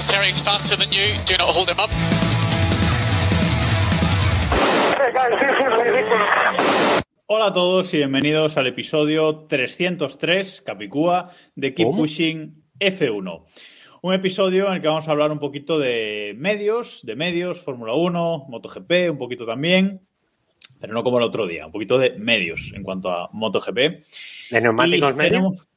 [0.00, 1.12] Valtteri's faster than you.
[1.26, 1.90] Do not hold him up.
[4.96, 7.02] Hey guys, this is ridiculous.
[7.26, 13.44] Hola a todos y bienvenidos al episodio 303, Capicúa, de Keep Pushing F1.
[14.00, 17.92] Un episodio en el que vamos a hablar un poquito de medios, de medios, Fórmula
[17.92, 20.00] 1, MotoGP, un poquito también,
[20.80, 23.76] pero no como el otro día, un poquito de medios en cuanto a MotoGP.
[24.50, 25.69] ¿De neumáticos Y medios?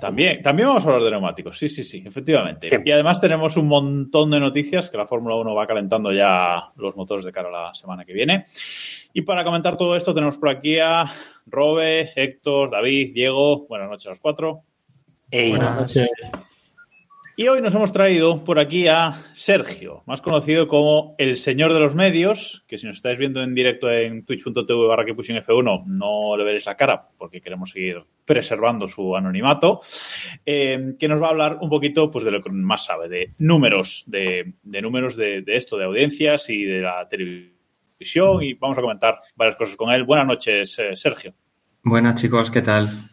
[0.00, 2.68] También, también vamos a hablar de neumáticos, sí, sí, sí, efectivamente.
[2.84, 6.96] Y además tenemos un montón de noticias que la Fórmula 1 va calentando ya los
[6.96, 8.44] motores de cara a la semana que viene.
[9.12, 11.04] Y para comentar todo esto tenemos por aquí a
[11.46, 13.66] Robe, Héctor, David, Diego.
[13.66, 14.62] Buenas noches a los cuatro.
[15.30, 15.54] Ey,
[17.40, 21.80] Y hoy nos hemos traído por aquí a Sergio, más conocido como el señor de
[21.80, 25.86] los medios, que si nos estáis viendo en directo en twitch.tv barra que pushing F1
[25.86, 29.80] no le veréis la cara porque queremos seguir preservando su anonimato,
[30.44, 33.32] eh, que nos va a hablar un poquito pues, de lo que más sabe, de
[33.38, 38.82] números, de, números de, de esto, de audiencias y de la televisión y vamos a
[38.82, 40.04] comentar varias cosas con él.
[40.04, 41.32] Buenas noches, eh, Sergio.
[41.82, 43.09] Buenas chicos, ¿qué tal?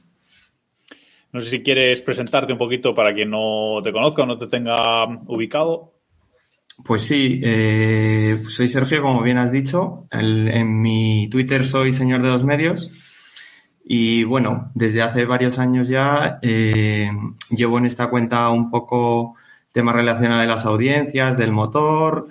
[1.38, 4.48] No sé si quieres presentarte un poquito para quien no te conozca o no te
[4.48, 5.94] tenga ubicado.
[6.84, 10.08] Pues sí, eh, soy Sergio, como bien has dicho.
[10.10, 12.90] En mi Twitter soy señor de los medios.
[13.86, 17.12] Y bueno, desde hace varios años ya eh,
[17.56, 19.36] llevo en esta cuenta un poco
[19.72, 22.30] temas relacionados de las audiencias, del motor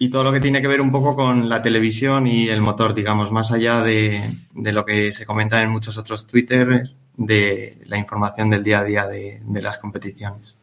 [0.00, 2.92] y todo lo que tiene que ver un poco con la televisión y el motor,
[2.92, 4.20] digamos, más allá de,
[4.52, 8.84] de lo que se comenta en muchos otros Twitter, de la información del día a
[8.84, 10.56] día de- de las competiciones.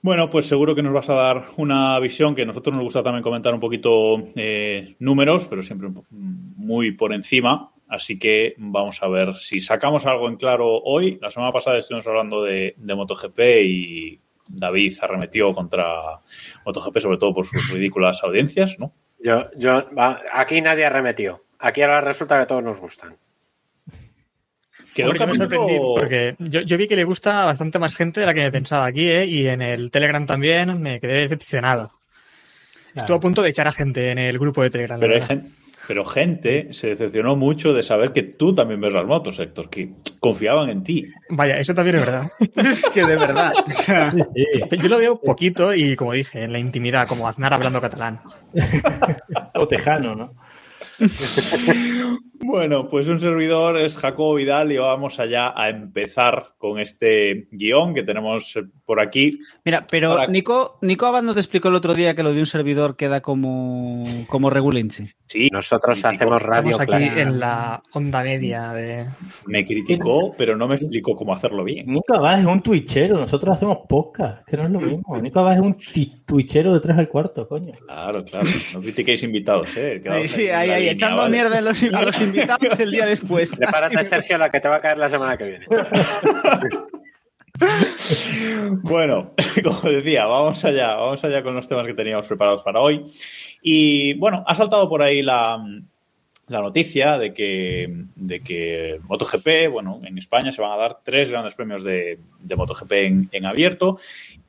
[0.00, 3.04] Bueno, pues seguro que nos vas a dar una visión que a nosotros nos gusta
[3.04, 7.70] también comentar un poquito eh, números, pero siempre muy por encima.
[7.88, 11.18] Así que vamos a ver si sacamos algo en claro hoy.
[11.20, 14.18] La semana pasada estuvimos hablando de, de MotoGP y
[14.48, 16.18] David arremetió contra
[16.66, 18.92] MotoGP, sobre todo por sus ridículas audiencias, ¿no?
[19.22, 21.42] yo, yo, va, aquí nadie arremetió.
[21.60, 23.16] Aquí ahora resulta que todos nos gustan.
[24.94, 28.20] Quedó Hombre, me sorprendí porque yo, yo vi que le gusta a bastante más gente
[28.20, 29.26] de la que me pensaba aquí, ¿eh?
[29.26, 31.92] Y en el Telegram también me quedé decepcionado.
[32.94, 35.00] Estuve a punto de echar a gente en el grupo de Telegram.
[35.00, 35.40] hay
[35.88, 39.90] pero gente se decepcionó mucho de saber que tú también ves las motos, Héctor, que
[40.20, 41.02] confiaban en ti.
[41.30, 42.30] Vaya, eso también es verdad.
[42.56, 43.52] es que de verdad.
[43.66, 44.12] o sea,
[44.70, 48.20] Yo lo veo poquito y, como dije, en la intimidad, como Aznar hablando catalán.
[49.54, 50.34] O tejano, ¿no?
[52.44, 57.94] Bueno, pues un servidor es Jacobo Vidal y vamos allá a empezar con este guion
[57.94, 58.58] que tenemos
[58.92, 59.30] por aquí.
[59.64, 62.40] Mira, pero Para- Nico, Nico Abad no te explicó el otro día que lo de
[62.40, 65.14] un servidor queda como, como regulense.
[65.24, 67.22] Sí, Nosotros criticó- hacemos radio Estamos aquí clásica.
[67.22, 69.06] en la onda media de...
[69.46, 71.86] Me criticó, pero no me explicó cómo hacerlo bien.
[71.86, 75.16] Nico Abad es un twitchero, nosotros hacemos podcast, que no es lo mismo.
[75.22, 75.74] Nico Abad es un
[76.26, 77.72] twitchero de tres al cuarto, coño.
[77.86, 78.46] Claro, claro.
[78.74, 80.00] No critiquéis invitados, ¿eh?
[80.02, 81.30] Quedaos Sí, ahí, ahí, línea, echando ¿vale?
[81.30, 83.56] mierda en los, a los invitados el día después.
[83.58, 85.64] Prepárate, Sergio, la que te va a caer la semana que viene.
[88.82, 89.32] Bueno,
[89.64, 93.04] como decía, vamos allá, vamos allá con los temas que teníamos preparados para hoy.
[93.62, 95.62] Y bueno, ha saltado por ahí la,
[96.48, 101.54] noticia de que, de que MotoGP, bueno, en España se van a dar tres grandes
[101.54, 102.18] premios de,
[102.56, 103.98] MotoGP en, en abierto.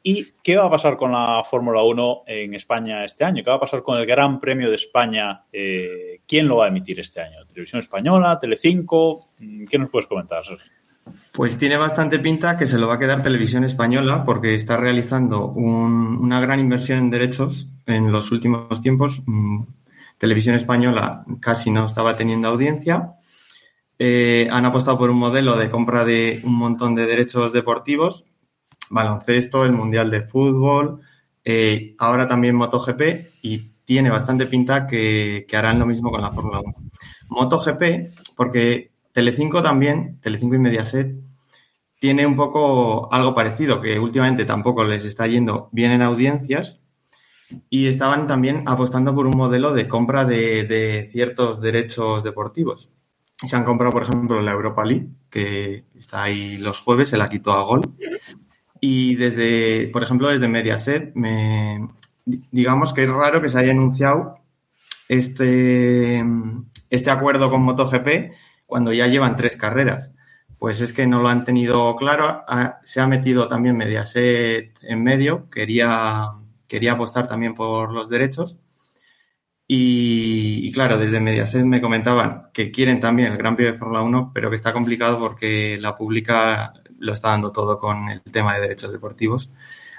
[0.05, 3.41] ¿Y qué va a pasar con la Fórmula 1 en España este año?
[3.41, 5.45] ¿Qué va a pasar con el Gran Premio de España?
[5.51, 7.45] Eh, ¿Quién lo va a emitir este año?
[7.45, 8.37] ¿Televisión Española?
[8.37, 9.29] ¿Telecinco?
[9.69, 10.82] ¿Qué nos puedes comentar, Sergio?
[11.33, 15.47] Pues tiene bastante pinta que se lo va a quedar Televisión Española porque está realizando
[15.47, 19.23] un- una gran inversión en derechos en los últimos tiempos.
[19.25, 19.63] Mm,
[20.19, 23.13] Televisión Española casi no estaba teniendo audiencia.
[23.99, 28.25] Eh, han apostado por un modelo de compra de un montón de derechos deportivos,
[28.89, 31.01] baloncesto, el Mundial de Fútbol,
[31.45, 36.31] eh, ahora también MotoGP y tiene bastante pinta que, que harán lo mismo con la
[36.31, 36.75] Fórmula 1.
[37.29, 41.15] MotoGP, porque Telecinco también, Telecinco y Mediaset,
[41.99, 46.81] tiene un poco algo parecido, que últimamente tampoco les está yendo bien en audiencias
[47.69, 52.91] y estaban también apostando por un modelo de compra de, ciertos derechos deportivos.
[53.37, 57.29] Se han comprado, por ejemplo, la Europa League, que está ahí los jueves, se la
[57.29, 57.81] quitó a gol.
[58.81, 61.87] Y desde, por ejemplo, desde Mediaset me,
[62.25, 64.39] digamos que es raro que se haya anunciado
[65.07, 66.23] este,
[66.89, 68.33] este acuerdo con MotoGP
[68.73, 70.13] cuando ya llevan tres carreras.
[70.57, 72.43] Pues es que no lo han tenido claro.
[72.47, 75.47] Ha- se ha metido también Mediaset en medio.
[75.51, 76.29] Quería,
[76.67, 78.57] quería apostar también por los derechos.
[79.67, 84.01] Y, y claro, desde Mediaset me comentaban que quieren también el Gran Premio de Fórmula
[84.01, 88.55] 1, pero que está complicado porque la pública lo está dando todo con el tema
[88.55, 89.51] de derechos deportivos.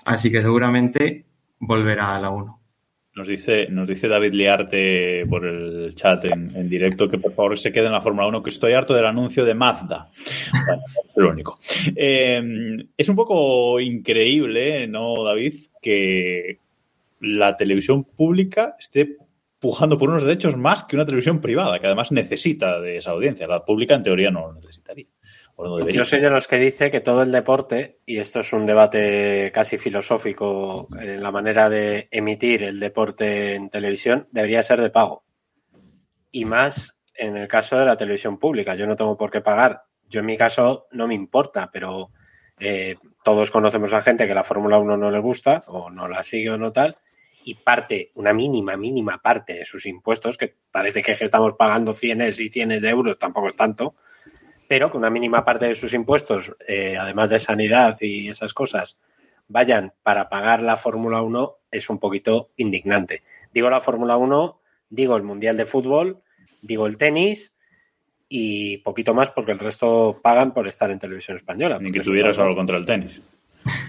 [0.04, 1.26] Así que seguramente
[1.60, 2.58] volverá a la 1.
[3.16, 7.56] Nos dice, nos dice David Liarte por el chat en, en directo que por favor
[7.56, 10.10] se quede en la Fórmula 1, que estoy harto del anuncio de Mazda.
[10.66, 11.58] Bueno, es lo único.
[11.94, 12.42] Eh,
[12.96, 15.54] es un poco increíble, ¿no, David?
[15.80, 16.58] Que
[17.20, 19.16] la televisión pública esté
[19.60, 23.46] pujando por unos derechos más que una televisión privada, que además necesita de esa audiencia.
[23.46, 25.06] La pública en teoría no lo necesitaría.
[25.58, 25.88] No.
[25.88, 29.52] Yo soy de los que dice que todo el deporte, y esto es un debate
[29.52, 35.24] casi filosófico en la manera de emitir el deporte en televisión, debería ser de pago.
[36.32, 38.74] Y más en el caso de la televisión pública.
[38.74, 39.84] Yo no tengo por qué pagar.
[40.08, 42.10] Yo en mi caso no me importa, pero
[42.58, 46.22] eh, todos conocemos a gente que la Fórmula 1 no le gusta o no la
[46.22, 46.96] sigue o no tal,
[47.44, 52.40] y parte, una mínima, mínima parte de sus impuestos, que parece que estamos pagando cienes
[52.40, 53.94] y cienes de euros, tampoco es tanto,
[54.68, 58.98] pero que una mínima parte de sus impuestos, eh, además de sanidad y esas cosas,
[59.48, 63.22] vayan para pagar la Fórmula 1 es un poquito indignante.
[63.52, 66.22] Digo la Fórmula 1, digo el Mundial de Fútbol,
[66.62, 67.52] digo el tenis
[68.28, 71.78] y poquito más porque el resto pagan por estar en televisión española.
[71.80, 73.20] Ni que tuvieras algo contra el tenis.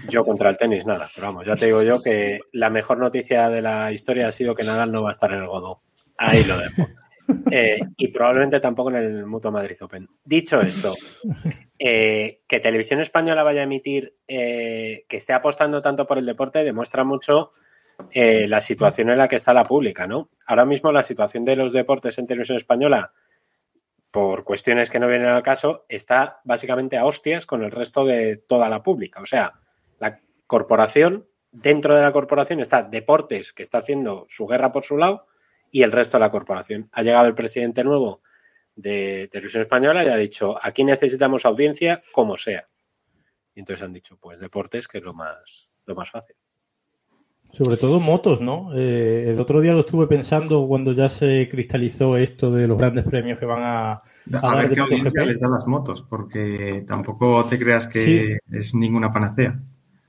[0.08, 3.50] Yo contra el tenis nada, pero vamos, ya te digo yo que la mejor noticia
[3.50, 5.78] de la historia ha sido que Nadal no va a estar en el Godó.
[6.16, 6.88] Ahí lo dejo.
[7.50, 10.08] Eh, y probablemente tampoco en el Mutua Madrid Open.
[10.24, 10.94] Dicho esto,
[11.78, 16.64] eh, que Televisión Española vaya a emitir, eh, que esté apostando tanto por el deporte,
[16.64, 17.52] demuestra mucho
[18.12, 20.28] la situación en la que está la pública, ¿no?
[20.46, 23.12] Ahora mismo la situación de los deportes en Televisión Española,
[24.10, 28.36] por cuestiones que no vienen al caso, está básicamente a hostias con el resto de
[28.36, 29.20] toda la pública.
[29.22, 29.54] O sea,
[29.98, 34.98] la corporación, dentro de la corporación está Deportes, que está haciendo su guerra por su
[34.98, 35.26] lado,
[35.70, 36.88] y el resto de la corporación.
[36.92, 38.22] Ha llegado el presidente nuevo
[38.74, 42.66] de Televisión Española y ha dicho, aquí necesitamos audiencia como sea.
[43.54, 46.36] Y entonces han dicho, pues Deportes, que es lo más, lo más fácil.
[47.52, 48.70] Sobre todo motos, ¿no?
[48.76, 53.04] Eh, el otro día lo estuve pensando cuando ya se cristalizó esto de los grandes
[53.06, 54.02] premios que van a,
[54.42, 58.56] a ver qué audiencia les da las motos, porque tampoco te creas que Sí.
[58.58, 59.58] es ninguna panacea.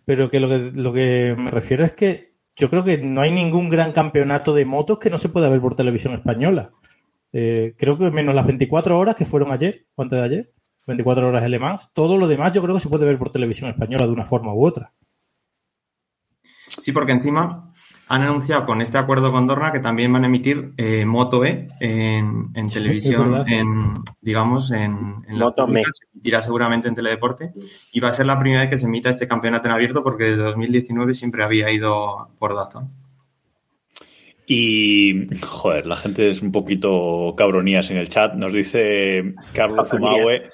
[0.03, 3.31] Pero que lo, que lo que me refiero es que yo creo que no hay
[3.31, 6.71] ningún gran campeonato de motos que no se pueda ver por televisión española.
[7.31, 10.53] Eh, creo que menos las 24 horas que fueron ayer, o antes de ayer,
[10.87, 13.69] 24 horas de Mans, todo lo demás yo creo que se puede ver por televisión
[13.69, 14.91] española de una forma u otra.
[16.67, 17.73] Sí, porque encima
[18.09, 21.67] han anunciado con este acuerdo con Dorna que también van a emitir eh, Moto E
[21.79, 23.77] en, televisión, en,
[24.21, 25.91] digamos, en, en la Moto pública, Me.
[25.91, 27.51] se emitirá seguramente en Teledeporte
[27.91, 30.25] y va a ser la primera vez que se emita este campeonato en abierto porque
[30.25, 32.91] desde 2019 siempre había ido por Dazón.
[34.49, 38.33] Y, joder, la gente es un poquito cabronías en el chat.
[38.33, 40.47] Nos dice Carlos Zumahue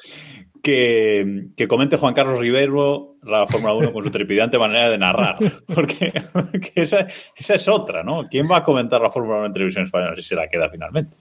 [0.64, 5.38] que, que comente Juan Carlos Rivero la Fórmula 1 con su trepidante manera de narrar.
[5.68, 7.06] Porque, porque esa,
[7.36, 8.28] esa es otra, ¿no?
[8.30, 11.16] ¿Quién va a comentar la Fórmula 1 en televisión española si se la queda finalmente?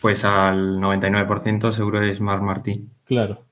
[0.00, 2.84] Pues al 99% seguro es Mar Martí.
[3.06, 3.44] Claro.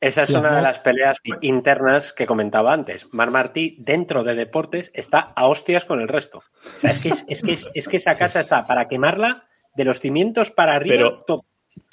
[0.00, 3.06] Esa es una de las peleas internas que comentaba antes.
[3.12, 6.38] Mar Martí, dentro de deportes, está a hostias con el resto.
[6.38, 9.46] O sea, es que, es, es que, es, es que esa casa está para quemarla
[9.74, 10.96] de los cimientos para arriba.
[10.96, 11.40] Pero- todo.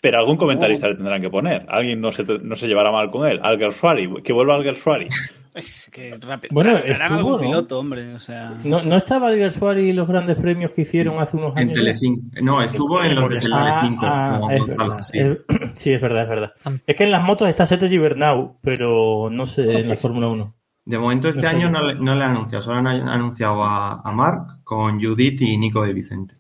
[0.02, 1.66] Pero algún comentarista le tendrán que poner.
[1.70, 3.40] Alguien no se, no se llevará mal con él.
[3.42, 5.08] Alger Suari, que vuelva Alger Suari.
[5.54, 6.54] Es que rápido.
[6.54, 7.40] Bueno, estuvo, ¿no?
[7.40, 8.14] piloto, hombre.
[8.14, 8.60] O sea.
[8.66, 11.74] ¿No, no estaba Alger Suárez y los grandes premios que hicieron hace unos En años?
[11.74, 12.22] Telecinco.
[12.42, 14.06] No, estuvo en los de Ah, Telecinco.
[14.06, 15.00] ah, es verdad.
[15.02, 15.18] sí.
[15.20, 15.38] Es-
[15.76, 16.54] sí, es verdad, es verdad.
[16.86, 20.54] Es que en las motos está Sete Gibernau, pero no sé en la Fórmula 1.
[20.88, 21.56] De momento este No sé.
[21.56, 25.42] año no le, no le han anunciado, solo han anunciado a, a Marc con Judith
[25.42, 26.36] y Nico de Vicente.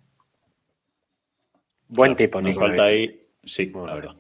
[1.87, 2.61] Buen tipo, Nos Nico.
[2.61, 3.09] falta David.
[3.09, 3.19] ahí.
[3.45, 4.11] Sí, la verdad.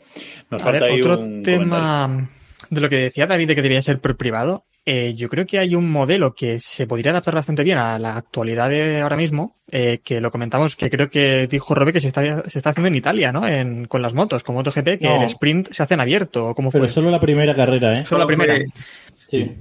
[0.51, 2.29] Nos A falta ver, ahí otro un tema
[2.69, 4.65] de lo que decía David de que debería ser por privado.
[4.87, 8.17] eh, yo creo que hay un modelo que se podría adaptar bastante bien a la
[8.17, 12.07] actualidad de ahora mismo, eh, que lo comentamos, que creo que dijo Robe que se
[12.09, 13.47] está, se está haciendo en Italia, ¿no?
[13.47, 15.15] En, con las motos, con MotoGP, que No.
[15.21, 16.53] el sprint se hace en abierto.
[16.53, 16.81] ¿Cómo fue?
[16.81, 18.05] Pero solo la primera carrera, ¿eh?
[18.05, 18.55] Solo la primera.
[18.57, 18.65] fue-
[19.27, 19.51] Sí.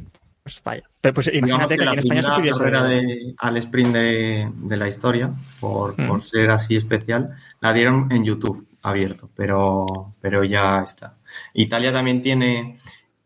[0.43, 0.83] Pues vaya.
[1.01, 2.59] Pero pues imagínate que, aquí en España se primera pudiese.
[2.59, 6.07] carrera de- al sprint de, de la historia, por, Mm.
[6.07, 7.31] por ser así especial,
[7.63, 11.15] la dieron en YouTube abierto, pero, pero ya está.
[11.55, 12.79] Italia también tiene,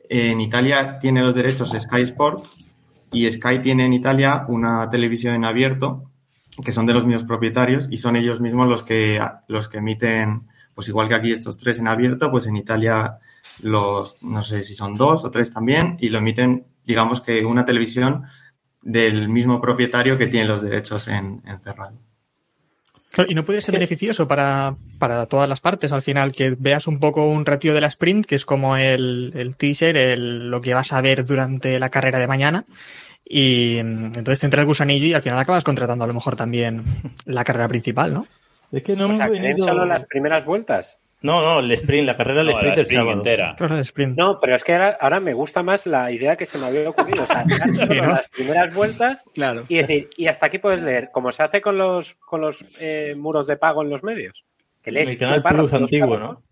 [0.08, 2.46] en Italia tiene los derechos Sky Sport
[3.12, 6.04] y Sky tiene en Italia una televisión en abierto
[6.64, 10.42] que son de los mismos propietarios y son ellos mismos los que, los que emiten,
[10.74, 13.18] pues igual que aquí estos tres en abierto, pues en Italia
[13.62, 17.64] los, no sé si son dos o tres también, y lo emiten, digamos que una
[17.64, 18.24] televisión
[18.82, 22.07] del mismo propietario que tiene los derechos en, en cerrado.
[23.18, 26.86] Claro, y no puede ser beneficioso para, para todas las partes al final, que veas
[26.86, 30.60] un poco un ratio de la sprint, que es como el, el teaser, el, lo
[30.60, 32.64] que vas a ver durante la carrera de mañana.
[33.24, 36.36] Y mm, entonces te entra el gusanillo y al final acabas contratando a lo mejor
[36.36, 36.84] también
[37.24, 38.24] la carrera principal, ¿no?
[38.70, 39.66] Es que no O hemos sea, ¿creen venido...
[39.66, 40.98] solo las primeras vueltas?
[41.20, 43.54] No, no, el sprint, la carrera del No, sprint la del sprint entera.
[43.56, 44.16] Claro, el sprint.
[44.16, 46.88] No, pero es que ahora, ahora me gusta más la idea que se me había
[46.88, 47.24] ocurrido.
[47.24, 47.44] O sea,
[47.88, 48.06] ¿no?
[48.06, 49.64] las primeras vueltas Claro.
[49.68, 53.14] y decir, y hasta aquí puedes leer, como se hace con los, con los eh,
[53.16, 54.44] muros de pago en los medios.
[54.82, 56.16] Que lees El párrafo, Plus antiguo.
[56.18, 56.42] ¿no?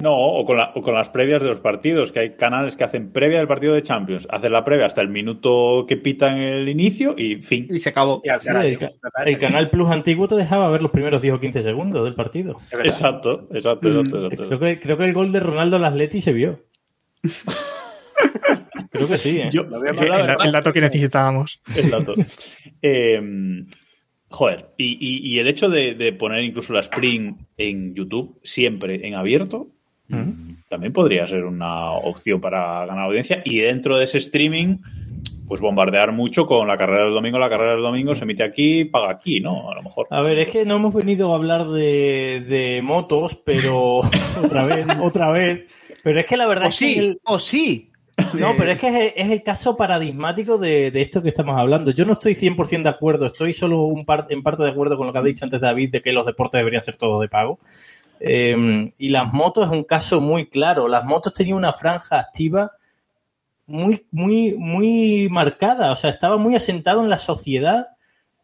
[0.00, 2.84] No, o con, la- o con las previas de los partidos, que hay canales que
[2.84, 6.68] hacen previa del partido de Champions, hacen la previa hasta el minuto que pitan el
[6.68, 7.66] inicio y fin.
[7.70, 8.22] Y se acabó.
[8.24, 8.90] Y Sí, el,
[9.26, 12.58] el canal Plus antiguo te dejaba ver los primeros 10 o 15 segundos del partido.
[12.84, 14.26] Exacto, exacto, exacto.
[14.26, 14.46] exacto.
[14.48, 16.64] Creo que, creo que el gol de Ronaldo al Atleti se vio.
[18.90, 19.48] creo que sí, ¿eh?
[19.52, 21.60] Yo, yo la El, el dato que necesitábamos.
[21.76, 22.14] Exacto.
[22.82, 23.20] Eh,
[24.28, 29.06] joder, y, y- y el hecho de, de poner incluso la Spring en YouTube siempre
[29.06, 29.70] en abierto
[30.68, 33.42] también podría ser una opción para ganar audiencia.
[33.44, 34.76] Y dentro de ese streaming,
[35.46, 37.38] pues bombardear mucho con la carrera del domingo.
[37.38, 39.70] La carrera del domingo se emite aquí, paga aquí, ¿no?
[39.70, 40.06] A lo mejor.
[40.10, 44.00] A ver, es que no hemos venido a hablar de, de motos, pero
[44.44, 45.64] otra vez, otra vez.
[46.02, 47.84] Pero es que la verdad O es que sí, el- o sí.
[48.34, 51.56] No, pero es que es el, es el caso paradigmático de, de esto que estamos
[51.56, 51.92] hablando.
[51.92, 55.06] Yo no estoy 100% de acuerdo, estoy solo un par- en parte de acuerdo con
[55.06, 57.60] lo que ha dicho antes David de que los deportes deberían ser todos de pago.
[58.20, 60.88] Eh, y las motos es un caso muy claro.
[60.88, 62.72] Las motos tenían una franja activa
[63.66, 65.92] muy, muy, muy marcada.
[65.92, 67.88] O sea, estaba muy asentado en la sociedad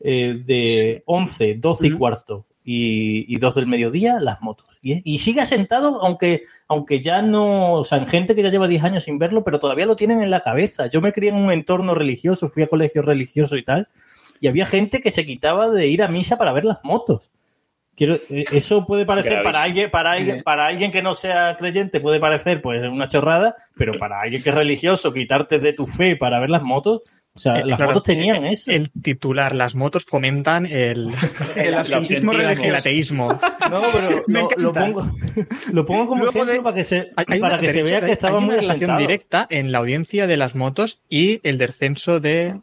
[0.01, 4.79] eh, de 11, 12 y cuarto y, y 2 del mediodía, las motos.
[4.83, 8.69] Y, y sigue asentado, aunque, aunque ya no, o sea, en gente que ya lleva
[8.69, 10.87] 10 años sin verlo, pero todavía lo tienen en la cabeza.
[10.89, 13.89] Yo me crié en un entorno religioso, fui a colegio religioso y tal,
[14.41, 17.31] y había gente que se quitaba de ir a misa para ver las motos.
[17.97, 22.01] Quiero, eh, eso puede parecer para alguien, para alguien, para alguien que no sea creyente,
[22.01, 26.17] puede parecer pues una chorrada, pero para alguien que es religioso, quitarte de tu fe
[26.17, 27.03] para ver las motos,
[27.35, 28.71] o sea, Eh, las claro, motos tenían eso.
[28.73, 31.09] El titular, las motos fomentan el,
[31.57, 32.33] El absentismo absentismo.
[32.33, 32.77] el religioso.
[32.79, 33.29] ateísmo.
[33.29, 35.11] No, pero Me lo, pongo,
[35.73, 37.79] lo pongo como Luego ejemplo de- para que se, Hay, para una- que de se
[37.81, 38.99] hecho, vea que estaba muy una relación asentado.
[38.99, 42.57] directa en la audiencia de las motos y el descenso de,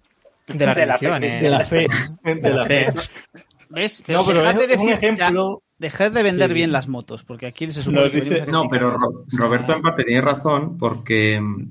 [0.48, 1.24] de la De la fe religión.
[1.24, 1.42] eh.
[1.42, 1.88] De la fe.
[2.24, 2.88] De la fe.
[3.74, 4.04] ¿Ves?
[4.08, 5.62] No, pero Dejad es de un decir- ejemplo.
[5.62, 6.54] ya, dejad de vender Sí.
[6.54, 8.92] bien las motos, porque aquí se supone que dice- No, pero.
[8.92, 11.68] Ro- Roberto en parte tiene razón porque mm,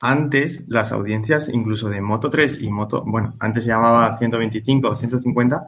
[0.00, 4.94] antes las audiencias, incluso de Moto 3 y Moto, bueno, antes se llamaba 125 o
[4.94, 5.66] 150,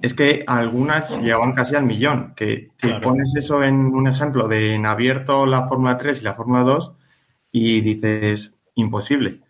[0.00, 2.32] es que algunas llegaban casi al millón.
[2.36, 3.00] Que te Claro.
[3.02, 6.92] pones eso en un ejemplo de en abierto la Fórmula 3 y la Fórmula 2
[7.52, 9.40] y dices imposible.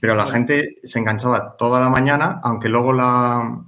[0.00, 3.62] Pero la gente se enganchaba toda la mañana, aunque luego la,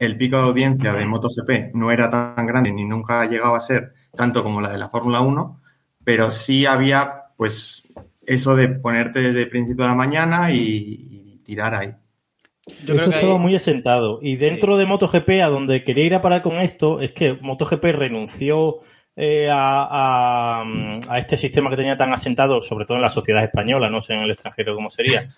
[0.00, 3.92] el pico de audiencia de MotoGP no era tan grande ni nunca llegaba a ser
[4.16, 5.60] tanto como la de la Fórmula 1,
[6.02, 7.84] pero sí había pues
[8.26, 11.90] eso de ponerte desde el principio de la mañana y, y tirar ahí.
[12.84, 14.18] Yo Eso creo que estaba hay- muy asentado.
[14.22, 17.84] Y dentro de MotoGP, a donde quería ir a parar con esto, es que MotoGP
[17.92, 18.76] renunció
[19.16, 20.64] eh, a, a-
[21.08, 24.14] a este sistema que tenía tan asentado, sobre todo en la sociedad española, no sé
[24.14, 25.28] en el extranjero cómo sería.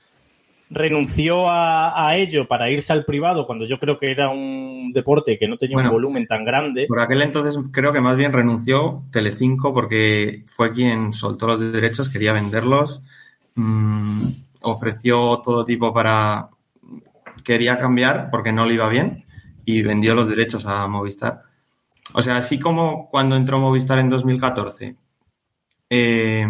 [0.74, 5.38] Renunció a, a ello para irse al privado cuando yo creo que era un deporte
[5.38, 5.90] que no tenía Bueno.
[5.90, 6.86] un volumen tan grande.
[6.88, 12.08] Por aquel entonces creo que más bien renunció Telecinco porque fue quien soltó los derechos,
[12.08, 13.02] quería venderlos,
[13.54, 14.22] mm,
[14.62, 16.48] ofreció todo tipo para...
[17.44, 19.24] quería cambiar porque no le iba bien
[19.66, 21.42] y vendió los derechos a Movistar.
[22.14, 24.96] O sea, así como cuando entró Movistar en 2014,
[25.90, 26.46] eh,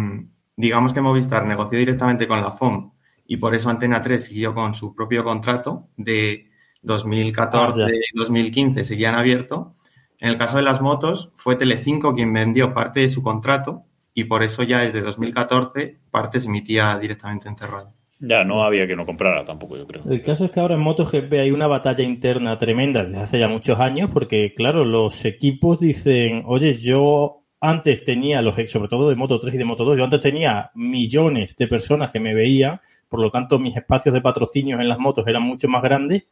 [0.55, 2.92] digamos que Movistar negoció directamente con la FOM
[3.27, 6.45] y por eso Antena 3 siguió con su propio contrato de
[6.81, 7.95] 2014 Ah, ya.
[7.95, 9.73] y 2015 seguían abierto.
[10.19, 13.81] En el caso de las motos, fue Telecinco quien vendió parte de su contrato
[14.13, 17.91] y por eso ya desde 2014 parte se emitía directamente en cerrado.
[18.19, 20.01] Ya, no había que no comprara tampoco, yo creo.
[20.09, 23.49] El caso es que ahora en MotoGP hay una batalla interna tremenda desde hace ya
[23.49, 29.15] muchos años, porque claro, los equipos dicen, oye, yo antes tenía los, sobre todo de
[29.15, 32.79] Moto 3 y de Moto 2, yo antes tenía millones de personas que me veían,
[33.13, 36.25] por lo tanto mis espacios de patrocinios en las motos eran mucho más grandes,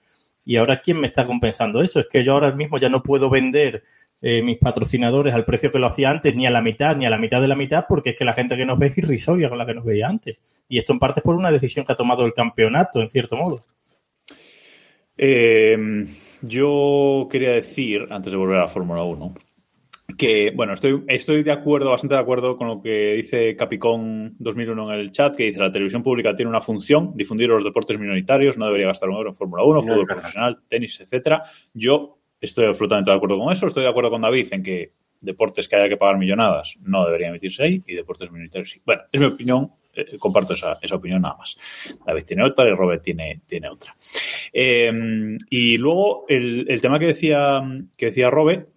[0.43, 1.99] Y ahora, ¿quién me está compensando eso?
[1.99, 3.83] Es que yo ahora mismo ya no puedo vender
[4.19, 7.11] eh, mis patrocinadores al precio que lo hacía antes, ni a la mitad, ni a
[7.11, 9.47] la mitad de la mitad, porque es que la gente que nos ve es irrisoria
[9.47, 10.39] con la que nos veía antes.
[10.67, 13.35] Y esto en parte es por una decisión que ha tomado el campeonato, en cierto
[13.35, 13.61] modo.
[15.15, 16.07] Eh,
[16.41, 19.35] yo quería decir, antes de volver a la Fórmula 1,
[20.17, 24.93] que, bueno, estoy, estoy de acuerdo, bastante de acuerdo con lo que dice Capicón 2001
[24.93, 28.57] en el chat, que dice la televisión pública tiene una función, difundir los deportes minoritarios,
[28.57, 31.43] no debería gastar un euro en Fórmula 1, No fútbol profesional, tenis, etcétera.
[31.73, 35.67] Yo estoy absolutamente de acuerdo con eso, estoy de acuerdo con David en que deportes
[35.67, 38.81] que haya que pagar millonadas no deberían emitirse ahí y deportes minoritarios sí.
[38.83, 41.57] Bueno, es mi opinión, eh, comparto esa, esa opinión nada más.
[42.05, 43.95] David tiene otra y Robert tiene, tiene otra.
[44.51, 44.91] Eh,
[45.49, 47.61] y luego el, el tema que decía,
[47.95, 48.67] que decía Robert,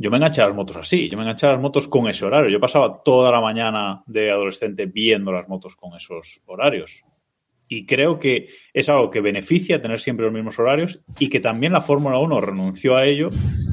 [0.00, 2.24] yo me enganché a las motos así, yo me enganché a las motos con ese
[2.24, 2.48] horario.
[2.48, 7.04] Yo pasaba toda la mañana de adolescente viendo las motos con esos horarios.
[7.68, 11.74] Y creo que es algo que beneficia tener siempre los mismos horarios y que también
[11.74, 13.28] la Fórmula 1 renunció a ello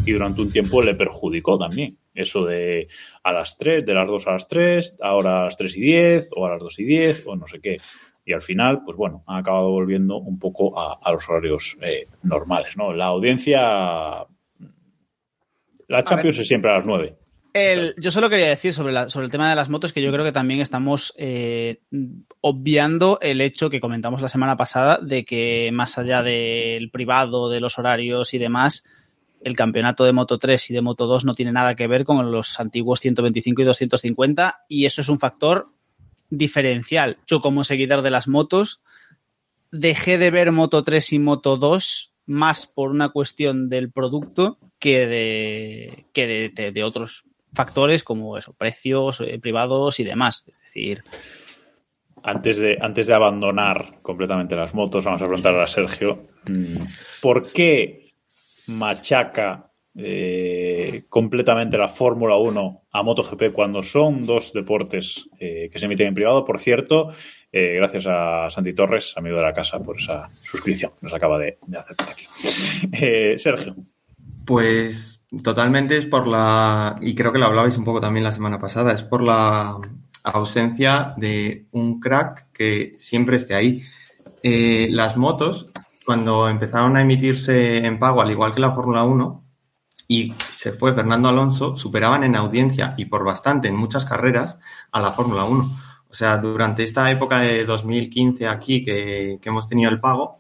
[0.06, 1.98] y durante un tiempo le perjudicó también.
[2.14, 2.90] Eso de
[3.24, 6.30] a las 3, de las 2 a las 3, ahora a las 3 y 10
[6.36, 7.78] o a las 2 y 10 o no sé qué.
[8.26, 12.04] Y al final, pues bueno, han acabado volviendo un poco a, a los horarios eh,
[12.24, 12.92] normales, ¿no?
[12.92, 14.28] La audiencia...
[15.88, 17.16] La Champions es siempre a las 9.
[17.54, 20.12] El- yo solo quería decir sobre, la- sobre el tema de las motos que yo
[20.12, 21.80] creo que también estamos eh,
[22.42, 27.60] obviando el hecho que comentamos la semana pasada de que más allá del privado, de
[27.62, 28.84] los horarios y demás,
[29.42, 32.32] el campeonato de Moto 3 y de Moto 2 no tiene nada que ver con
[32.32, 35.70] los antiguos 125 y 250 y eso es un factor
[36.30, 37.18] diferencial.
[37.26, 38.82] Yo como seguidor de las motos
[39.72, 45.06] dejé de ver Moto 3 y Moto 2 más por una cuestión del producto que
[45.08, 50.44] de, que de, de- de otros factores como eso, precios eh, privados y demás.
[50.48, 51.04] Es decir,
[52.24, 56.82] Antes de, antes de abandonar completamente las motos, vamos a preguntarle a Sergio, mm,
[57.22, 58.12] ¿por qué
[58.68, 65.86] machaca eh, completamente la Fórmula 1 a MotoGP cuando son dos deportes eh, que se
[65.86, 66.44] emiten en privado?
[66.46, 67.12] Por cierto,
[67.52, 71.40] eh, gracias a Santi Torres, amigo de la casa, por esa suscripción que nos acaba
[71.40, 72.26] de, de hacer por aquí.
[73.02, 73.76] Eh, Sergio.
[74.48, 78.58] Pues totalmente es por la, y creo que lo hablabais un poco también la semana
[78.58, 79.78] pasada, es por la
[80.24, 83.84] ausencia de un crack que siempre esté ahí.
[84.42, 85.70] Eh, las motos,
[86.06, 89.44] cuando empezaron a emitirse en pago, al igual que la Fórmula 1,
[90.08, 94.58] y se fue Fernando Alonso, superaban en audiencia y por bastante en muchas carreras
[94.94, 95.78] a la Fórmula 1.
[96.10, 100.40] O sea, durante esta época de 2015 aquí que, que hemos tenido el pago,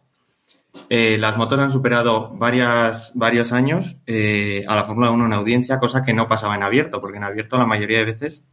[0.89, 6.03] eh, las motos han superado varios años eh, a la Fórmula 1 en audiencia, cosa
[6.03, 8.43] que no pasaba en abierto, porque en abierto la mayoría de veces,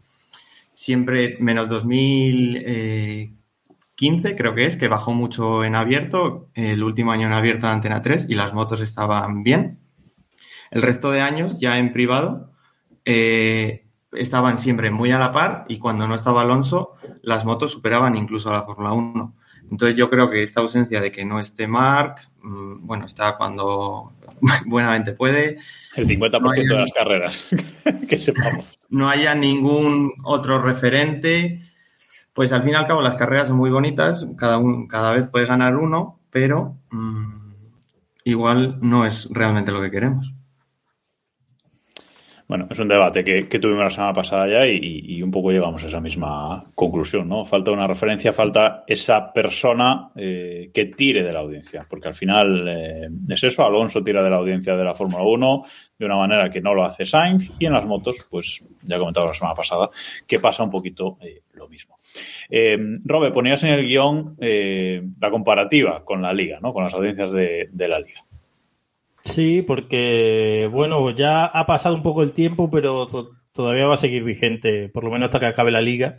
[0.75, 7.33] siempre menos 2015 creo que es, que bajó mucho en abierto, el último año en
[7.33, 9.79] abierto de Antena 3 y las motos estaban bien.
[10.71, 12.51] El resto de años ya en privado
[13.05, 18.17] eh, estaban siempre muy a la par y cuando no estaba Alonso las motos superaban
[18.17, 19.35] incluso a la Fórmula 1.
[19.71, 24.13] Entonces yo creo que esta ausencia de que no esté Mark, mm, bueno, está cuando
[24.67, 25.59] buenamente puede.
[25.97, 27.45] El 50% No haya- de las carreras,
[28.09, 28.67] que sepamos.
[28.91, 31.63] no haya ningún otro referente,
[32.33, 35.29] pues al fin y al cabo las carreras son muy bonitas, cada, un- cada vez
[35.29, 37.25] puede ganar uno, pero mm,
[38.25, 40.33] igual no es realmente lo que queremos.
[42.47, 45.87] Bueno, es un debate que, tuvimos la semana pasada ya y, un poco llegamos a
[45.87, 47.47] esa misma conclusión, ¿no?
[47.47, 52.69] Falta una referencia, falta esa persona eh, que tire de la audiencia, porque al final
[52.69, 55.65] eh, es eso, Alonso tira de la audiencia de la Fórmula 1
[55.99, 59.29] de una manera que no lo hace Sainz y en las motos, pues ya comentaba
[59.29, 59.89] la semana pasada,
[60.27, 61.99] que pasa un poquito eh, lo mismo.
[62.51, 66.75] Eh, Robe, ponías en el guion eh, la comparativa con la liga, ¿no?
[66.75, 68.21] Con las audiencias de la liga.
[69.25, 73.99] Sí, porque, bueno, ya ha pasado un poco el tiempo, pero to- todavía va a
[73.99, 76.19] seguir vigente, por lo menos hasta que acabe la liga,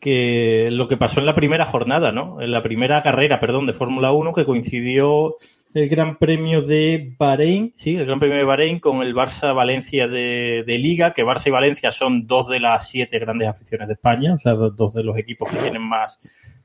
[0.00, 2.40] que lo que pasó en la primera jornada, ¿no?
[2.40, 5.36] En la primera carrera, perdón, de Fórmula 1, que coincidió
[5.74, 10.64] el Gran Premio de Bahrein, sí, el Gran Premio de Bahrein con el Barça-Valencia de,
[10.66, 14.34] de Liga, que Barça y Valencia son dos de las siete grandes aficiones de España,
[14.34, 16.18] o sea, do- dos de los equipos que tienen más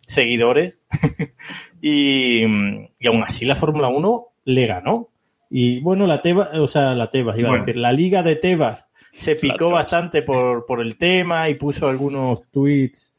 [0.07, 0.81] seguidores.
[1.81, 5.09] y, y aún así la Fórmula 1 le ganó.
[5.53, 7.61] Y bueno, la Tebas, o sea, la Tebas, iba Bueno.
[7.61, 9.73] a decir, la Liga de Tebas se picó Tebas.
[9.73, 13.13] bastante por, por el tema y puso algunos tweets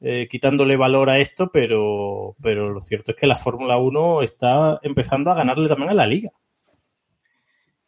[0.00, 4.80] eh, quitándole valor a esto, pero, pero lo cierto es que la Fórmula 1 está
[4.82, 6.30] empezando a ganarle también a la Liga.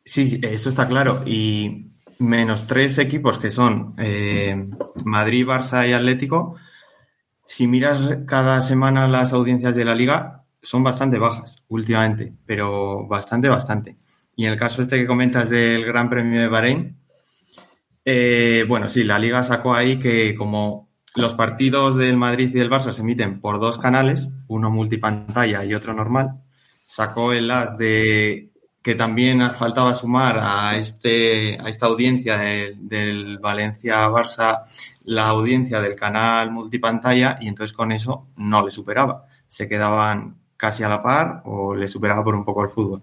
[0.05, 1.23] Sí, sí, eso está claro.
[1.27, 1.87] Y
[2.19, 4.69] menos tres equipos que son eh,
[5.05, 6.57] Madrid, Barça y Atlético.
[7.47, 13.49] Si miras cada semana las audiencias de la liga, son bastante bajas últimamente, pero bastante,
[13.49, 13.97] bastante.
[14.37, 16.97] Y en el caso este que comentas del Gran Premio de Bahrein,
[18.05, 22.71] eh, bueno, sí, la liga sacó ahí que como los partidos del Madrid y del
[22.71, 26.31] Barça se emiten por dos canales, uno multipantalla y otro normal,
[26.87, 28.49] sacó el as de
[28.83, 34.65] que también faltaba sumar a, este, a esta audiencia de- del Valencia-Barça
[35.05, 39.27] la audiencia del canal multipantalla y entonces con eso no le superaba.
[39.47, 43.03] Se quedaban casi a la par o le superaba por un poco el fútbol.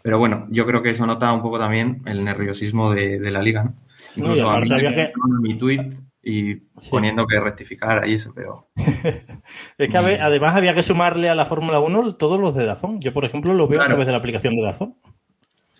[0.00, 3.42] Pero bueno, yo creo que eso nota un poco también el nerviosismo de, de la
[3.42, 3.74] liga, ¿no?
[4.14, 5.90] Incluso a mí que- mi tweet
[6.22, 6.54] y
[6.88, 11.46] poniendo que rectificara y eso, pero Es que ver, además había que sumarle a la
[11.46, 13.00] Fórmula 1 todos los de Dazón.
[13.00, 14.94] Yo, por ejemplo, lo veo a través de la aplicación de Dazón.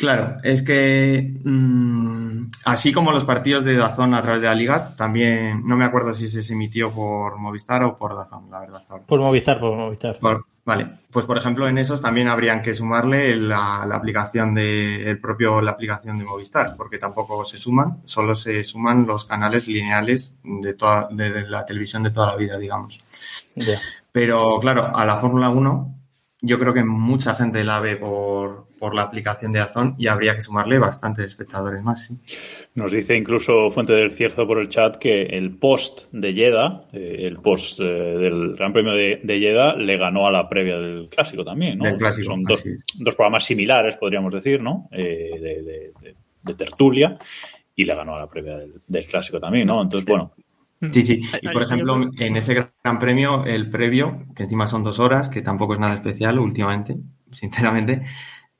[0.00, 4.96] Claro, es que mm, así como los partidos de Dazón a través de la liga,
[4.96, 8.82] también no me acuerdo si se emitió por Movistar o por Dazón, la verdad.
[8.88, 9.04] ahora.
[9.04, 10.18] Por Movistar, por Movistar.
[10.18, 15.10] Por- vale, pues por ejemplo en esos también habrían que sumarle la, la aplicación de
[15.10, 19.68] el propio la aplicación de Movistar, porque tampoco se suman, solo se suman los canales
[19.68, 22.98] lineales de toda de, la televisión de toda la vida, digamos.
[24.12, 25.94] Pero claro, a la Fórmula 1
[26.40, 30.34] yo creo que mucha gente la ve por, por la aplicación de Azón y habría
[30.34, 32.16] que sumarle bastantes espectadores más, sí.
[32.74, 37.16] Nos dice incluso Fuente del Cierzo por el chat que el post de Jeddah, eh,
[37.20, 41.08] el post eh, del Gran Premio de, de Jeddah, le ganó a la previa del
[41.08, 41.84] clásico también, ¿no?
[41.84, 42.64] Del clásico, Son dos,
[43.14, 44.88] programas similares, podríamos decir, ¿no?
[44.90, 47.18] Eh, de, de- de- de tertulia.
[47.76, 49.80] Y le ganó a la previa del, del clásico también, ¿no?
[49.82, 50.32] Entonces, bueno.
[50.92, 51.22] Sí, sí.
[51.42, 55.42] Y por ejemplo, en ese gran premio, el previo, que encima son dos horas, que
[55.42, 56.96] tampoco es nada especial últimamente,
[57.30, 58.02] sinceramente,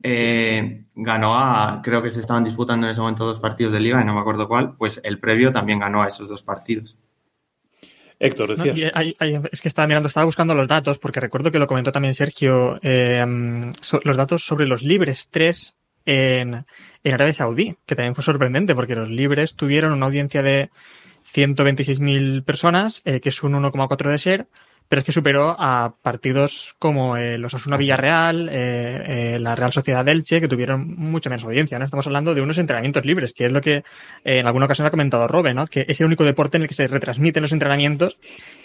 [0.03, 4.01] eh, ganó a, creo que se estaban disputando en ese momento dos partidos de liga
[4.01, 6.97] y no me acuerdo cuál, pues el previo también ganó a esos dos partidos.
[8.19, 8.77] Héctor, decías.
[8.77, 11.67] y hay- hay- es que estaba mirando, estaba buscando los datos, porque recuerdo que lo
[11.67, 13.25] comentó también Sergio, eh,
[13.81, 16.67] so- los datos sobre los libres 3 en,
[17.03, 20.69] en Arabia Saudí, que también fue sorprendente, porque los libres tuvieron una audiencia de
[21.25, 24.47] 126.000 personas, eh, que es un 1,4 de ser,
[24.91, 29.73] pero es que superó a partidos como eh, los Asuna Villarreal, eh, eh, la Real
[29.73, 31.79] Sociedad Elche, que tuvieron mucha menos audiencia.
[31.79, 31.85] ¿no?
[31.85, 33.85] Estamos hablando de unos entrenamientos libres, que es lo que
[34.25, 35.69] en alguna ocasión ha comentado Robe, ¿no?
[35.69, 38.19] que es el único deporte en el que se retransmiten los entrenamientos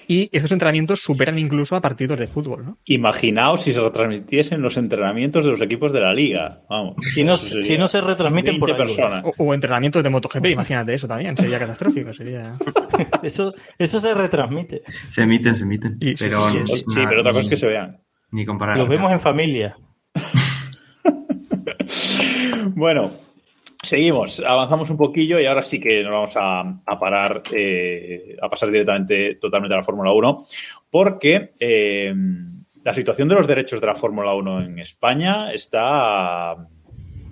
[0.07, 2.65] y estos entrenamientos superan incluso a partidos de fútbol.
[2.65, 2.77] ¿no?
[2.85, 6.61] Imaginaos si se retransmitiesen los entrenamientos de los equipos de la liga.
[6.69, 6.95] Vamos.
[7.13, 8.95] Si no, si se retransmiten por 20 algo.
[8.95, 9.23] personas.
[9.37, 12.13] O, o entrenamientos de MotoGP, imagínate eso también, sería catastrófico.
[12.13, 12.43] Sería...
[13.23, 14.81] Eso, eso se retransmite.
[15.09, 15.97] Se emiten, se emiten.
[15.99, 17.97] Y- pero sí, no- sí, Sí, pero otra cosa es que se vean.
[18.31, 18.77] Ni comparar.
[18.77, 19.75] Los vemos en familia.
[22.75, 23.11] Bueno,
[23.85, 26.33] seguimos, avanzamos un poquillo y ahora sí que nos vamos
[26.85, 30.45] a, parar, eh, a pasar directamente totalmente a la Fórmula 1,
[30.89, 32.13] porque eh,
[32.83, 36.55] la situación de los derechos de la Fórmula 1 en España está,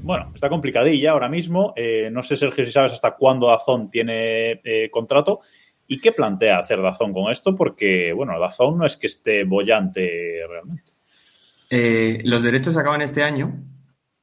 [0.04, 1.74] bueno, está complicadilla ahora mismo.
[1.76, 4.62] Eh, no sé, Sergio, si sabes hasta cuándo Dazón tiene
[4.92, 5.42] contrato
[5.88, 10.42] y qué plantea hacer Dazón con esto, porque, bueno, Dazón no es que esté bollante
[10.48, 10.92] realmente.
[12.24, 13.52] Los derechos acaban este año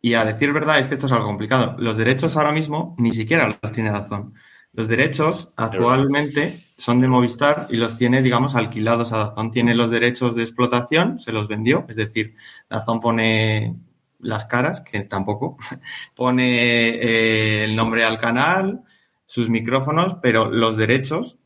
[0.02, 1.76] y a decir verdad es que esto es algo complicado.
[1.78, 4.34] Los derechos ahora mismo ni siquiera los tiene Dazón.
[4.72, 9.50] Los derechos actualmente son de Movistar y los tiene, digamos, alquilados a Dazón.
[9.50, 12.36] Tiene los derechos de explotación, se los vendió, es decir,
[12.68, 13.74] Dazón pone
[14.20, 15.56] las caras, que tampoco,
[16.14, 18.84] pone eh, el nombre al canal,
[19.26, 21.36] sus micrófonos, pero los derechos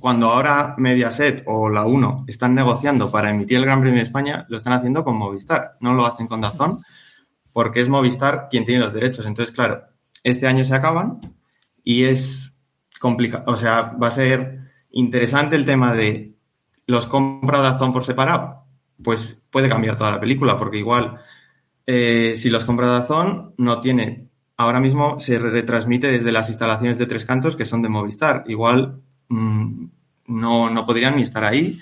[0.00, 4.46] cuando ahora Mediaset o la 1 están negociando para emitir el Gran Premio de España,
[4.48, 6.84] lo están haciendo con Movistar, no lo hacen con Dazón,
[7.58, 9.26] porque es Movistar quien tiene los derechos.
[9.26, 9.82] Entonces, claro,
[10.22, 11.18] este año se acaban
[11.82, 12.52] y es
[13.00, 14.60] complicado, o sea, va a ser
[14.92, 16.36] interesante el tema de
[16.86, 18.62] los compra Dazón por separado,
[19.02, 21.18] pues puede cambiar toda la película, porque igual
[21.84, 27.06] eh, si los compra Dazón no tiene, ahora mismo se retransmite desde las instalaciones de
[27.06, 29.84] Tres Cantos que son de Movistar, igual mm,
[30.28, 31.76] no, no podrían ni estar ahí.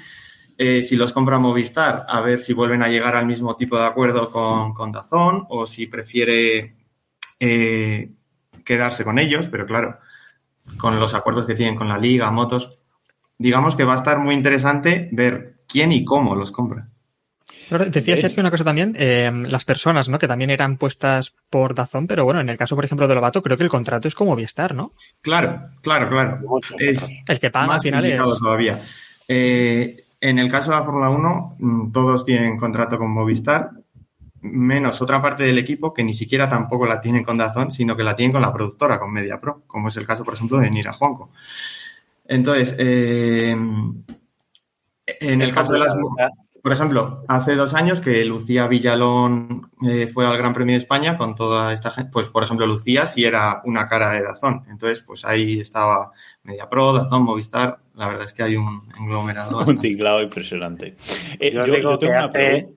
[0.59, 3.85] Eh, si los compra Movistar, a ver si vuelven a llegar al mismo tipo de
[3.85, 6.75] acuerdo con, con Dazón o si prefiere
[7.39, 8.11] eh,
[8.65, 9.99] quedarse con ellos, pero claro,
[10.79, 12.79] con los acuerdos que tienen con la liga, motos,
[13.37, 16.87] digamos que va a estar muy interesante ver quién y cómo los compra.
[17.69, 18.17] Decía.
[18.17, 20.19] Sergio una cosa también, eh, las personas, ¿no?
[20.19, 23.43] Que también eran puestas por Dazón, pero bueno, en el caso, por ejemplo, de Lobato,
[23.43, 24.93] creo que el contrato es como Movistar, ¿no?
[25.21, 26.41] Claro, claro, claro.
[26.79, 28.19] Es El que paga al final es.
[28.19, 28.81] todavía.
[29.27, 33.71] Eh, en el caso de la Fórmula 1, mm, todos tienen contrato con Movistar,
[34.41, 38.05] menos otra parte del equipo que ni siquiera tampoco la tienen con Dazón, sino que
[38.05, 40.93] la tienen con la productora, con MediaPro, como es el caso, por ejemplo, de Nira
[40.93, 41.31] Juanco.
[42.27, 43.57] Entonces, eh,
[45.07, 45.95] en el caso de las...
[46.17, 46.31] sea,
[46.67, 51.17] por ejemplo, hace dos años que Lucía Villalón eh, fue al Gran Premio de España
[51.17, 55.01] con toda esta gente, pues por ejemplo Lucía sí era una cara de Dazón, entonces
[55.03, 56.11] pues ahí estaba
[56.47, 59.59] MediaPro, Dazón, Movistar, la verdad es que hay un englomerado.
[59.67, 60.97] Un tinglado impresionante.
[61.41, 62.69] Eh, yo os yo- digo yo tengo que hace,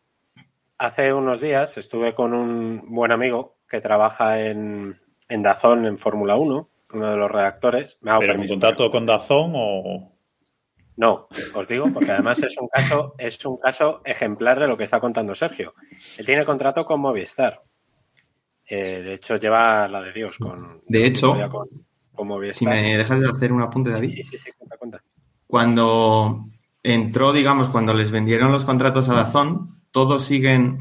[0.77, 6.35] hace unos días estuve con un buen amigo que trabaja en, en Dazón en Fórmula
[6.35, 7.97] 1, uno de los redactores.
[8.01, 8.53] Me ¿Pero un permiso.
[8.55, 10.11] contrato con Dazón o...?
[10.97, 14.83] No, os digo, porque además es un caso, es un caso ejemplar de lo que
[14.83, 15.73] está contando Sergio.
[16.17, 17.61] Él tiene contrato con Movistar.
[18.67, 21.67] Eh, de hecho, lleva la de Dios con, De hecho, con
[22.29, 22.55] Movistar.
[22.55, 24.07] Si me dejas de hacer un apunte, David.
[24.07, 25.03] Sí, sí, sí, sí, cuenta, cuenta.
[25.47, 26.45] Cuando
[26.83, 30.77] entró, digamos, cuando les vendieron los contratos a Dazón, todos siguen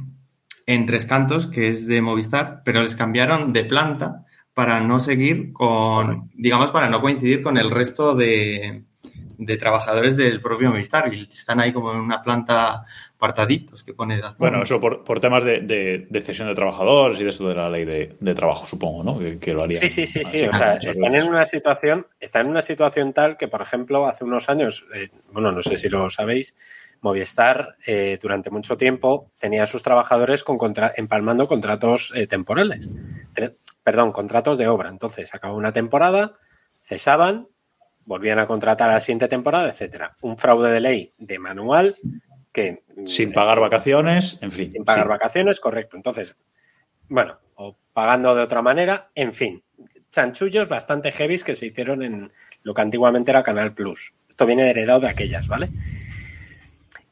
[0.67, 5.53] en Tres Cantos, que es de Movistar, pero les cambiaron de planta para no seguir
[5.53, 8.85] con, digamos, para no coincidir con el resto de,
[9.39, 11.13] de trabajadores del propio Movistar.
[11.15, 12.85] Y están ahí como en una planta
[13.17, 14.21] apartaditos que pone.
[14.39, 17.55] Bueno, eso por, por temas de, de- de cesión de trabajadores y de esto de
[17.55, 19.19] la ley de, de trabajo, supongo, ¿no?
[19.19, 19.81] Que, que lo harían.
[19.81, 20.45] Sí, sí, sí, sí.
[20.47, 24.25] O sea, están en una situación, están en una situación tal que, por ejemplo, hace
[24.25, 26.55] unos años, eh, bueno, no sé si lo sabéis,
[27.01, 32.89] Movistar eh, durante mucho tiempo tenía a sus trabajadores con contra- empalmando contratos eh, temporales.
[33.35, 34.89] Tre- perdón, contratos de obra.
[34.89, 36.33] Entonces, acabó una temporada,
[36.83, 37.47] cesaban,
[38.09, 40.17] volvían a contratar a la siguiente temporada, etcétera.
[40.23, 41.95] Un fraude de ley de manual
[42.53, 44.73] que Sin pagar vacaciones, en fin.
[44.73, 45.09] sin pagar sí.
[45.11, 45.97] vacaciones, correcto.
[45.97, 46.35] Entonces,
[47.11, 49.63] bueno, o pagando de otra manera, en fin,
[50.11, 54.15] chanchullos bastante heavies que se hicieron en lo que antiguamente era Canal Plus.
[54.27, 55.69] Esto viene heredado de aquellas, ¿vale?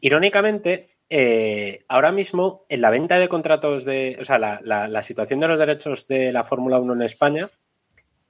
[0.00, 5.02] Irónicamente, eh, ahora mismo en la venta de contratos de, o sea, la, la- la
[5.02, 7.48] situación de los derechos de la Fórmula 1 en España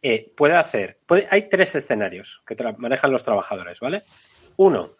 [0.02, 4.02] eh, puede hacer, puede- hay tres escenarios que manejan los trabajadores, ¿vale?
[4.56, 4.96] Uno,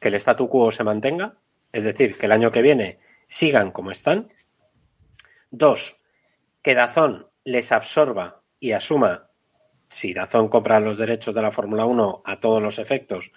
[0.00, 1.36] que el statu quo se mantenga,
[1.72, 4.28] es decir, que el año que viene sigan como están.
[5.50, 5.96] Dos,
[6.62, 9.30] que Dazón les absorba y asuma,
[9.88, 13.32] si Dazón compra los derechos de la Fórmula 1 a todos los efectos,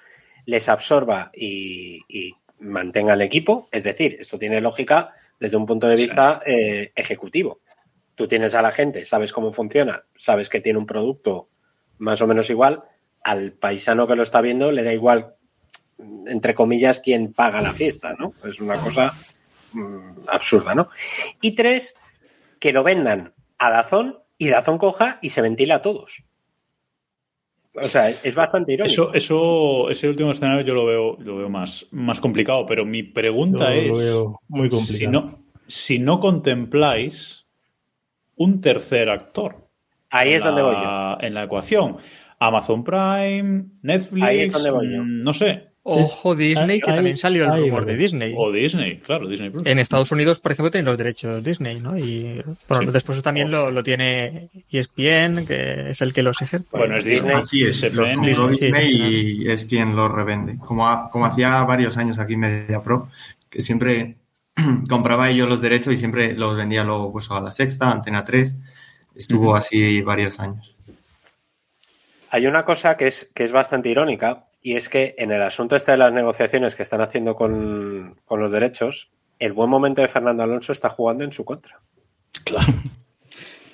[0.46, 3.70] les absorba y, y mantenga el equipo.
[3.72, 7.60] Es decir, esto tiene lógica desde un punto de vista eh, ejecutivo.
[8.22, 11.48] Tú tienes a la gente, sabes cómo funciona, sabes que tiene un producto
[11.98, 12.84] más o menos igual,
[13.24, 15.34] al paisano que lo está viendo le da igual,
[16.28, 18.36] entre comillas, quién paga la fiesta, ¿no?
[18.44, 19.12] Es una cosa
[19.74, 20.90] mm, absurda, ¿no?
[21.42, 21.96] Y tres,
[22.60, 26.22] que lo vendan a Dazón y Dazón coja y se ventila a todos.
[27.74, 28.94] O sea, es bastante irónico.
[28.94, 33.02] Eso, eso, ese último escenario yo lo veo, lo veo más, más complicado, pero mi
[33.02, 35.12] pregunta Yo es lo veo muy si complicado.
[35.12, 37.41] no, si no contempláis
[38.44, 39.68] un tercer actor
[40.10, 41.18] Ahí en es donde voy yo.
[41.22, 41.98] en la ecuación.
[42.40, 45.04] Amazon Prime, Netflix, Ahí es donde voy yo.
[45.04, 45.68] mm, no sé.
[45.84, 48.34] Ojo Disney, que ahí- también salió el rumor de Disney.
[48.38, 49.66] O Disney, claro, Disney Plus.
[49.66, 51.98] En Estados Unidos, por ejemplo, tienen los derechos Disney, ¿no?
[51.98, 52.92] Y bueno, Sí.
[52.92, 56.68] después también lo, lo tiene E ESPN, que es el que los ejerce.
[56.72, 57.36] Bueno, es Disney.
[57.36, 60.58] Así es, Se los compró Disney sí, y es quien los revende.
[60.60, 63.10] Como, ha- como hacía varios años aquí MediaPro,
[63.50, 64.18] que siempre
[64.90, 68.56] compraba yo los derechos y siempre los vendía luego pues, a la Sexta, Antena 3.
[69.16, 70.76] Estuvo así varios años.
[72.30, 75.76] Hay una cosa que es, que es bastante irónica y es que en el asunto
[75.76, 79.10] este de las negociaciones que están haciendo con, con los derechos,
[79.40, 81.82] el buen momento de Fernando Alonso está jugando en su contra.
[82.46, 82.72] Claro.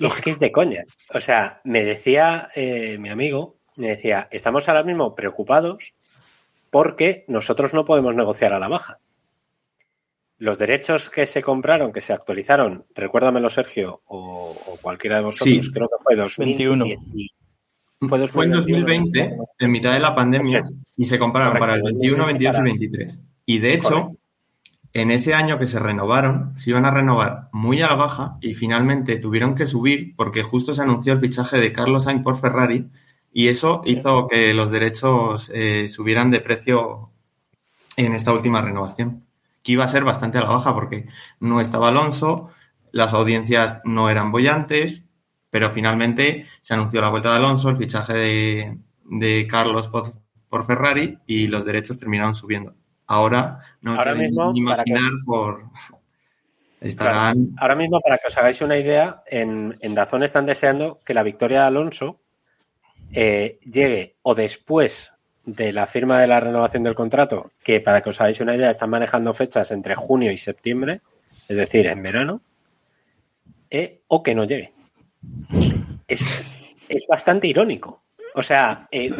[0.00, 0.84] Es que es de coña.
[1.12, 5.94] O sea, me decía eh, mi amigo, me decía, estamos ahora mismo preocupados
[6.70, 8.98] porque nosotros no podemos negociar a la baja.
[10.38, 15.64] Los derechos que se compraron, que se actualizaron, recuérdamelo Sergio o, o cualquiera de vosotros,
[15.66, 15.72] Sí.
[15.72, 16.84] creo que fue 2021.
[18.08, 20.72] Fue, Fue en 2020, en mitad de la pandemia, es.
[20.96, 23.20] y se compraron Correcto, para el 21, 28 y para- 23.
[23.44, 24.16] Y de hecho, Correcto.
[24.92, 28.54] en ese año que se renovaron, se iban a renovar muy a la baja y
[28.54, 32.84] finalmente tuvieron que subir porque justo se anunció el fichaje de Carlos Sainz por Ferrari
[33.32, 37.08] y eso hizo que los derechos eh, subieran de precio
[37.96, 39.24] en esta última renovación,
[39.68, 41.04] que iba a ser bastante a la baja porque
[41.40, 42.50] no estaba Alonso,
[42.90, 45.04] las audiencias no eran bollantes,
[45.50, 50.10] pero finalmente se anunció la vuelta de Alonso, el fichaje de, de Carlos por,
[50.48, 52.72] por Ferrari y los derechos terminaron subiendo.
[53.08, 55.64] Ahora no Ahora mismo, ni para que- imaginar por...
[56.80, 57.50] Estarán...
[57.58, 61.22] Ahora mismo, para que os hagáis una idea, en, en Dazón están deseando que la
[61.22, 62.20] victoria de Alonso
[63.12, 65.12] eh, llegue o después
[65.48, 68.68] de la firma de la renovación del contrato, que para que os hagáis una idea,
[68.68, 71.00] están manejando fechas entre junio y septiembre,
[71.48, 72.42] es decir, en verano,
[73.70, 74.72] eh, o que no llegue.
[76.06, 76.22] Es,
[76.88, 78.02] es bastante irónico.
[78.34, 79.10] O sea, eh,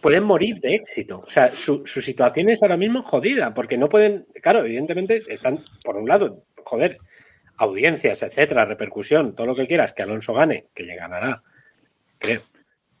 [0.00, 1.22] pueden morir de éxito.
[1.24, 5.64] O sea, su, su situación es ahora mismo jodida, porque no pueden, claro, evidentemente están,
[5.84, 6.98] por un lado, joder,
[7.58, 11.42] audiencias, etcétera, repercusión, todo lo que quieras, que Alonso gane, que le ganará,
[12.18, 12.42] creo.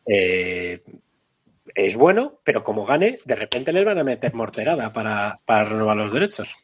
[0.06, 0.82] Eh,
[1.74, 5.96] es bueno, pero como gane, de repente les van a meter morterada para, para renovar
[5.96, 6.54] los derechos.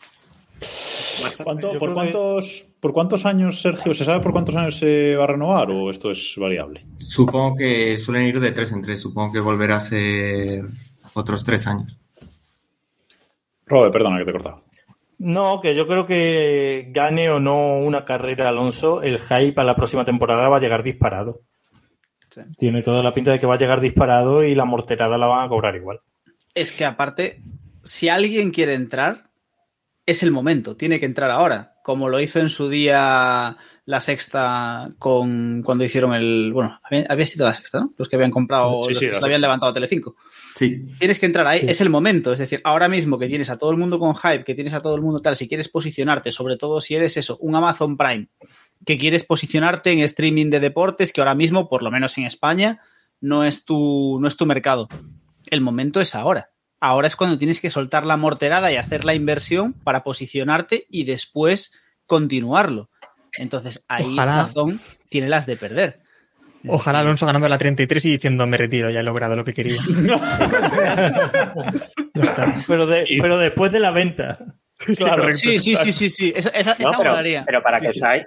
[1.42, 3.94] ¿Cuánto- Yo por, cuántos, ¿Por cuántos años, Sergio?
[3.94, 6.82] ¿Se sabe por cuántos años se va a renovar o esto es variable?
[6.98, 9.00] Supongo que suelen ir de tres en tres.
[9.00, 10.64] Supongo que volverá a ser
[11.14, 11.98] otros tres años.
[13.66, 14.62] Robe, perdona que te he cortado.
[15.18, 19.74] No, que yo creo que gane o no una carrera Alonso, el hype a la
[19.74, 21.40] próxima temporada va a llegar disparado.
[22.36, 22.42] Sí.
[22.58, 25.46] Tiene toda la pinta de que va a llegar disparado y la morterada la van
[25.46, 26.00] a cobrar igual.
[26.54, 27.40] Es que aparte,
[27.82, 29.30] si alguien quiere entrar,
[30.04, 33.56] es el momento, tiene que entrar ahora, como lo hizo en su día
[33.88, 37.92] la sexta con cuando hicieron el, bueno, había, había sido la sexta, ¿no?
[37.96, 40.16] Los que habían comprado, Sí, los sí, que se habían levantado a Telecinco.
[40.56, 41.66] Sí, Tienes que entrar ahí, Sí.
[41.68, 44.42] es el momento, es decir, ahora mismo que tienes a todo el mundo con hype,
[44.44, 47.36] que tienes a todo el mundo tal, si quieres posicionarte, sobre todo si eres eso,
[47.40, 48.26] un Amazon Prime,
[48.84, 52.80] que quieres posicionarte en streaming de deportes, que ahora mismo, por lo menos en España,
[53.20, 54.88] no es tu, no es tu mercado.
[55.46, 56.50] El momento es ahora.
[56.80, 61.04] Ahora es cuando tienes que soltar la morterada y hacer la inversión para posicionarte y
[61.04, 61.72] después
[62.06, 62.90] continuarlo.
[63.38, 64.40] Entonces ahí Ojalá.
[64.40, 66.00] Amazon tiene las de perder.
[66.68, 69.80] Ojalá Alonso ganando la 33 y diciendo me retiro, ya he logrado lo que quería.
[72.66, 74.38] Pero, de- pero después de la venta.
[74.96, 75.32] Claro.
[75.34, 76.32] Sí, sí, sí, sí, sí.
[76.34, 77.00] Esa, esa, No, esa
[77.46, 78.24] pero, para, que Sí, os hagáis,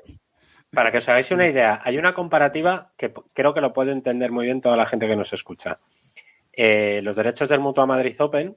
[0.72, 4.32] para que os hagáis una idea, hay una comparativa que creo que lo puede entender
[4.32, 5.78] muy bien toda la gente que nos escucha.
[6.54, 8.56] Eh, los derechos del Mutua Madrid Open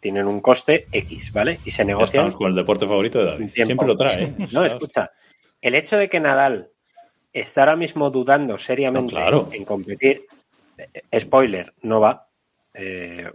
[0.00, 1.60] tienen un coste X, ¿vale?
[1.64, 3.48] Y se negocian estamos con el deporte favorito de David.
[3.50, 4.24] Siempre lo trae.
[4.24, 4.34] ¿eh?
[4.52, 5.10] No, escucha.
[5.60, 6.70] El hecho de que Nadal
[7.32, 9.48] está ahora mismo dudando seriamente No, claro.
[9.52, 10.26] en competir,
[10.76, 12.28] eh, spoiler, no va.
[12.74, 13.30] eh,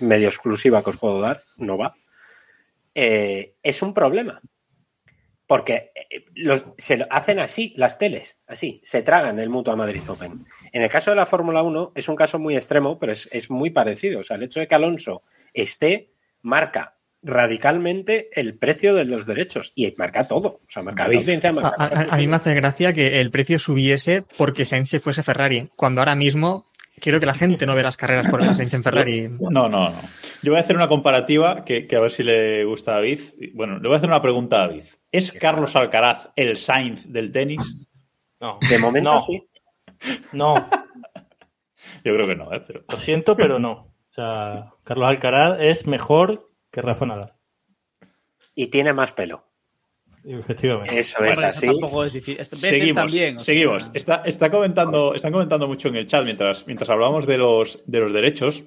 [0.00, 1.94] medio exclusiva que os puedo dar, no va.
[2.94, 4.40] eh, es un problema.
[5.46, 10.02] Porque eh, los- se lo hacen así las teles, así, se tragan el Mutua Madrid
[10.08, 10.44] Open.
[10.72, 13.48] En el caso de la Fórmula 1 es un caso muy extremo, pero es, es
[13.50, 14.20] muy parecido.
[14.20, 15.22] O sea, el hecho de que Alonso
[15.54, 16.10] esté
[16.42, 20.58] marca radicalmente el precio de los derechos y marca todo.
[20.66, 21.18] O sea, marca la David.
[21.20, 24.88] audiencia, A, marca a- a mí me hace gracia que el precio subiese porque Sainz
[24.90, 26.66] se fuese Ferrari, cuando ahora mismo
[27.00, 29.28] quiero que la gente no ve las carreras por Sainz en Ferrari.
[29.28, 29.92] No, no, no.
[30.42, 33.20] Yo voy a hacer una comparativa que, que a ver si le gusta a David.
[33.54, 34.84] Bueno, le voy a hacer una pregunta a David.
[35.12, 37.88] ¿Es Carlos Alcaraz el Sainz del tenis?
[38.40, 39.42] No, De momento no, sí.
[40.32, 40.68] no,
[42.04, 42.62] Yo creo que no, ¿eh?
[42.66, 42.84] Pero...
[42.88, 43.72] lo siento, pero no.
[43.72, 47.34] O sea, Carlos Alcaraz es mejor que Rafa Nadal.
[48.54, 49.45] Y tiene más pelo.
[50.26, 50.98] Efectivamente.
[50.98, 51.66] Eso es Bueno, eso así.
[51.66, 52.36] tampoco es difícil.
[52.38, 53.90] Vettel Seguimos, también, sea, seguimos.
[53.94, 58.00] Está, está comentando, están comentando mucho en el chat mientras, mientras hablábamos de los, de
[58.00, 58.64] los derechos.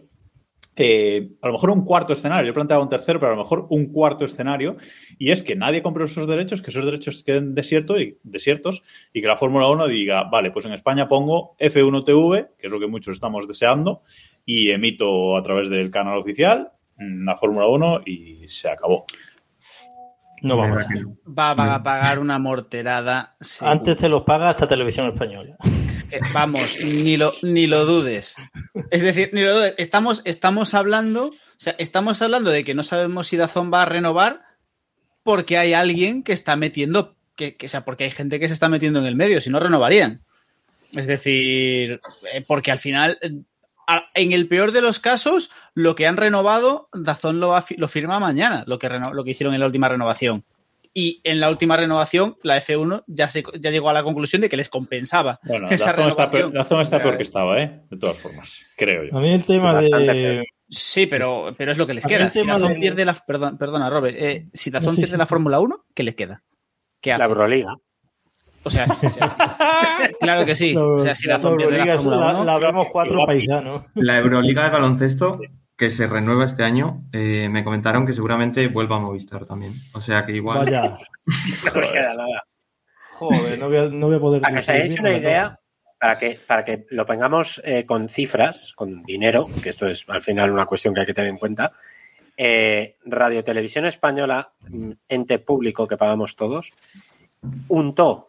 [0.81, 3.67] eh, a lo mejor un cuarto escenario, yo planteaba un tercero, pero a lo mejor
[3.69, 4.77] un cuarto escenario,
[5.17, 8.81] y es que nadie compre esos derechos, que esos derechos queden desierto y, desiertos,
[9.13, 12.71] y que la Fórmula 1 diga, vale, pues en España pongo F1 TV, que es
[12.71, 14.03] lo que muchos estamos deseando,
[14.45, 19.05] y emito a través del canal oficial la Fórmula 1 y se acabó.
[20.41, 20.85] No vamos.
[20.89, 21.17] no.
[21.33, 23.35] Va, a pagar una morterada.
[23.41, 23.73] seguro.
[23.73, 25.55] Antes te los paga hasta Televisión Española.
[25.87, 28.35] Es que, vamos, ni lo, ni lo dudes.
[28.91, 29.75] Es decir, ni lo dudes.
[29.77, 33.85] Estamos, estamos hablando, o sea, estamos hablando de que no sabemos si Dazón va a
[33.85, 34.41] renovar
[35.23, 38.53] porque hay alguien que está metiendo, que, que- o sea, porque hay gente que se
[38.53, 40.23] está metiendo en el medio, si no renovarían.
[40.93, 41.99] Es decir,
[42.33, 43.39] eh, porque al final, eh, a-
[44.13, 47.75] en el peor de los casos, lo que han renovado, Dazón lo, va a fi-
[47.77, 50.43] lo firma mañana, lo que, reno- lo que hicieron en la última renovación.
[50.93, 54.49] Y en la última renovación, la F1 ya, se, ya llegó a la conclusión de
[54.49, 56.51] que les compensaba Bueno, esa zona está, renovación.
[56.51, 57.81] peor, está que estaba, ¿eh?
[57.91, 59.15] De todas formas, creo yo.
[59.17, 60.13] A mí el tema Bastante de.
[60.13, 60.45] peor.
[60.67, 62.27] Sí, pero, pero es lo que les queda.
[62.31, 63.13] Si Dazón de- pierde la.
[63.13, 64.15] Perdón, perdona, Robert.
[64.19, 65.17] eh, si Dazón No, sí, pierde sí.
[65.19, 66.43] la Fórmula 1, ¿qué le queda?
[67.01, 67.19] ¿Qué hace?
[67.19, 67.75] La Euroliga.
[68.63, 69.19] O sea, sí, sí, sí.
[70.19, 70.75] claro que sí.
[70.75, 72.43] O sea, si la la Euroliga, Fórmula la, 1.
[72.45, 73.83] la vemos cuatro paisanos.
[73.95, 75.39] La Euroliga de baloncesto,
[75.77, 79.73] que se renueva este año, eh, me comentaron que seguramente vuelva a Movistar también.
[79.93, 80.65] O sea que igual.
[80.65, 80.81] Vaya.
[81.65, 82.43] No me queda nada.
[83.13, 84.41] Joder, no voy a, no voy a poder.
[84.41, 85.59] Para que os hagáis una idea,
[85.99, 90.21] para que, para que lo pongamos eh, con cifras, con dinero, que esto es al
[90.21, 91.71] final una cuestión que hay que tener en cuenta,
[92.37, 96.71] eh, Radio Televisión Española, mm, ente público que pagamos todos,
[97.67, 98.28] untó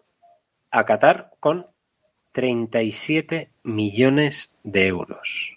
[0.70, 1.66] a Qatar con
[2.32, 5.56] 37 millones de euros.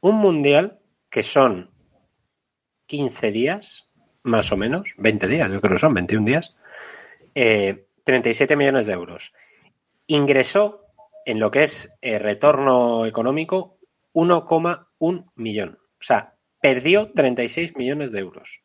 [0.00, 0.78] Un mundial
[1.10, 1.70] que son
[2.86, 3.88] 15 días,
[4.22, 6.56] más o menos, 20 días, yo creo que son 21 días,
[7.34, 9.32] eh, 37 millones de euros.
[10.06, 10.86] Ingresó
[11.24, 13.78] en lo que es eh, retorno económico
[14.12, 15.78] 1,1 millón.
[16.00, 18.60] O sea, perdió 36 millones de euros.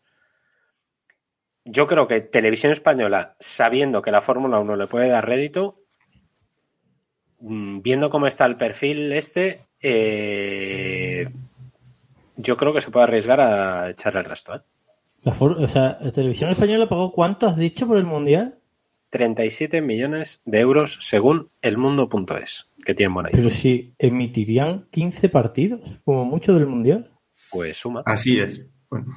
[1.65, 5.79] Yo creo que Televisión Española, sabiendo que la Fórmula 1 le puede dar rédito,
[7.39, 11.27] mm, viendo cómo está el perfil este, eh,
[12.37, 14.55] yo creo que se puede arriesgar a echar el resto.
[14.55, 14.61] ¿eh?
[15.23, 18.59] La o sea, ¿la Televisión Española pagó cuánto has dicho por el Mundial?
[19.09, 23.37] 37 millones de euros según elmundo.es, que tienen buena idea.
[23.37, 27.11] Pero si emitirían 15 partidos, como mucho del Mundial.
[27.49, 28.03] Pues suma.
[28.05, 28.65] Así es.
[28.89, 29.07] Bueno,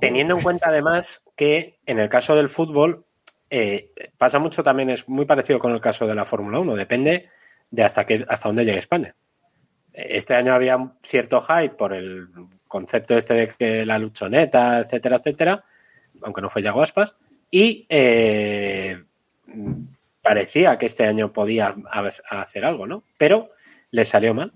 [0.00, 3.04] Teniendo en cuenta además que en el caso del fútbol
[3.50, 7.28] eh, pasa mucho también, es muy parecido con el caso de la Fórmula 1, depende
[7.70, 9.14] de hasta, qué, hasta dónde llegue España.
[9.92, 12.28] Este año había un cierto hype por el
[12.66, 15.64] concepto este de que la luchoneta, etcétera, etcétera,
[16.22, 17.14] aunque no fue Yago Aspas,
[17.50, 19.02] y eh,
[20.22, 23.04] parecía que este año podía ha- hacer algo, ¿no?
[23.18, 23.50] Pero
[23.90, 24.52] le salió mal.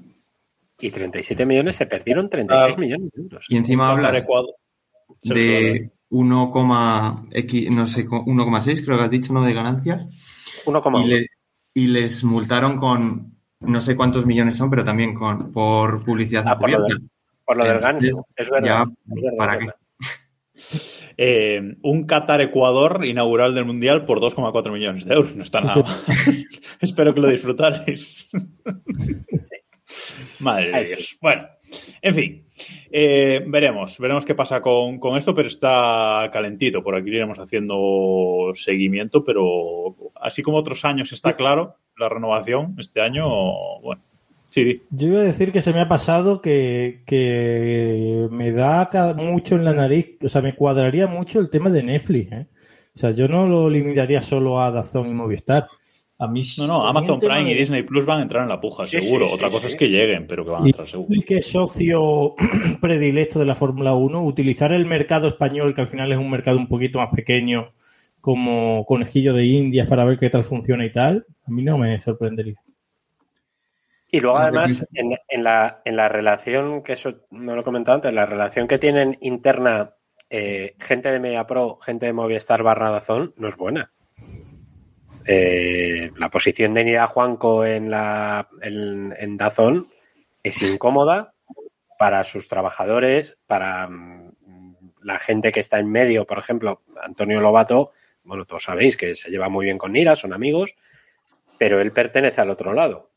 [0.81, 2.81] Y 37 millones se perdieron 36 Ah.
[2.81, 3.47] millones de euros.
[3.49, 4.55] y encima hablas Ecuador.
[5.23, 9.45] De 1,x, no sé, 1,6 creo que has dicho, ¿no?
[9.45, 10.07] De ganancias.
[10.65, 11.05] 1,1.
[11.05, 11.27] Y, le-
[11.75, 16.59] y les multaron con no sé cuántos millones son, pero también con por publicidad Ah,
[16.59, 17.09] por lo, del,
[17.45, 18.27] por lo del Entonces, ganso.
[18.37, 18.67] Es verdad.
[18.67, 18.83] ya,
[19.15, 19.65] es verdad, ¿para es qué?
[19.67, 19.81] verdad.
[21.19, 25.35] Eh, un Qatar-Ecuador inaugural del Mundial por 2,4 millones de euros.
[25.37, 26.05] No está nada mal.
[26.81, 28.29] Espero que lo disfrutaréis.
[30.41, 31.17] Madre de Dios.
[31.21, 31.47] Bueno,
[32.03, 32.45] en fin.
[32.91, 36.83] eh, veremos, veremos qué pasa con, con esto, pero está calentito.
[36.83, 43.01] Por aquí iremos haciendo seguimiento, pero así como otros años está claro la renovación, este
[43.01, 43.27] año,
[43.83, 44.03] bueno,
[44.51, 44.83] sí.
[44.91, 49.65] Yo iba a decir que se me ha pasado que, que me da mucho en
[49.65, 52.47] la nariz, o sea, me cuadraría mucho el tema de Netflix, ¿eh?
[52.95, 55.69] O sea, yo no lo limitaría solo a Dazón y Movistar.
[56.19, 58.87] A mí No, no, Amazon Prime y Disney Plus van a entrar en la puja,
[58.87, 59.27] Sí, seguro.
[59.27, 59.73] sí, sí, Otra cosa sí.
[59.75, 61.09] es que lleguen, pero que van a Y entrar seguro.
[61.13, 62.35] el que es socio
[62.81, 66.57] predilecto de la Fórmula 1, utilizar el mercado español, que al final es un mercado
[66.57, 67.73] un poquito más pequeño,
[68.21, 72.01] como conejillo de indias para ver qué tal funciona y tal, a mí no me
[72.01, 72.61] sorprendería.
[74.11, 77.97] Y luego, además, en, en la, en la relación, que eso no lo he comentado
[77.97, 79.95] antes, la relación que tienen interna
[80.31, 83.93] eh, gente de MediaPro, gente de Movistar barra Dazón, no es buena.
[85.27, 89.89] Eh, la posición de Nira Juanco en, la, en, en Dazón
[90.43, 91.35] es incómoda
[91.99, 94.33] para sus trabajadores, para mm,
[95.03, 97.93] la gente que está en medio, por ejemplo, Antonio Lobato,
[98.25, 100.75] bueno, todos sabéis que se lleva muy bien con Nira, son amigos,
[101.59, 103.11] pero él pertenece al otro lado.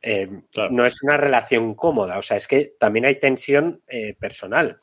[0.00, 0.70] Eh, Claro.
[0.72, 4.78] No es una relación cómoda, o sea, es que también hay tensión eh, personal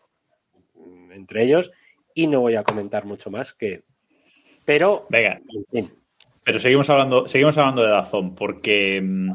[1.11, 1.71] entre ellos
[2.13, 3.81] y no voy a comentar mucho más que...
[4.65, 5.98] Pero, Venga, en fin,
[6.49, 9.33] Pero seguimos hablando, seguimos hablando de Dazón, porque mm,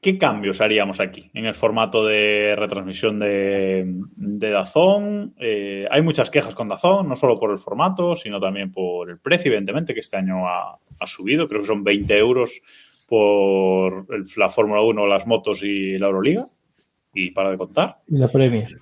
[0.00, 3.84] ¿qué cambios haríamos aquí en el formato de retransmisión de,
[4.16, 5.34] Dazón?
[5.38, 9.18] Eh, hay muchas quejas con Dazón, no solo por el formato, sino también por el
[9.18, 11.46] precio, evidentemente, que este año ha, subido.
[11.46, 12.62] Creo que son 20 euros
[13.06, 14.06] por
[14.38, 16.48] la Fórmula 1, las motos y la Euroliga.
[17.12, 17.98] Y para de contar.
[18.08, 18.80] Y la Premier.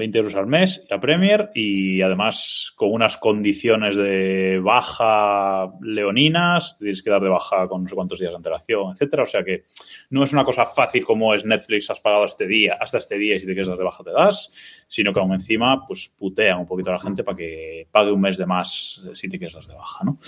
[0.00, 7.02] 20 euros al mes, la Premier, y además con unas condiciones de baja leoninas, tienes
[7.02, 9.24] que dar de baja con no sé cuántos días de antelación, etcétera.
[9.24, 9.64] O sea que
[10.08, 13.36] no es una cosa fácil como es Netflix, has pagado este día, hasta este día
[13.36, 14.52] y si te quieres dar de baja te das,
[14.88, 18.22] sino que aún encima pues putean un poquito a la gente para que pague un
[18.22, 20.18] mes de más si te quieres dar de baja, ¿no?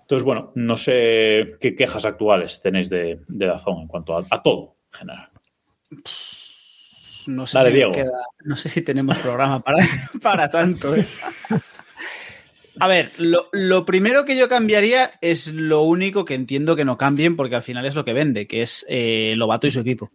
[0.00, 4.76] Entonces, bueno, no sé qué quejas actuales tenéis de, Dazón en cuanto a, a todo
[4.92, 5.28] en general.
[7.26, 7.92] No sé, Dale, si nos Diego.
[8.10, 9.78] queda- no sé si tenemos programa para,
[10.22, 10.94] para tanto.
[10.94, 11.06] ¿eh?
[12.80, 16.98] A ver, lo, lo primero que yo cambiaría es lo único que entiendo que no
[16.98, 20.10] cambien porque al final es lo que vende, que es eh, Lobato y su equipo.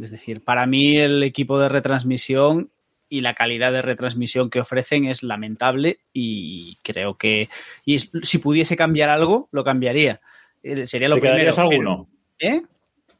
[0.00, 2.70] Es decir, para mí el equipo de retransmisión
[3.10, 7.48] y la calidad de retransmisión que ofrecen es lamentable y creo que
[7.84, 10.20] y si pudiese cambiar algo, lo cambiaría.
[10.62, 11.36] Eh, Sería lo ¿Te primero.
[11.38, 12.08] quedarías pero- alguno?
[12.38, 12.62] ¿Eh?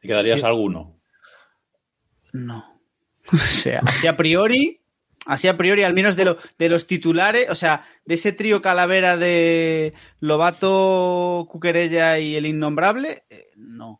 [0.01, 0.47] ¿Te quedarías Sí.
[0.47, 0.97] alguno?
[2.33, 2.70] No.
[3.33, 4.81] O sea, así a priori,
[5.27, 8.61] así a priori, al menos de, lo, de los titulares, o sea, de ese trío
[8.63, 13.99] calavera de Lobato, Cuquerella y el innombrable, eh, no.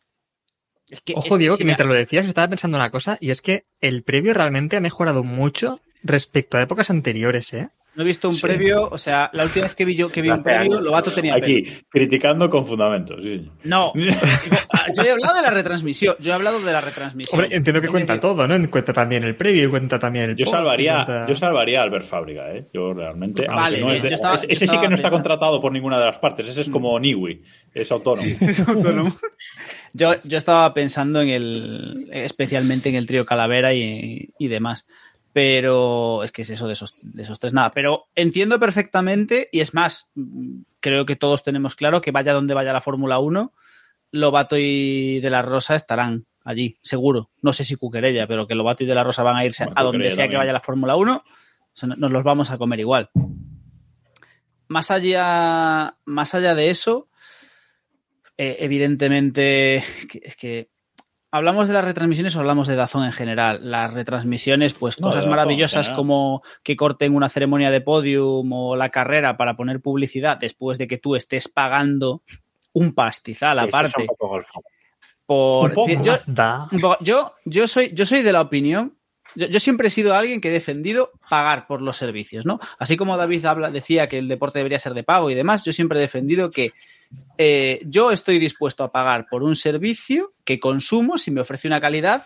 [0.89, 2.91] Es que, es Ojo, que Diego, si que me- mientras lo decías estaba pensando una
[2.91, 7.69] cosa, y es que el previo realmente ha mejorado mucho respecto a épocas anteriores, ¿eh?
[7.95, 8.41] No he visto un Sí.
[8.41, 10.79] previo, o sea, la última vez que vi yo que vi un Hace previo.
[10.81, 11.45] Lobato tenía pelo.
[11.45, 13.19] Aquí, criticando con fundamentos.
[13.21, 13.49] sí.
[13.63, 13.91] No,
[14.95, 17.39] yo he hablado de la retransmisión, yo he hablado de la retransmisión.
[17.41, 18.69] Hombre, entiendo que cuenta decir, todo, ¿no?
[18.71, 22.05] Cuenta también el previo, cuenta también el Yo post, salvaría, cuenta- yo salvaría a Albert
[22.05, 22.67] Fábrica, ¿eh?
[22.73, 23.45] Yo realmente.
[23.47, 25.61] Vale, no es de- yo estaba- ese yo ese sí que no está pensando- contratado
[25.61, 26.47] por ninguna de las partes.
[26.47, 27.41] Ese es como Niwi,
[27.73, 28.23] es autónomo.
[28.41, 29.15] es autónomo.
[29.93, 34.87] Yo, yo estaba pensando en el, especialmente en el trío Calavera y, y demás.
[35.33, 37.71] Pero es que es eso de esos, de esos tres, nada.
[37.71, 40.11] Pero entiendo perfectamente, y es más,
[40.81, 43.53] creo que todos tenemos claro que vaya donde vaya la Fórmula 1,
[44.11, 47.29] Lobato y De la Rosa estarán allí, seguro.
[47.41, 49.79] No sé si Cuquerella, pero que Lobato y De la Rosa van a irse Bueno,
[49.79, 51.23] a donde sea que vaya la Fórmula 1,
[51.71, 53.09] se- nos los vamos a comer igual.
[54.67, 57.07] Más allá, más allá de eso,
[58.37, 59.75] eh, evidentemente,
[60.23, 60.70] es que
[61.31, 63.59] hablamos de las retransmisiones o hablamos de Dazón en general.
[63.63, 68.89] Las retransmisiones, pues No, cosas maravillosas como que corten una ceremonia de podium o la
[68.89, 72.21] carrera para poner publicidad después de que tú estés pagando
[72.73, 74.63] un pastizal Sí, eso es aparte un poco golfo.
[75.25, 75.87] por Un poco.
[75.87, 78.97] decir, yo, yo, yo soy, yo soy de la opinión.
[79.35, 82.59] Yo, yo siempre he sido alguien que he defendido pagar por los servicios, ¿no?
[82.77, 85.71] Así como David habla, decía que el deporte debería ser de pago y demás, yo
[85.71, 86.73] siempre he defendido que
[87.37, 91.81] eh, yo estoy dispuesto a pagar por un servicio que consumo si me ofrece una
[91.81, 92.23] calidad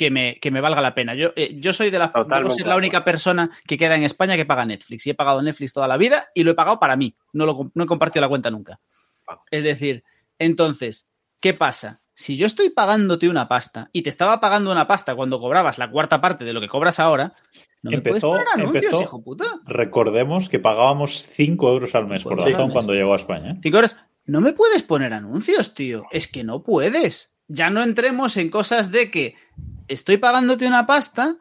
[0.00, 1.14] que me, que me valga la pena.
[1.14, 4.36] Yo, eh, yo soy de la, debo ser la única persona que queda en España
[4.36, 5.06] que paga Netflix.
[5.06, 7.14] Y he pagado Netflix toda la vida y lo he pagado para mí.
[7.32, 8.80] No, lo, no he compartido la cuenta nunca.
[9.50, 10.04] Es decir,
[10.38, 11.06] entonces,
[11.38, 12.00] ¿qué pasa?
[12.14, 15.90] Si yo estoy pagándote una pasta y te estaba pagando una pasta cuando cobrabas la
[15.90, 17.34] cuarta parte de lo que cobras ahora,
[17.82, 19.44] no me Empezó- puedes poner anuncios, empezó- hijo puta.
[19.66, 22.72] Recordemos que pagábamos 5 euros al mes por razón mes.
[22.72, 23.52] cuando llegó a España.
[23.52, 23.56] ¿eh?
[23.62, 23.96] Cinco horas.
[24.26, 26.04] No me puedes poner anuncios, tío.
[26.10, 27.32] Es que no puedes.
[27.48, 29.34] Ya no entremos en cosas de que
[29.88, 31.36] estoy pagándote una pasta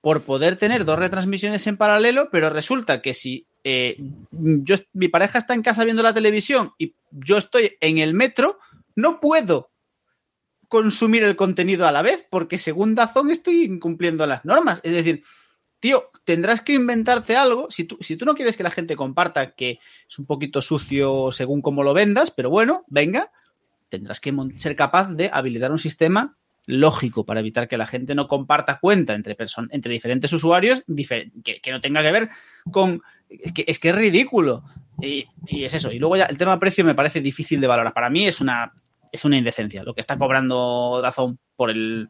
[0.00, 3.96] por poder tener dos retransmisiones en paralelo, pero resulta que si eh,
[4.32, 8.58] yo, mi pareja está en casa viendo la televisión y yo estoy en el metro,
[8.96, 9.70] no puedo
[10.68, 14.80] consumir el contenido a la vez, porque según Dazón estoy incumpliendo las normas.
[14.82, 15.22] Es decir,
[15.84, 17.66] tío, tendrás que inventarte algo.
[17.70, 21.30] Si tú, si tú no quieres que la gente comparta que es un poquito sucio
[21.30, 23.30] según cómo lo vendas, pero bueno, venga,
[23.90, 28.28] tendrás que ser capaz de habilitar un sistema lógico para evitar que la gente no
[28.28, 29.36] comparta cuenta entre,
[29.72, 32.30] entre diferentes usuarios que, no tenga que ver
[32.70, 33.02] con...
[33.28, 34.64] Es que es, que es ridículo.
[35.02, 35.92] Y, y es eso.
[35.92, 37.92] Y luego ya el tema precio me parece difícil de valorar.
[37.92, 38.72] Para mí es una,
[39.12, 39.82] es una indecencia.
[39.82, 42.08] Lo que está cobrando Dazón por el...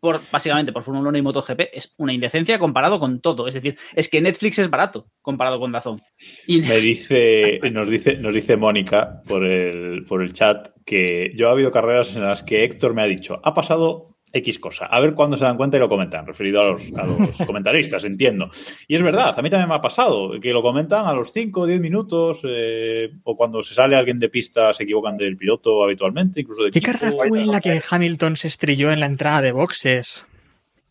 [0.00, 3.48] Por, básicamente por Fórmula 1 y MotoGP es una indecencia comparado con todo.
[3.48, 6.02] Es decir, es que Netflix es barato comparado con Dazón.
[6.46, 11.48] Y Me dice, nos dice, nos dice Mónica por el, por el chat que yo
[11.48, 15.00] ha habido carreras en las que Héctor me ha dicho, ha pasado X cosa, a
[15.00, 18.50] ver cuándo se dan cuenta y lo comentan, referido a los, a los comentaristas, entiendo.
[18.86, 21.60] Y es verdad, a mí también me ha pasado, que lo comentan a los 5
[21.60, 25.82] o 10 minutos, eh, o cuando se sale alguien de pista se equivocan del piloto
[25.82, 26.98] habitualmente, incluso de ¿Qué equipo.
[26.98, 30.24] carrera fue en la que Hamilton se estrelló en la entrada de boxes?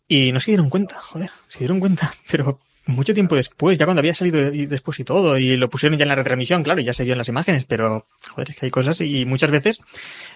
[0.08, 4.00] Y no se dieron cuenta, joder, se dieron cuenta, pero mucho tiempo después, ya cuando
[4.00, 6.94] había salido y después y todo, y lo pusieron ya en la retransmisión, claro, ya
[6.94, 9.80] se vio en las imágenes, pero joder, es que hay cosas y muchas veces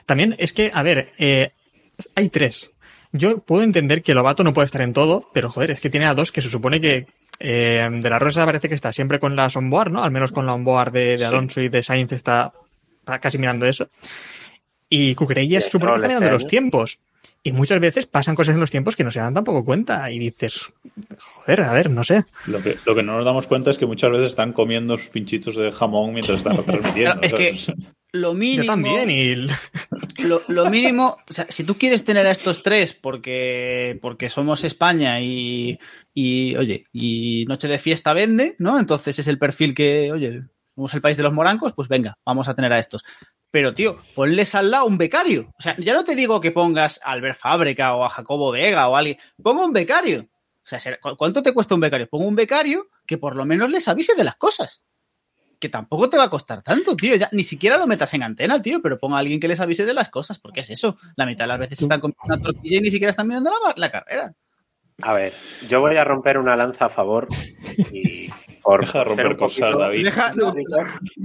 [0.04, 1.52] también es que, a ver, eh,
[2.14, 2.70] hay tres.
[3.12, 6.06] Yo puedo entender que Lobato no puede estar en todo, pero joder, es que tiene
[6.06, 7.06] a dos que se supone que
[7.38, 10.02] eh, de la Rosa parece que está siempre con las onboard, ¿no?
[10.02, 11.24] Al menos con la onboard de, de Sí.
[11.24, 12.52] Alonso y de Sainz está
[13.20, 13.88] casi mirando eso.
[14.88, 16.98] Y Cucurella se supone que está mirando este los tiempos.
[17.44, 20.10] Y muchas veces pasan cosas en los tiempos que no se dan tampoco cuenta.
[20.10, 20.68] Y dices,
[21.18, 22.24] joder, a ver, no sé.
[22.46, 25.08] Lo que, lo que no nos damos cuenta es que muchas veces están comiendo sus
[25.08, 27.20] pinchitos de jamón mientras están retransmitiendo.
[27.20, 27.74] Claro, es que
[28.12, 28.62] lo mínimo...
[28.62, 29.10] Yo también.
[29.10, 29.34] Y
[30.22, 34.62] Lo, lo mínimo, o sea, si tú quieres tener a estos tres porque, porque somos
[34.62, 35.80] España y,
[36.14, 38.78] y, oye, y Noche de Fiesta vende, ¿no?
[38.78, 40.42] Entonces es el perfil que, oye,
[40.74, 43.02] somos el país de los morancos, pues venga, vamos a tener a estos.
[43.52, 45.52] Pero, tío, ponles al lado un becario.
[45.58, 48.88] O sea, ya no te digo que pongas a Albert Fábrica o a Jacobo Vega
[48.88, 49.18] o a alguien.
[49.40, 50.22] Ponga un becario.
[50.22, 52.08] O sea, será- ¿cu- ¿cuánto te cuesta un becario?
[52.08, 54.82] Pongo un becario que por lo menos les avise de las cosas.
[55.60, 57.14] Que tampoco te va a costar tanto, tío.
[57.14, 59.84] Ya, ni siquiera lo metas en antena, tío, pero ponga a alguien que les avise
[59.84, 60.96] de las cosas, porque es eso.
[61.16, 63.74] La mitad de las veces están comiendo una tortilla y ni siquiera están mirando la,
[63.76, 64.32] la carrera.
[65.02, 65.32] A ver,
[65.68, 67.28] yo voy a romper una lanza a favor
[67.92, 68.28] y
[68.62, 70.04] por Deja de romper cosas, poquito- David.
[70.04, 70.54] Deja- no,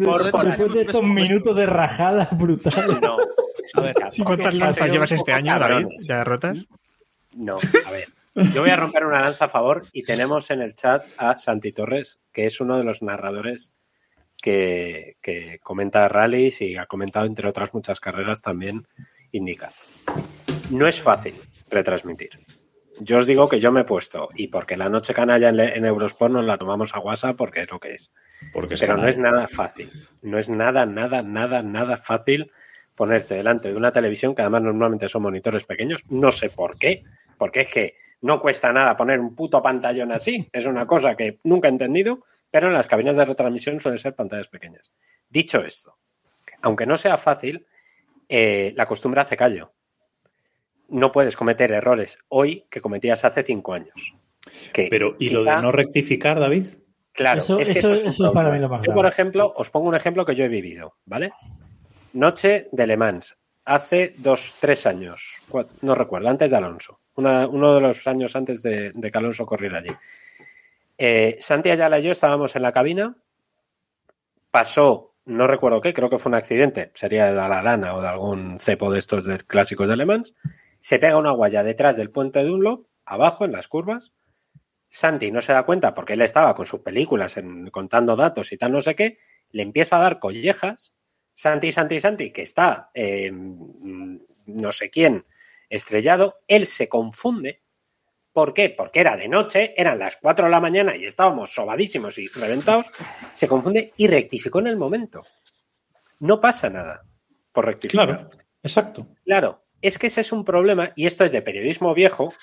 [0.05, 3.01] Por- por- Después de estos minutos de rajada brutales.
[3.01, 3.17] no.
[3.73, 5.73] A ver, ¿Sí, ¿Cuántas lanzas llevas este año, David?
[5.83, 6.07] Cabrones.
[6.07, 6.65] ¿Ya rotas?
[7.33, 8.07] No, a ver.
[8.53, 11.71] Yo voy a romper una lanza a favor y tenemos en el chat a Santi
[11.71, 13.71] Torres, que es uno de los narradores
[14.41, 18.85] que, que comenta rallies y ha comentado, entre otras muchas carreras, también
[19.31, 19.71] indica.
[20.69, 21.33] No es fácil
[21.69, 22.39] retransmitir.
[22.99, 25.85] Yo os digo que yo me he puesto, y porque la noche canalla en, en
[25.85, 28.11] Eurosport nos la tomamos a WhatsApp porque es lo que es.
[28.53, 29.91] Porque Pero no es nada fácil.
[30.21, 32.51] No es nada, nada, nada, nada fácil
[32.95, 36.01] ponerte delante de una televisión, que además normalmente son monitores pequeños.
[36.09, 37.03] No sé por qué.
[37.37, 40.49] Porque es que no cuesta nada poner un puto pantallón así.
[40.51, 44.15] Es una cosa que nunca he entendido, pero en las cabinas de retransmisión suelen ser
[44.15, 44.91] pantallas pequeñas.
[45.29, 45.97] Dicho esto,
[46.61, 47.67] aunque no sea fácil,
[48.27, 49.73] eh, la costumbre hace callo.
[50.89, 54.13] No puedes cometer errores hoy que cometías hace cinco años.
[54.73, 56.67] Que Pero, ¿y lo de no rectificar, David?
[57.11, 58.95] Claro, Eso- es que eso- eso es eso es para mí lo más Yo, grave.
[58.95, 61.31] por ejemplo, os pongo un ejemplo que yo he vivido, ¿vale?
[62.13, 63.35] Noche de Le Mans,
[63.65, 65.41] hace dos, tres años,
[65.81, 69.45] no recuerdo, antes de Alonso, Una- uno de los años antes de, de que Alonso
[69.47, 69.89] corriera allí.
[70.99, 73.15] Eh, Santi Ayala y yo estábamos en la cabina,
[74.51, 78.07] pasó, no recuerdo qué, creo que fue un accidente, sería de la lana o de
[78.07, 80.33] algún cepo de estos de clásicos de Le Mans,
[80.87, 84.13] se pega una guaya detrás del puente de Dunlop, abajo en las curvas,
[84.87, 88.57] Santi no se da cuenta porque él estaba con sus películas en- contando datos y
[88.57, 89.17] tal, no sé qué,
[89.51, 90.93] le empieza a dar collejas.
[91.33, 95.25] Santi, Santi, Santi, que está eh, no sé quién
[95.69, 97.63] estrellado, él se confunde.
[98.31, 98.69] ¿Por qué?
[98.69, 102.85] Porque era de noche, eran las 4 de la mañana y estábamos sobadísimos y reventados.
[103.33, 105.25] Se confunde y rectificó en el momento.
[106.19, 107.03] No pasa nada
[107.51, 108.07] por rectificar.
[108.07, 108.29] Claro,
[108.63, 109.07] exacto.
[109.25, 112.33] Claro, es que ese es un problema y esto es de periodismo viejo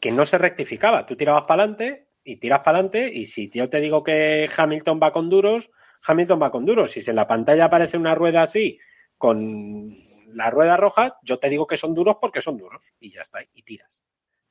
[0.00, 1.06] que no se rectificaba.
[1.06, 5.00] Tú tirabas para adelante y tiras para adelante y si yo te digo que Hamilton
[5.02, 5.70] va con duros,
[6.06, 6.92] Hamilton va con duros.
[6.92, 8.78] Si en la pantalla aparece una rueda así
[9.16, 9.96] con
[10.34, 13.40] la rueda roja, yo te digo que son duros porque son duros y ya está,
[13.54, 14.02] y tiras.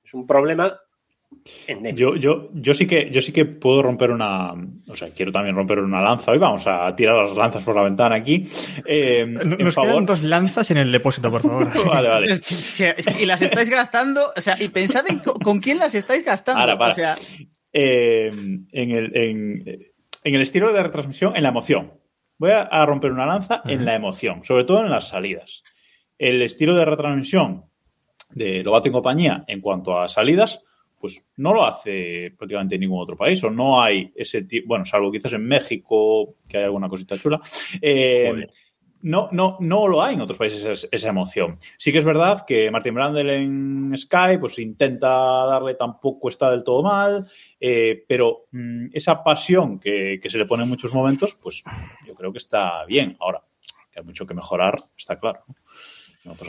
[0.04, 0.80] Es un problema.
[1.94, 4.54] Yo, yo, yo sí que yo sí que puedo romper una.
[4.88, 6.32] O sea, quiero también romper una lanza.
[6.32, 8.48] Hoy vamos a tirar las lanzas por la ventana aquí.
[8.86, 9.92] Eh, en Nos favor.
[9.92, 11.72] quedan dos lanzas en el depósito, por favor.
[11.88, 12.32] Vale, vale.
[12.34, 15.20] Es que- es que- es que- y las estáis gastando, o sea, y pensad en
[15.20, 16.62] co- con quién las estáis gastando.
[16.62, 16.92] Para, para.
[16.92, 17.16] O sea,
[17.74, 18.30] Eh,
[18.72, 19.64] en, el, en,
[20.24, 21.94] en el estilo de retransmisión, en la emoción.
[22.40, 25.64] Voy a, a romper una lanza en la emoción, sobre todo en las salidas.
[26.18, 27.66] El estilo de retransmisión
[28.32, 30.62] de Lobato y compañía en cuanto a salidas,
[31.00, 35.12] pues no lo hace prácticamente ningún otro país, o no hay ese tipo, bueno, salvo
[35.12, 37.40] quizás en México, que hay alguna cosita chula.
[37.82, 38.48] Eh,
[39.02, 41.58] no, no, no lo hay en otros países esa, esa emoción.
[41.78, 45.08] Sí que es verdad que Martin Brandel en Sky pues intenta
[45.46, 47.30] darle tampoco está del todo mal,
[47.60, 51.64] eh, pero mm, esa pasión que, que se le pone en muchos momentos, pues
[52.06, 53.16] yo creo que está bien.
[53.20, 53.44] Ahora,
[53.92, 55.44] que hay mucho que mejorar, está claro.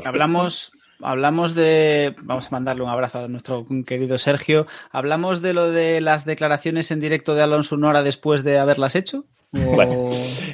[0.05, 0.73] hablamos,
[1.03, 2.15] hablamos de.
[2.23, 4.67] Vamos a mandarle un abrazo a nuestro querido Sergio.
[4.91, 8.95] ¿Hablamos de lo de las declaraciones en directo de Alonso una hora después de haberlas
[8.97, 9.25] hecho?
[9.55, 10.11] O- Bueno.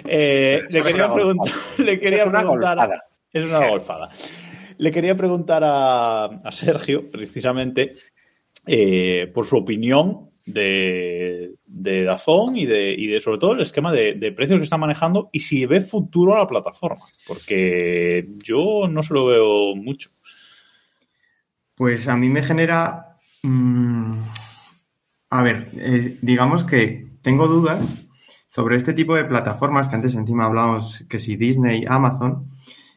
[0.07, 1.55] Eh, le quería preguntar.
[1.79, 3.03] Le Eso quería es una preguntar golfada.
[3.33, 3.69] Es una Sí.
[3.71, 4.11] golfada.
[4.79, 7.95] Le quería preguntar a, a Sergio, precisamente,
[8.67, 13.93] eh, por su opinión de, de Dazón y de, y de, sobre todo, el esquema
[13.93, 17.03] de, de precios que está manejando y si ve futuro a la plataforma.
[17.27, 20.11] Porque yo no se lo veo mucho.
[21.75, 23.17] Pues a mí me genera.
[23.43, 24.15] mm,
[25.31, 28.05] a ver, eh, digamos que tengo dudas
[28.47, 32.51] sobre este tipo de plataformas que antes encima hablábamos que si Disney, Amazon.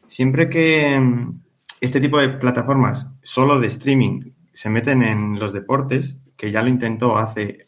[0.06, 1.40] Siempre que mm,
[1.80, 6.68] este tipo de plataformas solo de streaming se meten en los deportes, que ya lo
[6.68, 7.66] intentó hace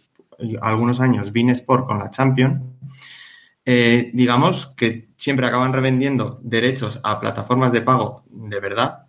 [0.63, 2.63] algunos años Bein Sport con la Champions,
[3.65, 9.07] eh, digamos que siempre acaban revendiendo derechos a plataformas de pago de verdad,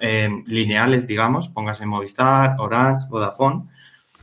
[0.00, 3.64] en lineales, digamos, póngase Movistar, Orange, Vodafone,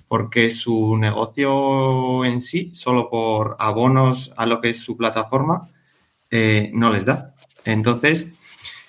[0.08, 5.70] porque su negocio en sí, solo por abonos a lo que es su plataforma,
[6.32, 7.34] eh, no les da.
[7.66, 8.28] Entonces,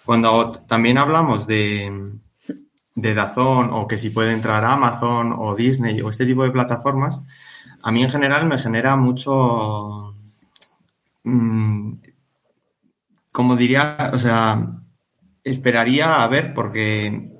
[0.05, 2.13] cuando también hablamos de,
[2.95, 7.19] de Dazón o que si puede entrar Amazon o Disney o este tipo de plataformas,
[7.83, 10.15] a mí en general me genera mucho,
[11.25, 11.93] mm,
[13.33, 14.61] como diría, o sea,
[15.47, 17.31] esperaría a ver porque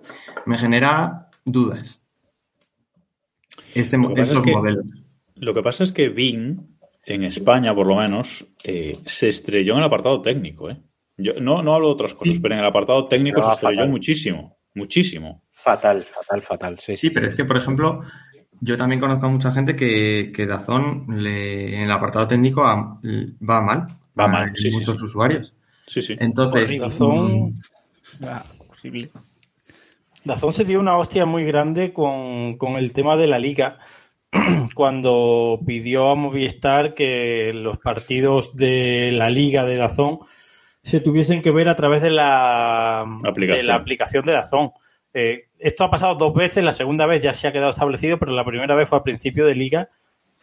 [0.47, 2.01] me genera dudas
[3.75, 4.85] este, estos es que- modelos.
[5.37, 6.59] Lo que pasa es que Bing,
[7.05, 10.71] en España por lo menos, eh, se estrelló en el apartado técnico.
[10.71, 10.79] ¿eh?
[11.19, 13.91] Yo no, no hablo de otras cosas, pero en el apartado técnico Se estrelló fatal.
[13.91, 14.57] muchísimo.
[14.75, 15.43] Muchísimo.
[15.53, 16.79] Fatal, fatal, fatal.
[16.79, 18.03] Sí, Sí, pero es que, por ejemplo,
[18.61, 22.77] yo también conozco a mucha gente que, que Dazón le, en el apartado técnico va
[23.61, 23.89] mal.
[24.19, 25.05] Va mal, sí, sí, muchos sí.
[25.05, 25.55] usuarios.
[25.87, 26.17] Sí, sí.
[26.19, 26.71] Entonces.
[26.81, 27.59] Dazón- mm,
[28.25, 29.11] Ah, horrible.
[30.25, 33.79] Dazón se dio una hostia muy grande con, con el tema de la liga
[34.75, 40.19] cuando pidió a Movistar que los partidos de la liga de Dazón
[40.83, 43.59] se tuviesen que ver a través de la Aplicación.
[43.59, 44.71] de, la aplicación de Dazón.
[45.15, 48.33] Eh, esto ha pasado dos veces, la segunda vez ya se ha quedado establecido, pero
[48.33, 49.89] la primera vez fue al principio de liga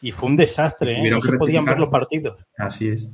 [0.01, 1.09] y fue un desastre, ¿eh?
[1.09, 2.45] No se podían ver los partidos.
[2.57, 3.07] así es.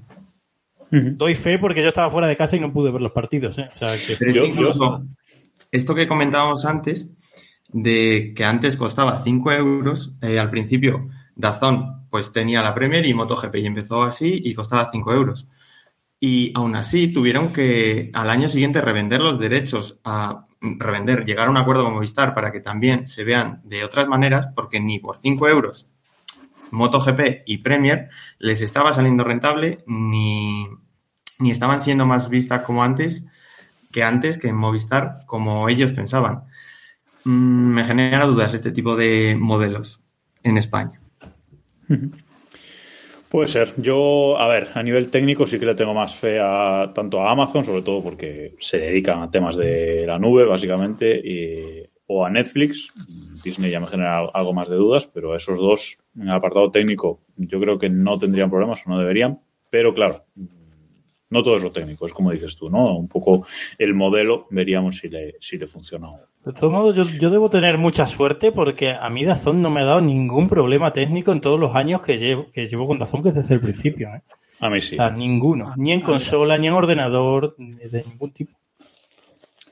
[0.92, 3.58] Doy fe porque yo estaba fuera de casa y no pude ver los partidos.
[3.60, 3.70] ¿eh?
[3.74, 5.04] O sea, que Pero es Yo- que incluso
[5.72, 7.08] esto que comentábamos antes,
[7.72, 13.14] de que antes costaba 5 euros, eh, al principio Dazón pues tenía la Premier y
[13.14, 15.48] MotoGP y empezó así y costaba 5 euros.
[16.20, 21.52] Y aún así tuvieron que al año siguiente revender los derechos a revender, llegar a
[21.52, 25.18] un acuerdo con Movistar para que también se vean de otras maneras, porque ni por
[25.18, 25.88] 5 euros
[26.72, 28.10] MotoGP y Premier
[28.40, 30.68] les estaba saliendo rentable ni,
[31.40, 33.26] ni estaban siendo más vistas como antes
[33.92, 36.44] que antes que en Movistar como ellos pensaban.
[37.24, 40.02] Mm, me genera dudas este tipo de modelos
[40.44, 41.00] en España.
[43.30, 43.74] Puede ser.
[43.78, 47.32] Yo, a ver, a nivel técnico sí que le tengo más fe a, tanto a
[47.32, 52.30] Amazon, sobre todo porque se dedican a temas de la nube, básicamente, y, o a
[52.30, 52.92] Netflix.
[53.44, 57.22] Disney ya me genera algo más de dudas, pero esos dos, en el apartado técnico,
[57.38, 59.40] yo creo que no tendrían problemas o no deberían.
[59.70, 60.26] Pero claro,
[61.30, 62.98] no todo es lo técnico, es como dices tú, ¿no?
[62.98, 63.46] Un poco
[63.78, 66.10] el modelo, veríamos si le, si le funciona.
[66.44, 69.82] De todos modos, yo, yo debo tener mucha suerte porque a mí Dazón no me
[69.82, 73.22] ha dado ningún problema técnico en todos los años que llevo, que llevo con Dazón,
[73.22, 74.10] que desde el principio.
[74.16, 74.24] ¿eh?
[74.62, 74.96] A mí sí.
[74.96, 75.74] O sea, ninguno.
[75.78, 78.58] Ni en consola, ni en ordenador, ni de ningún tipo.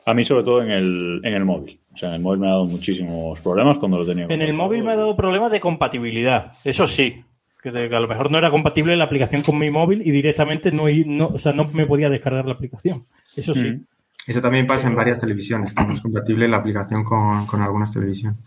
[0.05, 1.81] A mí, sobre todo en el, en el móvil.
[1.97, 4.27] O sea, en el móvil me ha dado muchísimos problemas cuando lo tenía.
[4.29, 7.23] En el móvil me ha dado problemas de compatibilidad, eso sí.
[7.63, 10.11] Que, de- que a lo mejor no era compatible la aplicación con mi móvil y
[10.11, 13.03] directamente no, no, o sea, no me podía descargar la aplicación.
[13.35, 13.71] Eso sí.
[13.71, 13.85] Mm.
[14.27, 17.91] Eso también pasa en varias televisiones, que no es compatible la aplicación con, con algunas
[17.91, 18.39] televisiones.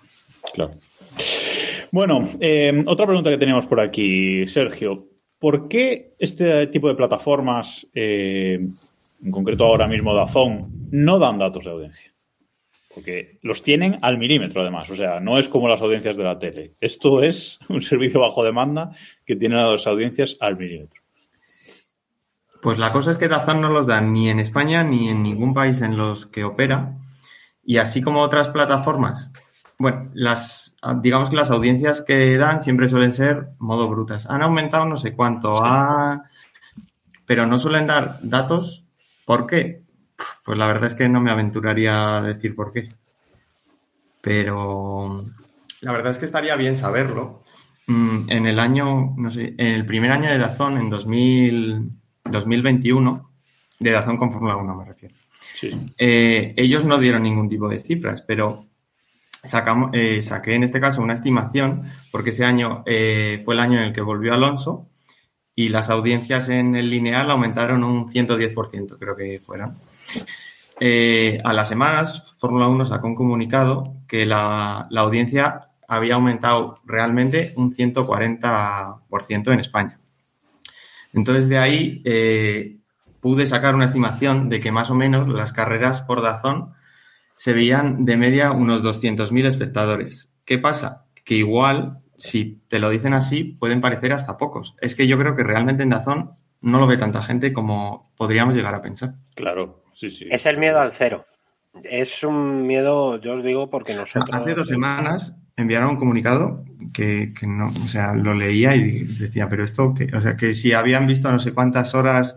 [0.54, 0.70] Claro.
[1.90, 5.06] Bueno, eh, otra pregunta que teníamos por aquí, Sergio.
[5.40, 8.60] ¿Por qué este tipo de plataformas, eh,
[9.24, 12.12] en concreto ahora mismo Dazón, no dan datos de audiencia?
[12.94, 14.90] Porque los tienen al milímetro, además.
[14.90, 16.72] O sea, no es como las audiencias de la tele.
[16.80, 18.92] Esto es un servicio bajo demanda
[19.24, 21.00] que tiene las audiencias al milímetro.
[22.62, 25.54] Pues la cosa es que Dazón no los da ni en España ni en ningún
[25.54, 26.94] país en los que opera.
[27.64, 29.30] Y así como otras plataformas,
[29.78, 34.26] bueno, las digamos que las audiencias que dan siempre suelen ser modo brutas.
[34.28, 36.22] Han aumentado no sé cuánto, ha-
[37.24, 38.84] pero no suelen dar datos.
[39.24, 39.82] ¿Por qué?
[40.44, 42.88] Pues la verdad es que no me aventuraría a decir por qué.
[44.20, 45.24] Pero
[45.80, 47.42] la verdad es que estaría bien saberlo.
[47.86, 51.90] Mm, En el año, no sé, en el primer año de Dazón, en 2000,
[52.24, 53.30] 2021,
[53.78, 55.14] de Dazón con Fórmula 1 me refiero.
[55.54, 55.70] Sí.
[55.98, 58.66] Eh, ellos no dieron ningún tipo de cifras, pero
[59.42, 63.78] sacamos, eh, saqué en este caso una estimación, porque ese año eh, fue el año
[63.78, 64.89] en el que volvió Alonso
[65.60, 69.76] y las audiencias en el lineal aumentaron un 110%, creo que fueron.
[70.80, 76.78] Eh, a las semanas, Fórmula 1 sacó un comunicado que la, la audiencia había aumentado
[76.86, 80.00] realmente un 140% en España.
[81.12, 82.78] Entonces, de ahí eh,
[83.20, 86.72] pude sacar una estimación de que más o menos las carreras por Dazón
[87.36, 90.32] se veían de media unos 200.000 espectadores.
[90.46, 91.04] ¿Qué pasa?
[91.22, 94.74] Que igual, si te lo dicen así, pueden parecer hasta pocos.
[94.80, 98.54] Es que yo creo que realmente en Dazón no lo ve tanta gente como podríamos
[98.54, 99.14] llegar a pensar.
[99.34, 100.28] Claro, sí, sí.
[100.30, 101.24] Es el miedo al cero.
[101.84, 104.34] Es un miedo, yo os digo, porque nosotros.
[104.34, 106.62] Hace dos semanas enviaron un comunicado
[106.92, 110.52] que, que no, o sea, lo leía y decía, pero esto, que, o sea, que
[110.54, 112.36] si habían visto no sé cuántas horas,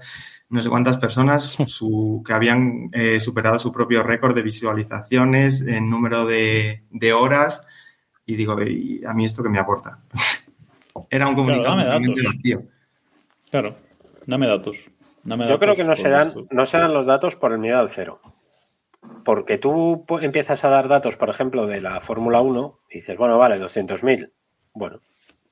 [0.49, 5.89] no sé cuántas personas su, que habían eh, superado su propio récord de visualizaciones en
[5.89, 7.63] número de, de horas,
[8.25, 9.99] y digo, ¿y a mí esto que me aporta?
[11.09, 12.35] Era un comunicado dame totalmente datos.
[12.35, 12.63] vacío.
[13.49, 13.75] Claro,
[14.25, 14.77] dame datos.
[15.23, 17.59] Dame Yo datos creo que no se, dan, no se dan los datos por el
[17.59, 18.19] miedo al cero.
[19.25, 23.37] Porque tú empiezas a dar datos, por ejemplo, de la Fórmula 1 y dices, bueno,
[23.37, 24.31] vale, 200.000.
[24.73, 25.01] Bueno,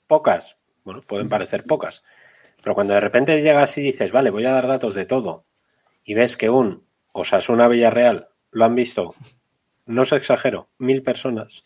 [0.07, 0.57] pocas.
[0.83, 2.03] Bueno, pueden parecer pocas.
[2.61, 5.45] Pero cuando de repente llegas y dices, vale, voy a dar datos de todo
[6.03, 9.13] y ves que un Osasuna Villarreal lo han visto,
[9.85, 11.63] no os exagero, mil personas.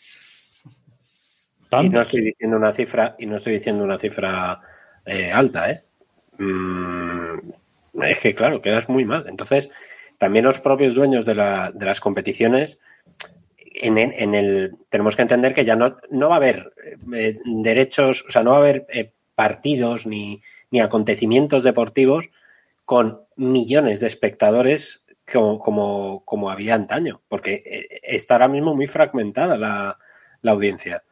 [1.84, 4.59] Y no estoy diciendo una cifra, y no estoy diciendo una cifra
[5.05, 5.84] eh, alta, ¿eh?
[6.38, 7.39] Mm,
[8.03, 9.26] es que, claro, quedas muy mal.
[9.28, 9.69] Entonces,
[10.17, 12.80] también los propios dueños de, la- de las competiciones,
[13.57, 16.73] en, el- en el, tenemos que entender que ya no, no va a haber
[17.13, 22.30] eh, derechos, o sea, no va a haber eh, partidos ni, ni acontecimientos deportivos
[22.86, 28.88] con millones de espectadores como, como, como había antaño, porque eh, está ahora mismo muy
[28.88, 29.97] fragmentada la,
[30.41, 31.03] la audiencia.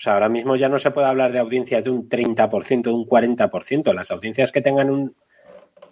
[0.00, 2.90] O sea, ahora mismo ya no se puede hablar de audiencias de un 30%, de
[2.90, 3.92] un 40%.
[3.92, 5.14] Las audiencias que tengan un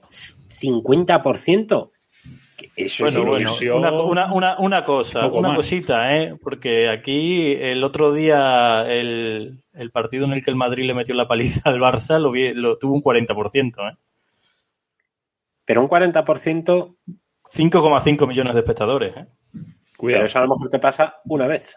[0.08, 1.90] 50%,
[2.56, 3.76] que eso es Bueno, bueno, ilusión.
[3.76, 5.58] una, una, una, una cosa, una más.
[5.58, 6.34] cosita, ¿eh?
[6.42, 11.14] Porque aquí el otro día el, el partido en el que el Madrid le metió
[11.14, 13.96] la paliza al Barça lo, vi- lo tuvo un 40%, ¿eh?
[15.66, 16.96] Pero un 40%,
[17.54, 19.26] 5,5 millones de espectadores, ¿eh?
[20.00, 21.76] pero eso a lo mejor te pasa una vez.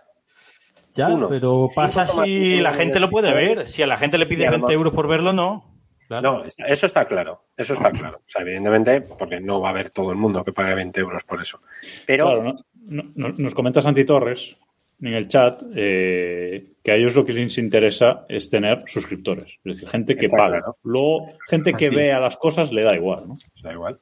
[0.94, 1.30] Ya, Uno.
[1.30, 3.68] pero pasa 5,5 si la gente lo puede de ver.
[3.68, 5.68] Si a la gente le pide a lo 20 mejor- euros por verlo, no.
[6.10, 7.46] No, eso está claro.
[7.56, 8.18] Eso está claro.
[8.18, 11.24] O sea, evidentemente, porque no va a haber todo el mundo que pague 20 euros
[11.24, 11.62] por eso.
[12.06, 12.26] Pero.
[12.26, 12.66] Claro, ¿no?
[12.84, 14.58] No- no- nos comenta Santi Torres
[15.02, 19.54] en el chat eh, que a ellos lo que les interesa es tener suscriptores.
[19.64, 20.58] Es decir, gente que Está paga.
[20.60, 20.78] claro.
[20.84, 21.96] Luego, gente que Así.
[21.96, 23.38] vea las cosas le da igual, ¿no?
[23.64, 23.98] Da igual.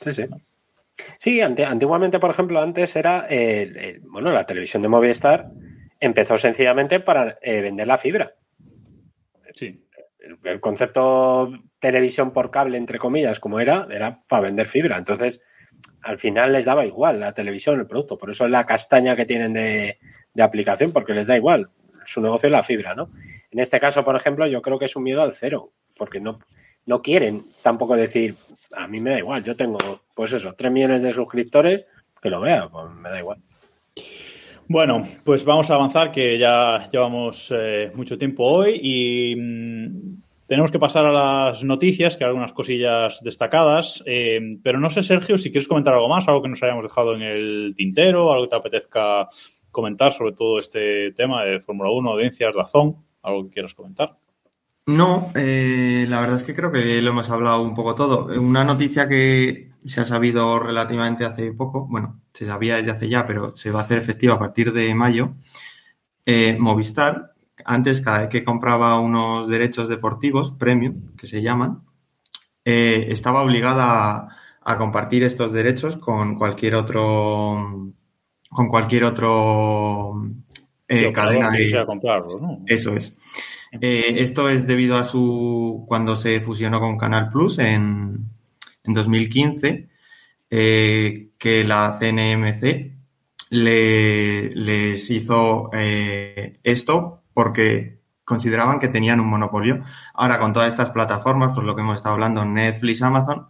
[0.00, 0.24] Sí, sí.
[1.18, 5.46] Sí, ante- antiguamente, por ejemplo, antes era, el- el- bueno, la televisión de Movistar
[6.00, 8.34] empezó sencillamente para eh, vender la fibra.
[9.54, 9.84] Sí.
[10.18, 14.98] El, el concepto televisión por cable, entre comillas, como era, era para vender fibra.
[14.98, 15.40] Entonces,
[16.02, 18.18] al final les daba igual la televisión, el producto.
[18.18, 19.98] Por eso es la castaña que tienen de,
[20.34, 21.70] de aplicación, porque les da igual.
[22.04, 23.10] Su negocio es la fibra, ¿no?
[23.50, 26.38] En este caso, por ejemplo, yo creo que es un miedo al cero, porque no,
[26.86, 28.36] no quieren tampoco decir,
[28.74, 29.78] a mí me da igual, yo tengo,
[30.14, 31.86] pues eso, 3 millones de suscriptores,
[32.22, 33.38] que lo vea, pues me da igual.
[34.70, 40.70] Bueno, pues vamos a avanzar, que ya llevamos eh, mucho tiempo hoy y mm, tenemos
[40.70, 44.02] que pasar a las noticias, que hay algunas cosillas destacadas.
[44.04, 47.14] eh, pero no sé, Sergio, si quieres comentar algo más, algo que nos hayamos dejado
[47.14, 49.28] en el tintero, algo que te apetezca
[49.70, 54.16] comentar sobre todo este tema de Fórmula 1, audiencias, Dazón, algo que quieras comentar.
[54.88, 58.24] No, eh, la verdad es que creo que lo hemos hablado un poco todo.
[58.40, 63.26] Una noticia que se ha sabido relativamente hace poco, bueno, se sabía desde hace ya,
[63.26, 65.34] pero se va a hacer efectiva a partir de mayo.
[66.24, 67.32] Eh, Movistar,
[67.66, 71.82] antes cada vez que compraba unos derechos deportivos, premium, que se llaman,
[72.64, 77.92] eh, estaba obligada a, a compartir estos derechos con cualquier otro,
[78.48, 80.14] con cualquier otro
[80.88, 82.62] eh, cadena que comprarlos, ¿no?
[82.66, 83.14] eso es.
[83.72, 88.24] Eh, esto es debido a su cuando se fusionó con Canal Plus en,
[88.84, 89.88] en 2015,
[90.50, 92.92] eh, que la CNMC
[93.50, 99.84] le, les hizo eh, esto porque consideraban que tenían un monopolio.
[100.14, 103.46] Ahora, con todas estas plataformas, pues lo que hemos estado hablando, Netflix, Amazon,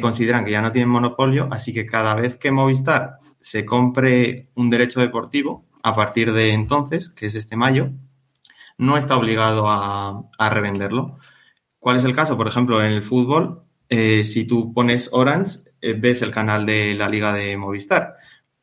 [0.00, 4.68] consideran que ya no tienen monopolio, así que cada vez que Movistar se compre un
[4.68, 7.90] derecho deportivo, a partir de entonces, que es este mayo,
[8.78, 11.18] no está obligado a, a revenderlo.
[11.78, 12.36] ¿Cuál es el caso?
[12.36, 16.94] Por ejemplo, en el fútbol, eh, si tú pones Orange, eh, ves el canal de
[16.94, 18.14] la liga de Movistar,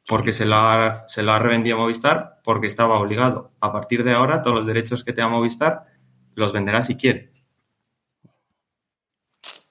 [0.07, 3.51] porque se lo, ha, se lo ha revendido Movistar porque estaba obligado.
[3.59, 5.83] A partir de ahora, todos los derechos que te da Movistar
[6.35, 7.31] los venderá si quiere.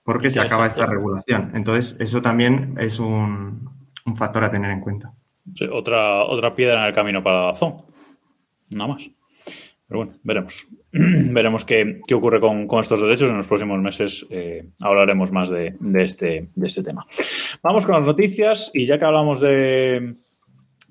[0.04, 1.50] Porque se acaba esta regulación.
[1.54, 3.70] Entonces, eso también es un,
[4.06, 5.10] un factor a tener en cuenta.
[5.54, 7.82] Sí, otra, otra piedra en el camino para Dazón.
[8.70, 9.10] Nada más.
[9.88, 10.66] Pero bueno, veremos.
[10.92, 13.30] veremos qué, qué ocurre con, con, estos derechos.
[13.30, 17.06] En los próximos meses eh, hablaremos más de, de, este, de este tema.
[17.62, 20.16] Vamos con las noticias y ya que hablamos de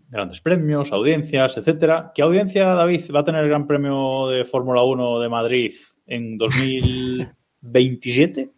[0.09, 4.83] grandes premios, audiencias, etcétera, ¿qué audiencia, David, va a tener el Gran Premio de Fórmula
[4.83, 5.73] 1 de Madrid
[6.05, 8.51] en 2027?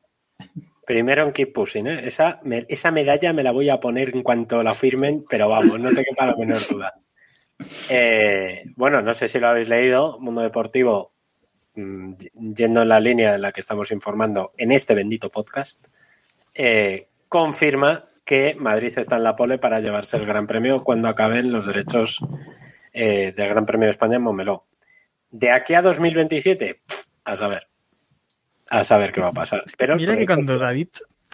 [0.85, 2.01] Primero en Keep Pushing, ¿eh?
[2.03, 5.89] esa, esa medalla me la voy a poner en cuanto la firmen, pero vamos, no
[5.89, 6.95] te quepa la menor duda.
[7.89, 11.14] Eh, bueno, no sé si lo habéis leído, Mundo Deportivo,
[11.76, 15.88] mmm, yendo en la línea en la que estamos informando en este bendito podcast,
[16.53, 21.51] eh, confirma que Madrid está en la pole para llevarse el Gran Premio cuando acaben
[21.51, 22.20] los derechos
[22.93, 24.66] eh, del Gran Premio de España en Momeló.
[25.32, 27.68] De aquí a 2027, pff, a saber.
[28.70, 29.64] A saber qué va a pasar.
[29.78, 30.89] Pero Mira que cuando David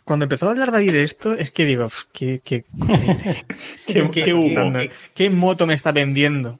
[0.06, 2.64] cuando empezó a hablar David de esto, es que digo, ¿qué, qué,
[3.88, 4.72] qué, qué, humo?
[4.78, 6.60] ¿Qué, ¿Qué, moto me está vendiendo?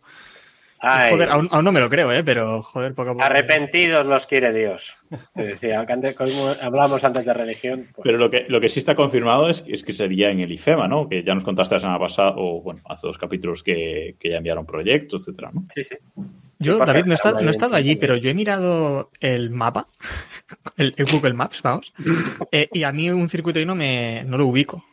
[0.79, 2.23] Ay, joder, aún, aún, no me lo creo, ¿eh?
[2.23, 3.25] pero joder, poco a poco.
[3.25, 4.97] Arrepentidos los quiere Dios.
[5.33, 7.87] Te decía, antes, como hablábamos antes de religión.
[7.95, 8.03] Pues...
[8.03, 10.87] Pero lo que, lo que sí está confirmado es, es, que sería en el IFEMA,
[10.87, 11.07] ¿no?
[11.07, 14.37] Que ya nos contaste la semana pasada, o bueno, hace dos capítulos que, que ya
[14.37, 15.63] enviaron proyectos, etcétera, ¿no?
[15.67, 15.95] Sí, sí.
[16.66, 19.49] Yo, sí, David, no he, estado, no he estado allí, pero yo he mirado el
[19.51, 19.88] mapa,
[20.78, 21.93] el, el Google Maps, vamos,
[22.51, 24.84] eh, y a mí un circuito ahí no, me, no lo ubico.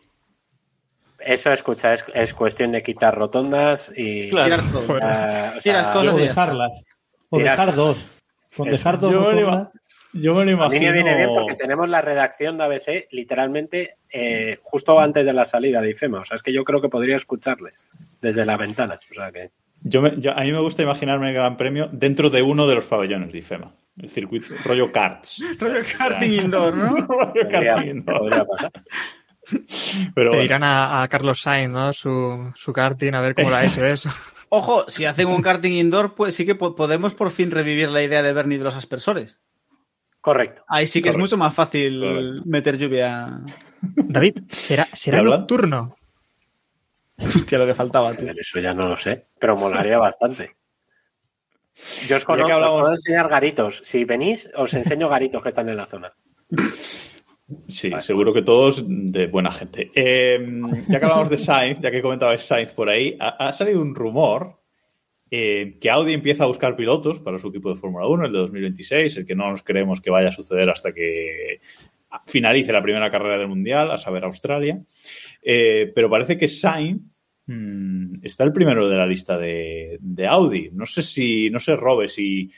[1.24, 4.62] Eso, escucha, es, es, cuestión de quitar rotondas y claro.
[4.62, 6.84] uh, o sea, o dejarlas.
[7.30, 7.58] O tirar.
[7.58, 8.08] dejar dos.
[8.56, 8.76] Con Eso.
[8.76, 9.70] dejar dos yo rotondas.
[9.72, 9.80] Me,
[10.12, 10.76] yo me lo imagino.
[10.76, 15.24] A mí me viene bien porque tenemos la redacción de ABC literalmente eh, justo antes
[15.24, 16.20] de la salida de IFEMA.
[16.20, 17.86] O sea, es que yo creo que podría escucharles
[18.20, 19.00] desde la ventana.
[19.10, 19.50] O sea que.
[19.84, 22.74] Yo, me, yo a mí me gusta imaginarme el Gran Premio dentro de uno de
[22.76, 23.74] los pabellones de IFEMA.
[24.00, 25.42] El circuito, rollo karts.
[25.58, 26.96] rollo karting indoor, ¿no?
[27.06, 28.46] rollo karting indoor.
[30.14, 31.92] Pero Te dirán a, a, Carlos Sainz, ¿no?
[31.92, 34.08] Su, su karting, a ver cómo lo ha hecho eso.
[34.48, 38.02] Ojo, si hacen un karting indoor, pues sí que po podemos por fin revivir la
[38.02, 39.40] idea de Bernie de los aspersores.
[40.20, 40.62] Correcto.
[40.68, 41.18] Ahí sí que Correcto.
[41.18, 42.42] es mucho más fácil Correcto.
[42.46, 43.40] meter lluvia.
[43.80, 45.96] David, ¿será, será nocturno?
[47.18, 48.32] Hostia, lo que faltaba, tío.
[48.36, 50.56] Eso ya no lo sé, pero molaría bastante.
[52.06, 53.80] Yo os conozco, os puedo enseñar garitos.
[53.84, 56.12] Si venís, os enseño garitos que están en la zona.
[57.68, 59.90] Sí, seguro que todos de buena gente.
[59.94, 60.38] Eh,
[60.88, 63.94] ya que hablamos de Sainz, ya que comentabais Sainz por ahí, ha, ha salido un
[63.94, 64.62] rumor
[65.34, 68.38] eh, que Audi empieza a buscar pilotos para su equipo de Fórmula 1, el de
[68.38, 71.62] 2026, el que no nos creemos que vaya a suceder hasta que
[72.26, 74.82] finalice la primera carrera del Mundial, a saber, Australia.
[75.42, 80.70] Eh, pero parece que Sainz mm, está el primero de la lista de, Audi.
[80.72, 82.52] No sé si, no sé, Robe, si,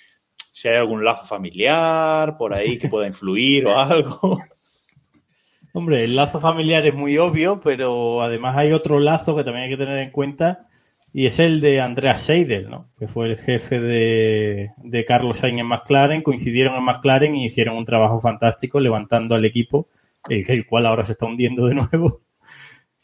[0.52, 4.38] si hay algún lazo familiar por ahí que pueda influir o algo.
[5.72, 9.70] Hombre, el lazo familiar es muy obvio, pero además hay otro lazo que también hay
[9.70, 10.68] que tener en cuenta
[11.16, 12.90] y es el de Andreas Seidel, ¿no?
[12.98, 16.22] que fue el jefe de, de Carlos Sainz en McLaren.
[16.22, 19.88] Coincidieron en McLaren y hicieron un trabajo fantástico levantando al equipo,
[20.28, 22.23] el cual ahora se está hundiendo de nuevo.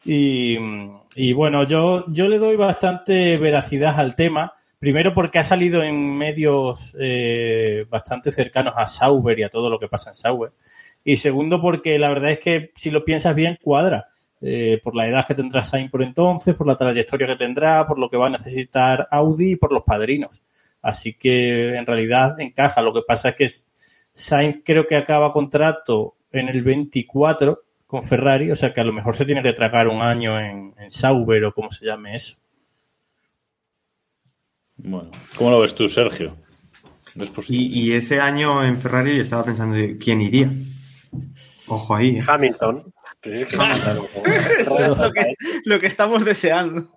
[0.05, 4.55] Y, bueno, yo, yo le doy bastante veracidad al tema.
[4.79, 9.79] Primero porque ha salido en medios eh, bastante cercanos a Sauber y a todo lo
[9.79, 10.53] que pasa en Sauber.
[11.05, 14.09] Y segundo porque la verdad es que si lo piensas bien, cuadra.
[14.43, 17.99] Eh, por la edad que tendrá Sainz por entonces, por la trayectoria que tendrá, por
[17.99, 20.43] lo que va a necesitar Audi y por los padrinos.
[20.81, 22.81] Así que en realidad encaja.
[22.81, 23.49] Lo que pasa es que
[24.15, 27.61] Sainz creo que acaba contrato en el 24
[27.91, 30.75] con Ferrari, o sea que a lo mejor se tiene que tragar un año en,
[30.79, 32.37] en Sauber o como se llame eso.
[34.77, 36.37] Bueno, ¿cómo lo ves tú, Sergio?
[37.17, 37.61] ¿No es posible?
[37.61, 40.53] Y, y ese año en Ferrari yo estaba pensando de quién iría.
[41.67, 42.19] Ojo ahí.
[42.19, 42.23] ¿eh?
[42.25, 42.95] Hamilton.
[43.21, 43.57] Pues es que
[44.61, 45.35] Eso es lo que,
[45.65, 46.93] lo que estamos deseando.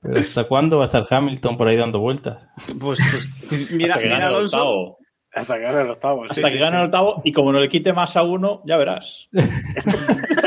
[0.00, 2.38] Pero ¿hasta cuándo va a estar Hamilton por ahí dando vueltas?
[2.78, 3.00] Pues,
[3.48, 4.96] pues mira, mira Alonso.
[5.34, 6.24] Hasta que gane el octavo.
[6.28, 9.28] Hasta que gane el octavo y como no le quite más a uno, ya verás.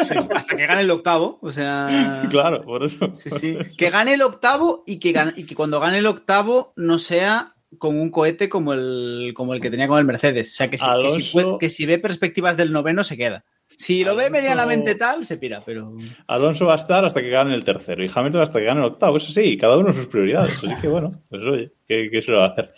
[0.05, 1.39] Sí, hasta que gane el octavo.
[1.41, 2.21] O sea.
[2.29, 3.13] Claro, por eso.
[3.17, 3.57] Sí, sí.
[3.77, 7.55] Que gane el octavo y que, gane- y que cuando gane el octavo no sea
[7.79, 10.51] con un cohete como el, como el que tenía con el Mercedes.
[10.51, 13.17] O sea, que si, que si Alonso- puede- que si ve perspectivas del noveno se
[13.17, 13.43] queda.
[13.77, 15.91] Si lo ve medianamente tal, se pira, pero.
[16.27, 18.87] Alonso va a estar hasta que gane el tercero y Hamilton hasta que gane el
[18.87, 19.17] octavo.
[19.17, 20.57] Eso sí, cada uno sus prioridades.
[20.63, 22.73] Así que bueno, pues oye, ¿qué, qué se lo va a hacer?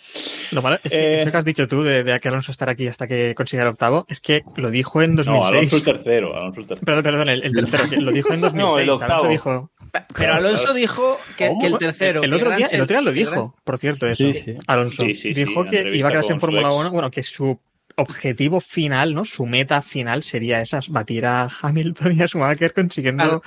[0.52, 2.68] Lo malo es que Eh, eso que has dicho tú de, de que Alonso estar
[2.68, 5.52] aquí hasta que consiga el octavo, es que lo dijo en No, 2006.
[5.52, 6.36] Alonso el tercero.
[6.36, 6.86] Alonso el tercero.
[6.86, 8.58] Perdón, perdón, el, el tercero, que lo dijo en 2006.
[8.68, 9.12] No, el octavo.
[9.12, 9.70] Alonso dijo,
[10.16, 12.22] Pero Alonso dijo que, el tercero.
[12.22, 14.16] El otro, día, el otro día lo dijo, por cierto, eso.
[14.16, 14.56] Sí, sí.
[14.66, 16.76] Alonso Sí, sí, sí, dijo que iba a quedarse en Fórmula ex.
[16.76, 17.60] 1, bueno, que su
[17.98, 19.24] objetivo final, ¿no?
[19.24, 23.40] Su meta final sería esa, batir a Hamilton y a Schumacher consiguiendo Al-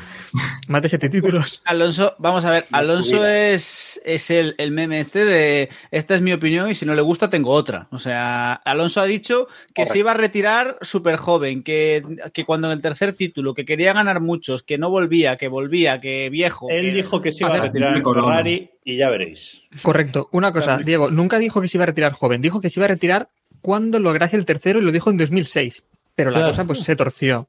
[0.68, 1.62] más de siete títulos.
[1.66, 6.34] Alonso, vamos a ver, Alonso es, es el, el meme este de esta es mi
[6.34, 7.88] opinión y si no le gusta tengo otra.
[7.92, 12.68] O sea, Alonso ha dicho que se iba a retirar súper joven, que, que cuando
[12.68, 16.68] en el tercer título, que quería ganar muchos, que no volvía, que volvía, que viejo.
[16.70, 18.04] Él que- dijo que se iba a retirar en.
[18.04, 19.62] Ferrari y ya veréis.
[19.82, 20.28] Correcto.
[20.32, 22.86] Una cosa, Diego, nunca dijo que se iba a retirar joven, dijo que se iba
[22.86, 23.30] a retirar
[23.62, 25.84] cuando lograse el tercero y lo dijo en 2006.
[26.16, 26.52] Pero la Claro.
[26.52, 27.48] cosa pues se torció.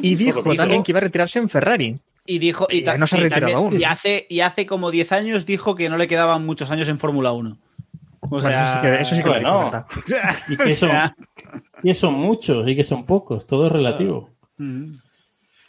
[0.00, 1.94] Y dijo también que iba a retirarse en Ferrari.
[2.24, 3.80] Y dijo, y, no se ha y retirado también- aún.
[3.80, 6.98] Y hace, y hace como 10 años dijo que no le quedaban muchos años en
[6.98, 7.56] Fórmula 1.
[8.20, 9.64] O Bueno, sea, eso sí que, eso sí que lo dijo, bueno.
[9.70, 9.86] ¿verdad?
[10.48, 10.90] Y que, son,
[11.82, 14.30] y que son muchos y que son pocos, todo es relativo.
[14.58, 14.84] mm.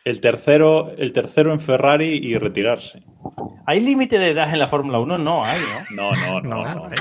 [0.07, 3.01] El tercero, el tercero en Ferrari y retirarse.
[3.65, 5.17] ¿Hay límite de edad en la Fórmula 1?
[5.17, 5.59] No hay,
[5.95, 6.11] ¿no?
[6.11, 6.63] No, no, no.
[6.63, 6.89] No, no.
[6.89, 6.99] no, no.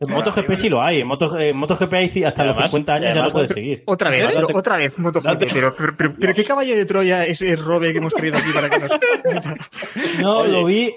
[0.00, 1.00] En MotoGP sí lo hay.
[1.00, 3.50] En, Moto, en MotoGP hay hasta los además- 50 años y ya no además- puedes
[3.50, 3.82] seguir.
[3.86, 5.24] Otra vez, pero otra vez, MotoGP.
[5.26, 8.38] date- Pero, pero, pero- pero ¿qué caballo de Troya es, es Robe que hemos traído
[8.38, 8.90] aquí para que nos...
[10.20, 10.94] No, Oye, lo vi.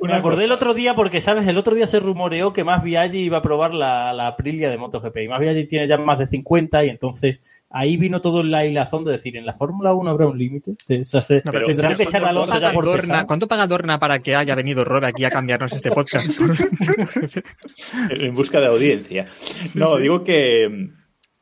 [0.00, 1.48] Me acordé el otro día porque, ¿sabes?
[1.48, 4.78] El otro día se rumoreó que Más Viaggi iba a probar la, la Aprilia de
[4.78, 5.16] MotoGP.
[5.24, 9.04] Y Más Viaggi tiene ya más de 50 y entonces ahí vino todo el hilazón
[9.04, 10.72] de decir, ¿en la Fórmula 1 habrá un límite?
[11.00, 13.26] O sea, se- No, pero- tendrán que echar a ¿Cuánto Alonso ya paga por Dorna-.
[13.26, 16.26] ¿Cuánto paga Dorna para que haya venido Robe aquí a cambiarnos este podcast?
[18.10, 19.26] en busca de audiencia.
[19.74, 20.90] No, digo que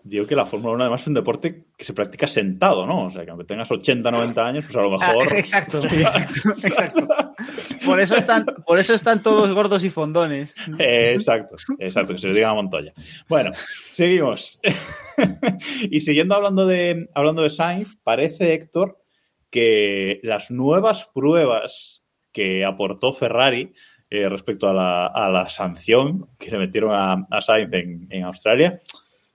[0.09, 3.07] digo que la Fórmula 1 además es un deporte que se practica sentado, ¿no?
[3.07, 5.33] O sea, que aunque tengas 80, 90 años, pues a lo Ah, mejor...
[5.37, 7.09] exacto, exacto, exacto.
[7.85, 10.55] Por eso están, por eso están todos gordos y fondones.
[10.79, 12.93] Eh, exacto, exacto, que se lo diga a Montoya.
[13.29, 13.51] Bueno,
[13.93, 14.61] seguimos.
[15.91, 18.99] y siguiendo hablando de, hablando de Sainz, parece, Héctor,
[19.51, 23.73] que las nuevas pruebas que aportó Ferrari
[24.09, 28.23] eh, respecto a la, a la sanción que le metieron a, a Sainz en, en
[28.23, 28.79] Australia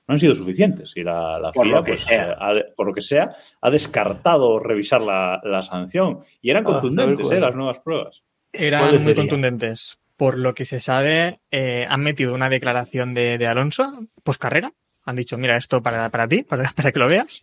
[0.07, 0.93] no han sido suficientes.
[0.95, 2.31] Y la, la Por FIA, lo que pues, sea.
[2.31, 6.19] eh, ha por lo que sea, ha descartado revisar la, la sanción.
[6.41, 8.23] Y eran Ah, contundentes, eh, las nuevas pruebas.
[8.53, 9.97] Eran ¿Cuáles muy contundentes.
[10.17, 14.71] Por lo que se sabe, eh, han metido una declaración de, de Alonso post carrera.
[15.05, 17.41] Han dicho, mira, esto para, para ti, para, para que lo veas.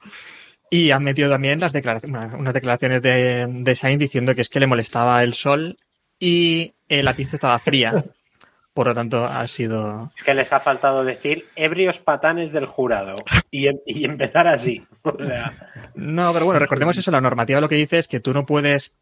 [0.70, 4.60] Y han metido también las declaraciones, unas declaraciones de, de Sainz diciendo que es que
[4.60, 5.78] le molestaba el sol
[6.20, 8.04] y eh, la pista estaba fría.
[8.78, 10.08] Por lo tanto, ha sido.
[10.16, 13.16] Es que les ha faltado decir ebrios patanes del jurado
[13.50, 14.84] y, em- y empezar así.
[15.02, 15.52] O sea,
[15.96, 18.92] No, pero bueno, recordemos eso, la normativa lo que dice es que tú no puedes,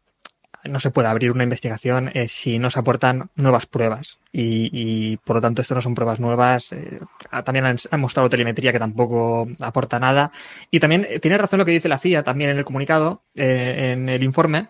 [0.63, 4.17] no se puede abrir una investigación eh, si no se aportan nuevas pruebas.
[4.31, 6.71] Y, y, por lo tanto esto no son pruebas nuevas.
[6.71, 6.99] eh,
[7.45, 10.31] también han, han mostrado telemetría que tampoco aporta nada.
[10.71, 13.91] Y también eh, tiene razón lo que dice la FIA también en el comunicado, eh,
[13.93, 14.69] en el informe.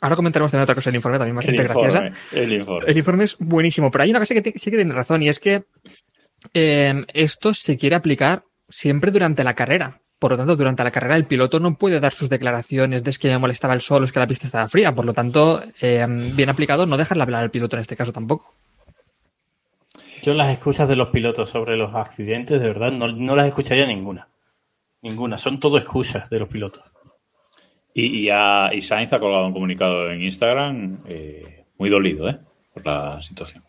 [0.00, 2.06] Ahora comentaremos también otra cosa del informe, también El bastante graciosa.
[2.06, 2.90] informe, el informe.
[2.90, 5.40] El informe es buenísimo, pero hay una cosa que sí que tiene razón y es
[5.40, 5.64] que
[6.54, 10.00] eh, esto se quiere aplicar siempre durante la carrera.
[10.18, 13.18] Por lo tanto, durante la carrera el piloto no puede dar sus declaraciones de es
[13.18, 14.94] que me molestaba el sol o es que la pista estaba fría.
[14.94, 18.52] Por lo tanto, eh, bien aplicado, no dejarle hablar al piloto en este caso tampoco.
[20.22, 23.86] Yo las excusas de los pilotos sobre los accidentes, de verdad, no, no las escucharía
[23.86, 24.28] ninguna.
[25.02, 25.36] Ninguna.
[25.36, 26.82] Son todo excusas de los pilotos.
[27.94, 32.38] Y, y, ha- y Sainz ha colgado un comunicado en Instagram eh, muy dolido, ¿eh?
[32.74, 33.64] Por la situación.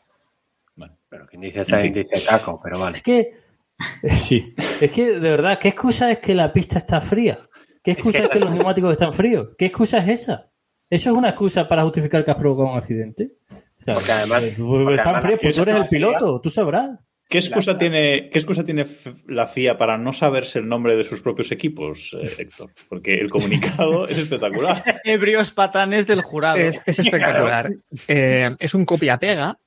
[1.09, 2.97] pero quien dice Sainz dice caco, pero vale.
[2.97, 3.33] Es que.
[4.11, 4.53] Sí.
[4.81, 7.39] Es que, de verdad, ¿qué excusa es que la pista está fría?
[7.81, 9.49] ¿Qué excusa que es que, los neumáticos están fríos?
[9.57, 10.51] ¿Qué excusa es esa?
[10.89, 13.37] ¿Eso es una excusa para justificar que has provocado un accidente?
[13.49, 16.49] O sea, Porque además- eh, porque están además fríos, pues tú eres el piloto, tú
[16.49, 16.89] sabrás.
[17.29, 18.87] ¿Qué excusa, tiene, ¿Qué excusa tiene
[19.27, 22.71] la FIA para no saberse el nombre de sus propios equipos, eh, Héctor?
[22.89, 24.99] Porque el comunicado es espectacular.
[25.03, 26.57] Ebrios patanes del jurado.
[26.57, 27.71] Es, es espectacular.
[28.07, 29.59] Eh, es un copia-pega.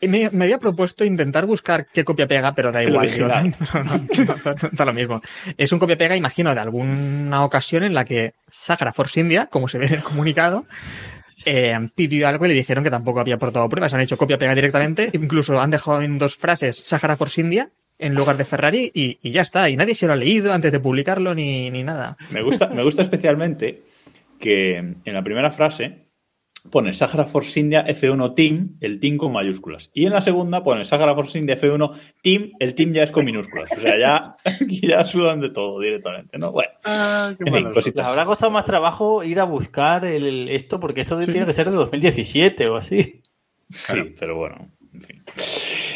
[0.00, 3.10] Me, me había propuesto intentar buscar qué copia-pega, pero da igual.
[3.10, 3.54] digo, original.
[3.74, 5.20] no, no, no, no, da lo mismo.
[5.58, 9.76] Es un copia-pega, imagino, de alguna ocasión en la que Sagra Force India, como se
[9.76, 10.64] ve en el comunicado,
[11.46, 13.94] eh, pidió algo y le dijeron que tampoco había aportado pruebas.
[13.94, 15.10] Han hecho copia-pega directamente.
[15.12, 19.30] Incluso han dejado en dos frases Sahara Force India en lugar de Ferrari y, y
[19.30, 19.70] ya está.
[19.70, 22.16] Y nadie se lo ha leído antes de publicarlo ni, ni nada.
[22.32, 23.82] Me gusta, me gusta especialmente
[24.38, 26.06] que en la primera frase
[26.70, 29.90] pone Sahara Force India F1 Team, el team con mayúsculas.
[29.94, 31.92] Y en la segunda pone Sahara Force India F1
[32.22, 33.70] Team, el team ya es con minúsculas.
[33.76, 34.36] O sea, ya,
[34.68, 36.52] ya sudan de todo directamente, ¿no?
[36.52, 40.78] Bueno, Ah, en fin, Les habrá costado más trabajo ir a buscar el, el- esto,
[40.80, 43.22] porque esto tiene que ser de 2017 o así.
[43.70, 45.22] Sí, pero bueno, en fin.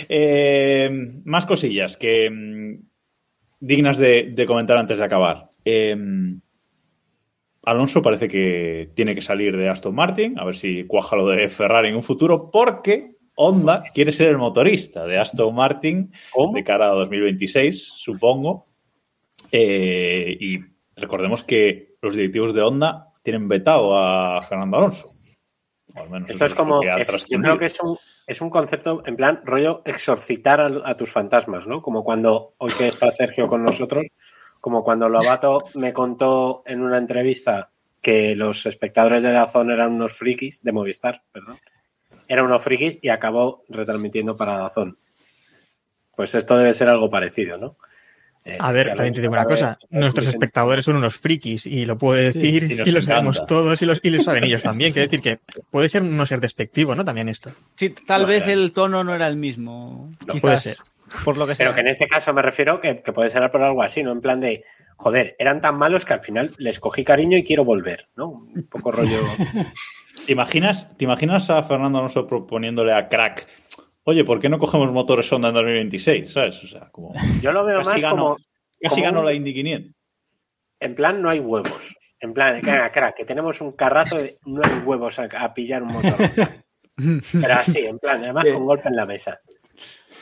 [0.08, 2.84] Eh, más cosillas que mm,
[3.60, 5.50] dignas de, de comentar antes de acabar.
[5.64, 5.96] Eh,
[7.66, 11.46] Alonso parece que tiene que salir de Aston Martin, a ver si cuaja lo de
[11.48, 16.10] Ferrari en un futuro, porque Honda quiere ser el motorista de Aston Martin
[16.54, 18.66] de cara a 2026, supongo.
[19.52, 20.58] Eh, y
[20.96, 25.08] recordemos que los directivos de Honda tienen vetado a Fernando Alonso.
[25.96, 26.82] O al menos Esto es como.
[26.82, 27.96] es- yo creo que es un,
[28.26, 31.82] es un concepto en plan rollo exorcitar a, a tus fantasmas, ¿no?
[31.82, 34.06] Como cuando, hoy que está Sergio con nosotros,
[34.66, 37.70] como cuando Lobato me contó en una entrevista
[38.02, 41.60] que los espectadores de Dazón eran unos frikis, de Movistar, perdón.
[42.26, 44.98] Eran unos frikis y acabó retransmitiendo para Dazón.
[46.16, 47.76] Pues esto debe ser algo parecido, ¿no?
[48.44, 49.78] Eh, A ver, también te digo una cosa.
[49.90, 53.86] Nuestros espectadores son unos frikis y lo puedo decir y y, lo sabemos todos y,
[53.86, 54.92] los, y lo saben ellos también.
[54.92, 55.38] Quiere decir que
[55.70, 57.04] puede ser no ser despectivo, ¿no?
[57.04, 57.52] También esto.
[57.76, 58.60] Sí, tal No, vez claro.
[58.60, 60.10] el tono no era el mismo.
[60.26, 60.76] No, quizás, puede ser.
[61.24, 61.66] Por lo que sea.
[61.66, 64.12] Pero que en este caso me refiero que, que puede ser por algo así, ¿no?
[64.12, 64.64] En plan de,
[64.96, 68.28] joder, eran tan malos que al final les cogí cariño y quiero volver, ¿no?
[68.30, 69.20] Un poco rollo.
[70.26, 73.46] ¿Te imaginas, ¿Te imaginas a Fernando Alonso proponiéndole a Crack,
[74.04, 76.32] oye, ¿por qué no cogemos motores Honda en 2026?
[76.32, 76.62] ¿Sabes?
[76.64, 77.12] O sea, como.
[77.40, 78.36] Yo lo veo Casi más como.
[78.80, 79.92] Casi como ganó un- la Indy 500.
[80.80, 81.94] En plan, no hay huevos.
[82.20, 85.82] En plan, crack, crack, que tenemos un carrazo de no hay huevos a, a pillar
[85.82, 86.16] un motor.
[86.96, 89.38] Pero así, en plan, además con golpe en la mesa.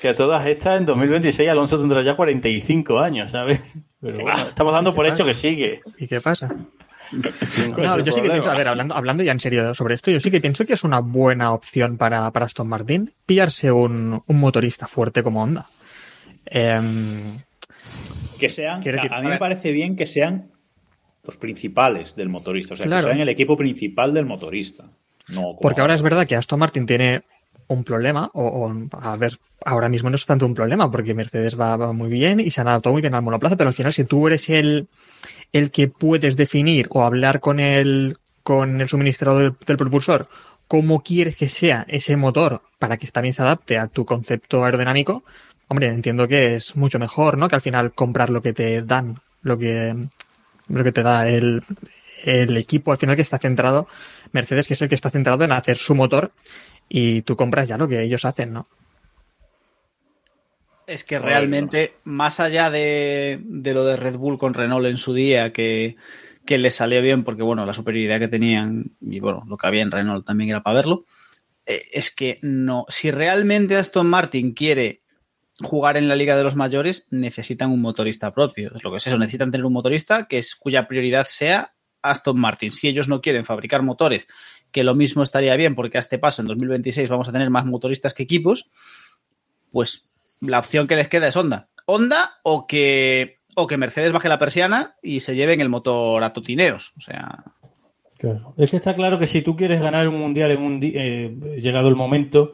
[0.00, 3.60] Que a todas estas, en 2026 Alonso tendrá ya 45 años, ¿sabes?
[4.00, 4.22] Pero Sí.
[4.22, 5.28] bueno, estamos dando por ¿Qué hecho pasa?
[5.28, 5.80] que sigue.
[5.98, 6.48] ¿Y qué pasa?
[6.48, 9.74] ¿Cuál No, es el yo sí que pienso, a ver, hablando, hablando ya en serio
[9.74, 13.12] sobre esto, yo sí que pienso que es una buena opción para, para Aston Martin
[13.24, 15.66] pillarse un, un motorista fuerte como Honda.
[16.46, 17.38] Em,
[18.38, 18.80] Que sean.
[18.80, 20.50] Decir, a a mí me parece bien que sean
[21.22, 22.74] los principales del motorista.
[22.74, 23.04] O sea, Claro.
[23.06, 24.84] que sean el equipo principal del motorista.
[25.28, 27.22] No porque ahora es verdad que Aston Martin tiene
[27.68, 31.76] un problema, o, a ver, ahora mismo no es tanto un problema, porque Mercedes va,
[31.76, 34.04] va muy bien y se han adaptado muy bien al monoplaza, pero al final si
[34.04, 34.88] tú eres el,
[35.52, 40.26] el que puedes definir o hablar con el, con el suministrador del, del propulsor
[40.68, 45.24] cómo quieres que sea ese motor para que también se adapte a tu concepto aerodinámico,
[45.68, 47.48] hombre, entiendo que es mucho mejor, ¿no?
[47.48, 49.94] Que al final comprar lo que te dan, lo que,
[50.68, 51.62] lo que te da el,
[52.24, 53.88] el equipo al final que está centrado,
[54.32, 56.32] Mercedes que es el que está centrado en hacer su motor
[56.88, 58.68] y tú compras ya lo que ellos hacen, ¿no?
[60.86, 65.14] Es que realmente, más allá de, de lo de Red Bull con Renault en su
[65.14, 65.96] día, que,
[66.44, 69.82] que les salió bien porque, bueno, la superioridad que tenían y, bueno, lo que había
[69.82, 71.06] en Renault también era para verlo,
[71.64, 72.84] eh, es que no.
[72.88, 75.00] Si realmente Aston Martin quiere
[75.60, 78.72] jugar en la Liga de los Mayores, necesitan un motorista propio.
[78.74, 82.38] Es lo que es eso, necesitan tener un motorista que es, cuya prioridad sea Aston
[82.38, 82.70] Martin.
[82.70, 84.26] Si ellos no quieren fabricar motores,
[84.74, 87.64] que lo mismo estaría bien porque a este paso en 2026 vamos a tener más
[87.64, 88.70] motoristas que equipos,
[89.70, 90.08] pues
[90.40, 91.68] la opción que les queda es Honda.
[91.86, 96.32] Honda o que, o que Mercedes baje la persiana y se lleven el motor a
[96.32, 96.92] totineos.
[96.98, 97.44] O sea,
[98.18, 98.54] Claro.
[98.56, 101.88] Es que está claro que si tú quieres ganar un mundial en un eh, llegado
[101.88, 102.52] el momento,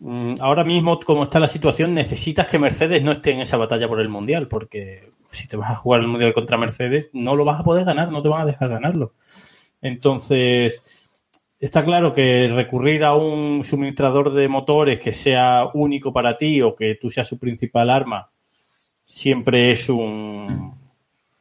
[0.00, 3.86] mm, ahora mismo como está la situación, necesitas que Mercedes no esté en esa batalla
[3.86, 7.44] por el mundial, porque si te vas a jugar el mundial contra Mercedes, no lo
[7.44, 9.14] vas a poder ganar, no te van a dejar ganarlo.
[9.82, 11.03] Entonces,
[11.64, 16.76] está claro que recurrir a un suministrador de motores que sea único para ti o
[16.76, 18.30] que tú seas su principal arma,
[19.04, 20.74] siempre es un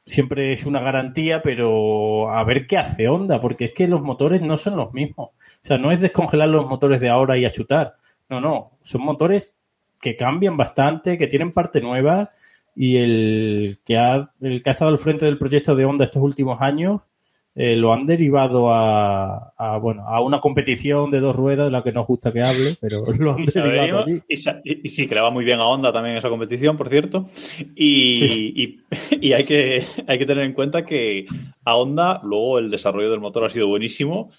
[0.06, 4.42] siempre es una garantía, pero a ver qué hace Honda, porque es que los motores
[4.42, 5.30] no son los mismos.
[5.30, 7.96] O sea, no es descongelar los motores de ahora y a chutar.
[8.30, 9.54] No, no, son motores
[10.02, 12.30] que cambian bastante, que tienen parte nueva
[12.76, 16.22] y el que ha, el que ha estado al frente del proyecto de Honda estos
[16.22, 17.10] últimos años
[17.56, 21.84] eh, lo han derivado a, a, bueno, a una competición de dos ruedas de la
[21.84, 24.22] que nos gusta que hable, pero lo han Y, derivado allí.
[24.28, 26.78] y sa- y- y sí, que le va muy bien a Honda también esa competición,
[26.78, 27.28] por cierto.
[27.76, 28.80] Y, y-
[29.22, 31.28] y hay, que, hay que tener en cuenta que
[31.64, 34.32] a Honda luego el desarrollo del motor ha sido buenísimo,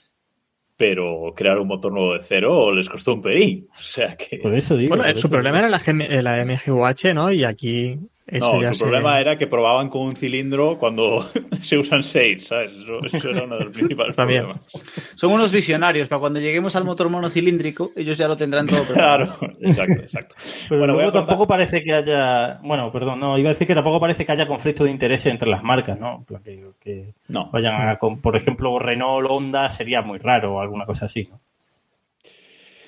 [0.77, 3.69] pero crear un motor nuevo de cero les costó un pelín.
[3.79, 4.39] O sea que...
[4.39, 4.89] Por eso digo.
[4.89, 5.69] Bueno, por su eso problema digo.
[5.69, 7.31] era la, GM eh, la MGUH, ¿no?
[7.31, 7.97] Y aquí
[8.27, 11.29] eso No, ya su se- problema era que probaban con un cilindro cuando
[11.61, 12.73] se usan seis, ¿sabes?
[12.73, 14.45] Eso, eso era uno de los principales También.
[14.45, 14.71] problemas.
[15.15, 16.09] son unos visionarios.
[16.09, 19.37] Para cuando lleguemos al motor monocilíndrico, ellos ya lo tendrán todo preparado.
[19.39, 20.35] Claro, exacto, exacto.
[20.69, 22.59] Pero Bueno, luego tampoco parece que haya.
[22.63, 25.49] Bueno, perdón, no, iba a decir que tampoco parece que haya conflicto de intereses entre
[25.49, 26.25] las marcas, ¿no?
[26.45, 27.51] Que, que No.
[27.53, 27.97] vayan a.
[27.99, 31.41] con- Por ejemplo, Renault o Honda sería muy raro o alguna cosa así, ¿no?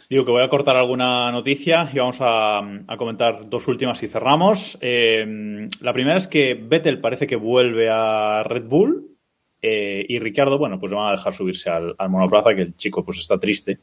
[0.08, 2.62] Digo que voy a cortar alguna noticia y vamos a,
[2.96, 4.78] comentar dos últimas y cerramos.
[4.80, 9.16] Eh, la primera es que Vettel parece que vuelve a Red Bull
[9.62, 13.04] eh, y Ricardo, bueno, pues le van a dejar subirse al, monoplaza, que el chico
[13.04, 13.80] pues está triste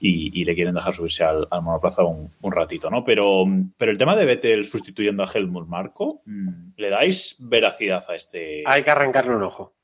[0.00, 3.04] y, le quieren dejar subirse al, monoplaza un, un ratito, ¿no?
[3.04, 3.44] Pero,
[3.76, 8.62] pero el tema de Vettel sustituyendo a Helmut Marco, mm, ¿le dais veracidad a este?
[8.64, 9.74] Hay que arrancarle un ojo.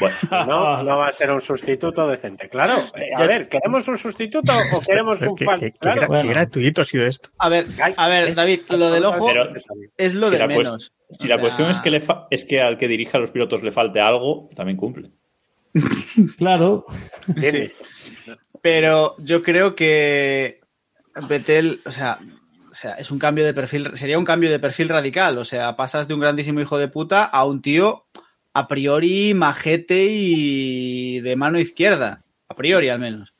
[0.00, 0.16] Bueno,
[0.46, 2.48] No, no va a ser un sustituto decente.
[2.48, 5.60] Claro, eh, a ver, ¿queremos un sustituto o queremos un Qué- fan?
[5.60, 6.06] qué- Claro.
[6.08, 6.30] Bueno.
[6.30, 7.28] gratuito ha sido esto.
[7.38, 7.66] A ver,
[7.96, 9.52] a ver, David, lo del ojo Pero-
[9.96, 10.92] es lo si de menos.
[11.10, 13.20] si O la sea, cuestión es que, le fa- es que al que dirija a
[13.20, 15.10] los pilotos le falte algo, también cumple.
[16.36, 16.84] Claro.
[17.40, 17.66] Sí.
[18.62, 20.60] Pero yo creo que
[21.28, 22.18] Vettel, o sea,
[22.70, 25.38] o sea, es un cambio de perfil, sería un cambio de perfil radical.
[25.38, 28.06] O sea, pasas de un grandísimo hijo de puta a un tío
[28.52, 32.24] a priori majete y de mano izquierda.
[32.48, 33.34] A priori, al menos.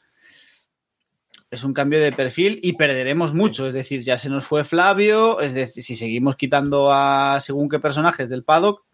[1.50, 3.66] Es un cambio de perfil y perderemos mucho.
[3.66, 5.40] Es decir, ya se nos fue Flavio.
[5.40, 8.84] Es decir, si seguimos quitando a según qué personajes del paddock,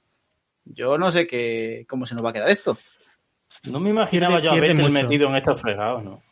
[0.64, 2.78] yo no sé qué, cómo se nos va a quedar esto.
[3.70, 6.22] No me imaginaba yo a pierde Vettel metido en estos fregados, ¿no?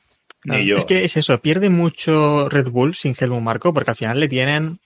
[0.45, 0.77] Ni yo.
[0.77, 4.29] Es que es eso, pierde mucho Red Bull sin Helmut Marco, porque al final le
[4.29, 4.81] tienen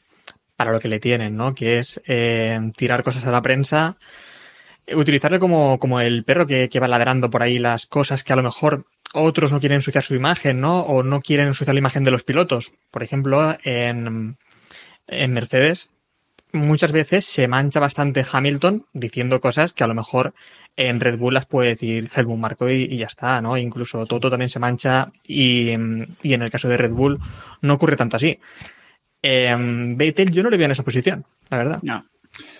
[0.57, 1.55] para lo que le tienen, ¿no?
[1.55, 3.97] Que es eh, tirar cosas a la prensa,
[4.95, 8.37] utilizarle como, como el perro que, que va ladrando por ahí las cosas que a
[8.37, 10.81] lo mejor otros no quieren ensuciar su imagen, ¿no?
[10.81, 12.73] O no quieren ensuciar la imagen de los pilotos.
[12.91, 14.37] Por ejemplo, en,
[15.07, 15.91] en Mercedes
[16.53, 20.35] muchas veces se mancha bastante Hamilton diciendo cosas que a lo mejor
[20.77, 23.57] en Red Bull las puede decir Helmut Marko y, ya está, ¿no?
[23.57, 25.71] Incluso Toto también se mancha y,
[26.23, 27.19] y en el caso de Red Bull
[27.61, 28.39] no ocurre tanto así.
[29.23, 29.57] Eh,
[29.97, 31.81] Vettel yo no le veo en esa posición, la verdad.
[31.83, 32.07] No.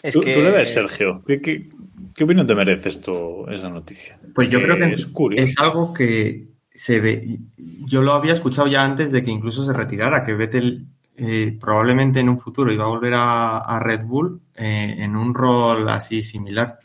[0.03, 0.35] Es ¿Tú, que...
[0.35, 1.21] tú le ves, Sergio?
[1.27, 1.69] ¿Qué, qué,
[2.15, 4.19] qué opinión te merece esto, esa noticia?
[4.35, 7.39] Pues yo creo que es algo que se ve.
[7.57, 10.87] Yo lo había escuchado ya antes de que incluso se retirara, que Vettel
[11.17, 15.35] eh, probablemente en un futuro iba a volver a, a Red Bull eh, en un
[15.35, 16.79] rol así similar.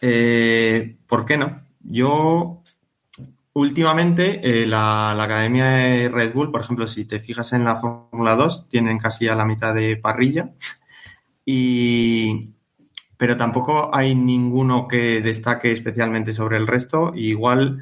[0.00, 1.60] Eh, ¿Por qué no?
[1.82, 2.62] Yo
[3.54, 7.76] últimamente eh, la, la, academia de Red Bull, por ejemplo, si te fijas en la
[7.76, 10.50] Fórmula 2, tienen casi a la mitad de parrilla
[11.46, 12.52] y
[13.16, 17.12] pero tampoco hay ninguno que destaque especialmente sobre el resto.
[17.14, 17.78] Y igual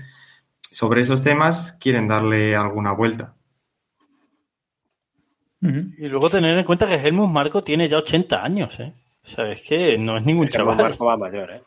[0.60, 3.34] sobre esos temas quieren darle alguna vuelta.
[5.60, 8.92] Y luego tener en cuenta que Helmut Marco tiene ya 80 años, ¿eh?
[9.24, 10.74] O sea, es que no es ningún es chaval.
[10.74, 11.62] Helmut Marco va mayor, ¿eh?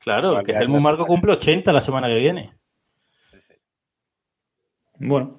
[0.00, 2.52] Claro, Va que Helmut Marco cumple 80 la semana que viene.
[5.00, 5.38] Bueno,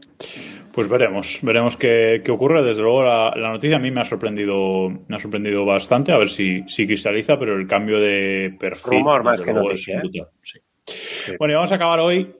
[0.72, 2.64] pues veremos, veremos qué, qué ocurre.
[2.64, 6.18] Desde luego la, la, noticia a mí me ha sorprendido, me ha sorprendido bastante, a
[6.18, 9.00] ver si, si cristaliza, pero el cambio de perfil.
[9.00, 10.00] Rumor más que noticia.
[10.00, 10.26] ¿eh?
[10.41, 10.60] Sí.
[10.86, 11.32] Sí.
[11.38, 12.34] Bueno, y vamos a acabar hoy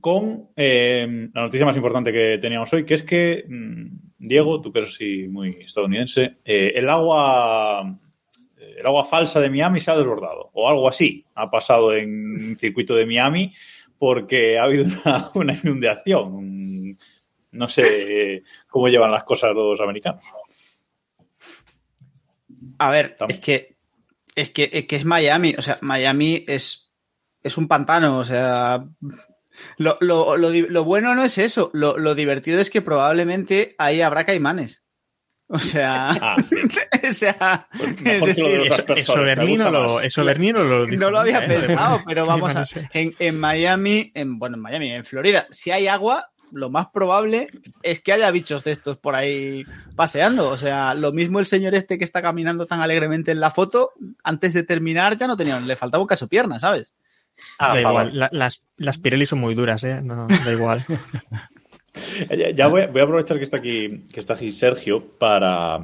[0.00, 3.86] con eh, la noticia más importante que teníamos hoy, que es que, mm,
[4.18, 7.98] Diego, tú que eres así muy estadounidense, eh, el agua
[8.76, 12.58] el agua falsa de Miami se ha desbordado, o algo así ha pasado en el
[12.58, 13.54] circuito de Miami
[13.98, 16.96] porque ha habido una, una inundación.
[17.56, 20.24] No sé cómo llevan las cosas los americanos.
[22.78, 23.76] A ver, es que,
[24.34, 26.92] es que es que es Miami, o sea, Miami es,
[27.42, 28.84] es un pantano, o sea,
[29.78, 34.00] lo, lo, lo, lo bueno no es eso, lo, lo, divertido es que probablemente ahí
[34.00, 34.84] habrá caimanes.
[35.48, 36.36] O sea, Ah,
[37.08, 40.86] o sea Pues mejor que lo de los aspersores, Eso Bernino lo, eso Bernino lo
[40.86, 41.48] dijo, no lo había ¿eh?
[41.48, 42.64] pensado, pero vamos a.
[42.92, 47.48] En, en Miami, en, bueno, en Miami, en Florida, si hay agua, lo más probable
[47.82, 49.64] es que haya bichos de estos por ahí
[49.96, 50.48] paseando.
[50.48, 53.92] O sea, lo mismo el señor este que está caminando tan alegremente en la foto,
[54.22, 56.94] antes de terminar ya no tenía, le faltaba un caso pierna, ¿sabes?
[57.58, 60.00] Ah, da igual, la- las, las Pirelli son muy duras, ¿eh?
[60.02, 60.84] No, da igual.
[62.28, 65.80] Ya, ya voy, voy a aprovechar que está aquí, que está aquí Sergio para,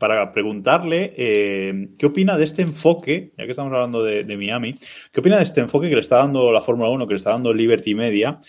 [0.00, 4.74] para preguntarle eh, qué opina de este enfoque, ya que estamos hablando de, de Miami,
[5.12, 7.30] qué opina de este enfoque que le está dando la Fórmula 1, que le está
[7.30, 8.40] dando Liberty Media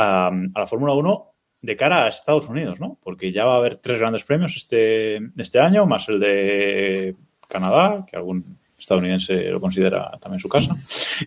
[0.00, 1.26] a, la Fórmula 1
[1.62, 2.98] de cara a Estados Unidos, ¿no?
[3.02, 7.16] Porque ya va a haber tres grandes premios este, este año, más el de
[7.48, 10.74] Canadá, que algún estadounidense lo considera también su casa.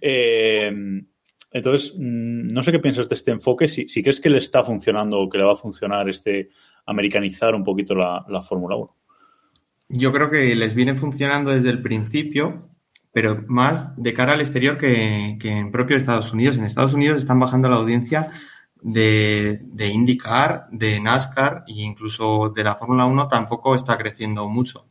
[0.02, 0.74] Eh,
[1.52, 4.64] entonces, mm, no sé qué piensas de este enfoque, si, si crees que le está
[4.64, 6.50] funcionando o que le va a funcionar este
[6.88, 8.96] americanizar un poquito la, la Fórmula 1.
[9.90, 12.66] Yo creo que les viene funcionando desde el principio,
[13.12, 16.58] pero más de cara al exterior que, que en propio Estados Unidos.
[16.58, 18.32] En Estados Unidos están bajando la audiencia
[18.84, 24.86] de, de IndyCar, de NASCAR e incluso de la Fórmula 1 tampoco está creciendo mucho.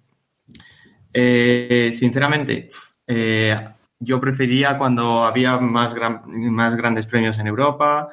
[1.12, 2.70] Eh, sinceramente,
[3.06, 3.54] eh,
[4.00, 5.94] yo prefería cuando había más,
[6.26, 8.08] más grandes premios en Europa.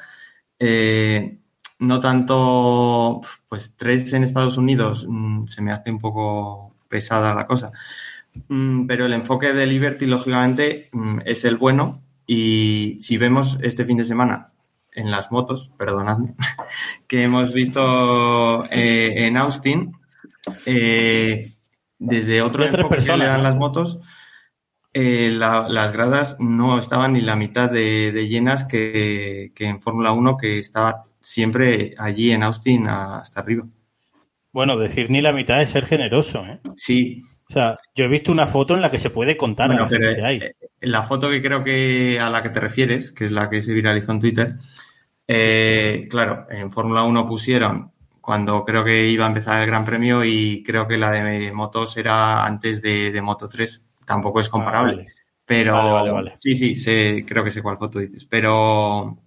[0.60, 1.38] eh,
[1.80, 7.48] no tanto, pues tres en Estados Unidos mm, se me hace un poco pesada la
[7.48, 7.72] cosa.
[8.50, 12.02] Mm, pero el enfoque de Liberty, lógicamente, mm, es el bueno.
[12.28, 14.52] Y si vemos este fin de semana
[15.00, 16.34] en las motos, perdonadme,
[17.08, 19.92] que hemos visto eh, en Austin,
[20.66, 21.52] eh,
[21.98, 24.00] desde otro tres enfoque que le personas, dan las motos,
[24.94, 29.82] eh, la- las gradas no estaban ni la mitad de, de llenas que, que en
[29.82, 33.66] Fórmula 1, que estaba siempre allí en Austin hasta arriba.
[34.52, 36.60] Bueno, decir ni la mitad es ser generoso, ¿eh?
[36.76, 39.84] Sí, O sea, yo he visto una foto en la que se puede contar Bueno,
[39.84, 40.40] a la pero, que hay.
[40.82, 43.74] la foto que creo que a la que te refieres, que es la que se
[43.74, 44.54] viralizó en Twitter,
[45.32, 50.24] eh, claro, en Fórmula 1 pusieron cuando creo que iba a empezar el Gran Premio
[50.24, 53.84] y creo que la de motos era antes de, de Moto 3.
[54.06, 54.94] Tampoco es comparable.
[54.94, 55.14] Ah, vale.
[55.46, 58.26] Pero Vale, vale, sí, sí, sé, creo que sé cuál foto dices.
[58.26, 59.18] Pero,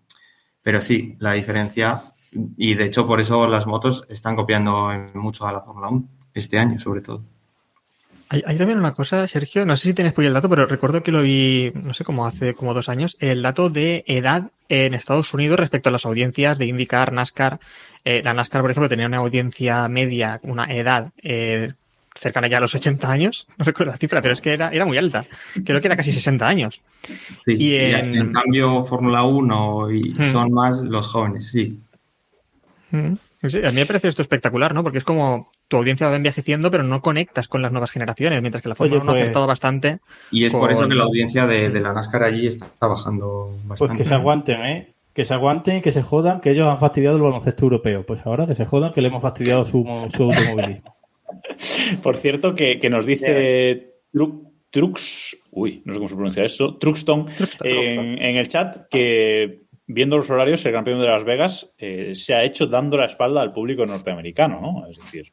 [0.60, 2.02] pero sí, la diferencia,
[2.56, 6.04] y de hecho por eso las motos están copiando mucho a la Fórmula 1,
[6.34, 7.22] este año sobre todo.
[8.32, 10.64] Hay, hay también una cosa, Sergio, no sé si tienes por ahí el dato, pero
[10.66, 14.50] recuerdo que lo vi, no sé, como hace como dos años, el dato de edad
[14.70, 17.60] en Estados Unidos respecto a las audiencias de IndyCar, NASCAR.
[18.06, 21.72] Eh, la NASCAR, por ejemplo, tenía una audiencia media, una edad eh,
[22.14, 24.86] cercana ya a los 80 años, no recuerdo la cifra, pero es que era, era
[24.86, 25.24] muy alta.
[25.64, 26.80] Creo que era casi 60 años.
[27.44, 28.32] Sí, Y en- en...
[28.32, 30.32] cambio Fórmula 1 y Hmm.
[30.32, 31.78] son más los jóvenes, sí.
[32.92, 33.14] Mm.
[33.48, 34.84] Sí, a mí me parece esto espectacular, ¿no?
[34.84, 38.62] Porque es como tu audiencia va envejeciendo, pero no conectas con las nuevas generaciones, mientras
[38.62, 39.98] que la Fórmula Oye, 1 ha pues- acertado bastante.
[40.30, 43.80] Y es por eso que la audiencia de, de la NASCAR allí está bajando Pues
[43.80, 44.02] bastante.
[44.02, 44.94] que se aguanten, ¿eh?
[45.14, 48.04] Que se aguanten, que se jodan, que ellos han fastidiado el baloncesto europeo.
[48.04, 49.82] Pues ahora que se jodan, que le hemos fastidiado su,
[50.14, 50.94] su automovilismo.
[52.02, 56.76] Por cierto, que, que nos dice Tru- Trux, uy, no sé cómo se pronuncia eso,
[56.76, 57.28] Truxton,
[57.62, 62.12] en, en el chat que viendo los horarios, el Gran Premio de Las Vegas eh,
[62.14, 64.86] se ha hecho dando la espalda al público norteamericano, ¿no?
[64.90, 65.30] Es decir,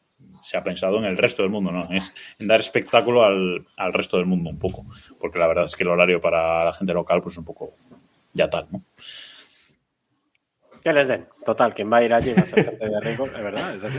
[0.49, 1.87] se ha pensado en el resto del mundo, ¿no?
[1.91, 4.83] Es en dar espectáculo al, al resto del mundo un poco,
[5.19, 7.75] porque la verdad es que el horario para la gente local pues es un poco
[8.33, 8.81] ya tal, ¿no?
[10.83, 11.27] Que les den.
[11.45, 13.83] Total, quien va a ir allí va a ser gente de rico, es verdad, es
[13.83, 13.97] así.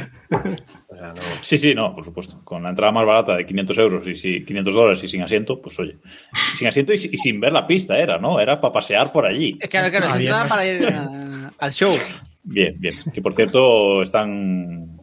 [0.88, 1.20] O sea, no.
[1.42, 2.40] Sí, sí, no, por supuesto.
[2.42, 5.60] Con la entrada más barata de 500 euros y si, 500 dólares y sin asiento,
[5.60, 5.98] pues oye,
[6.56, 8.40] sin asiento y, y sin ver la pista era, ¿no?
[8.40, 9.58] Era para pasear por allí.
[9.60, 11.94] Es que claro, claro, Ah, entrada para ir a- al show.
[12.42, 12.94] Bien, bien.
[13.12, 14.99] Que por cierto, están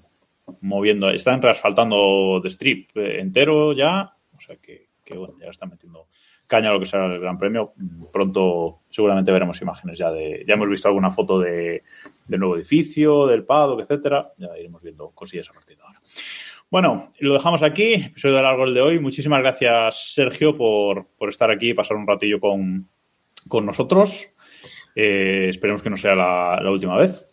[0.61, 4.13] moviendo, están reasfaltando de strip eh, entero ya.
[4.35, 6.07] O sea que, bueno, ya están metiendo
[6.45, 7.71] caña a lo que será el Gran Premio.
[8.11, 10.43] Pronto seguramente veremos imágenes ya de.
[10.47, 11.83] Ya hemos visto alguna foto de,
[12.27, 14.31] del nuevo edificio, del paddock, etcétera.
[14.37, 15.99] Ya iremos viendo cosillas a partir de ahora.
[16.69, 17.93] Bueno, lo dejamos aquí.
[17.93, 18.99] Episodio largo el de hoy.
[18.99, 22.89] Muchísimas gracias, Sergio, por, por estar aquí y pasar un ratillo con,
[23.47, 24.27] con nosotros.
[24.95, 27.26] Eh, esperemos que no sea la última vez.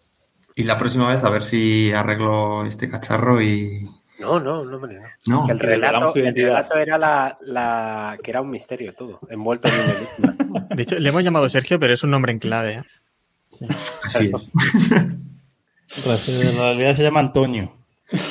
[0.54, 3.82] Y la próxima vez a ver si arreglo este cacharro y...
[4.20, 5.48] No, no, no, hombre, no.
[5.50, 10.30] El, relato, el relato era la, la- que era un misterio todo, envuelto en un
[10.30, 10.66] enigma.
[10.70, 12.74] De hecho, le hemos llamado Sergio, pero es un nombre en clave.
[13.60, 13.66] ¿eh?
[14.04, 14.52] así es.
[16.04, 17.72] Pues, en realidad se llama Antonio.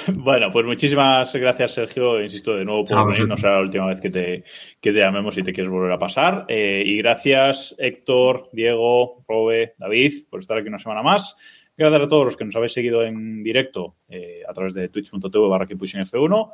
[0.08, 2.22] Bueno, pues muchísimas gracias, Sergio.
[2.22, 3.28] Insisto de nuevo por venir.
[3.28, 4.44] No será la última vez que te,
[4.80, 6.45] que te llamemos si te quieres volver a pasar.
[6.48, 11.36] Eh, y gracias, Héctor, Diego, Robe, David, por estar aquí una semana más.
[11.84, 15.50] Gracias a todos los que nos habéis seguido en directo eh, a través de twitch.tv
[15.50, 16.54] barra KeepPushingF1.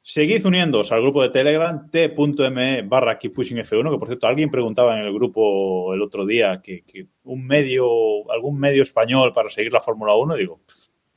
[0.00, 5.04] Seguid uniéndoos al grupo de Telegram t.me barra KeepPushingF1, que por cierto alguien preguntaba en
[5.04, 6.84] el grupo el otro día que,
[7.24, 10.60] un medio, algún medio español para seguir la Fórmula 1, digo,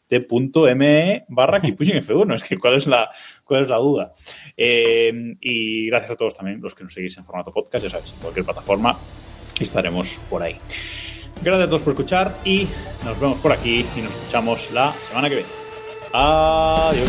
[0.07, 2.35] t.me barra Keeppushing F1.
[2.37, 3.11] Es que cuál es la,
[3.43, 4.11] cuál es la duda.
[4.57, 8.11] Eh, y gracias a todos también los que nos seguís en formato podcast, ya sabéis,
[8.13, 8.97] en cualquier plataforma
[9.59, 10.57] estaremos por ahí.
[11.45, 12.67] Gracias a todos por escuchar y
[13.05, 15.49] nos vemos por aquí y nos escuchamos la semana que viene.
[16.11, 17.07] Adiós.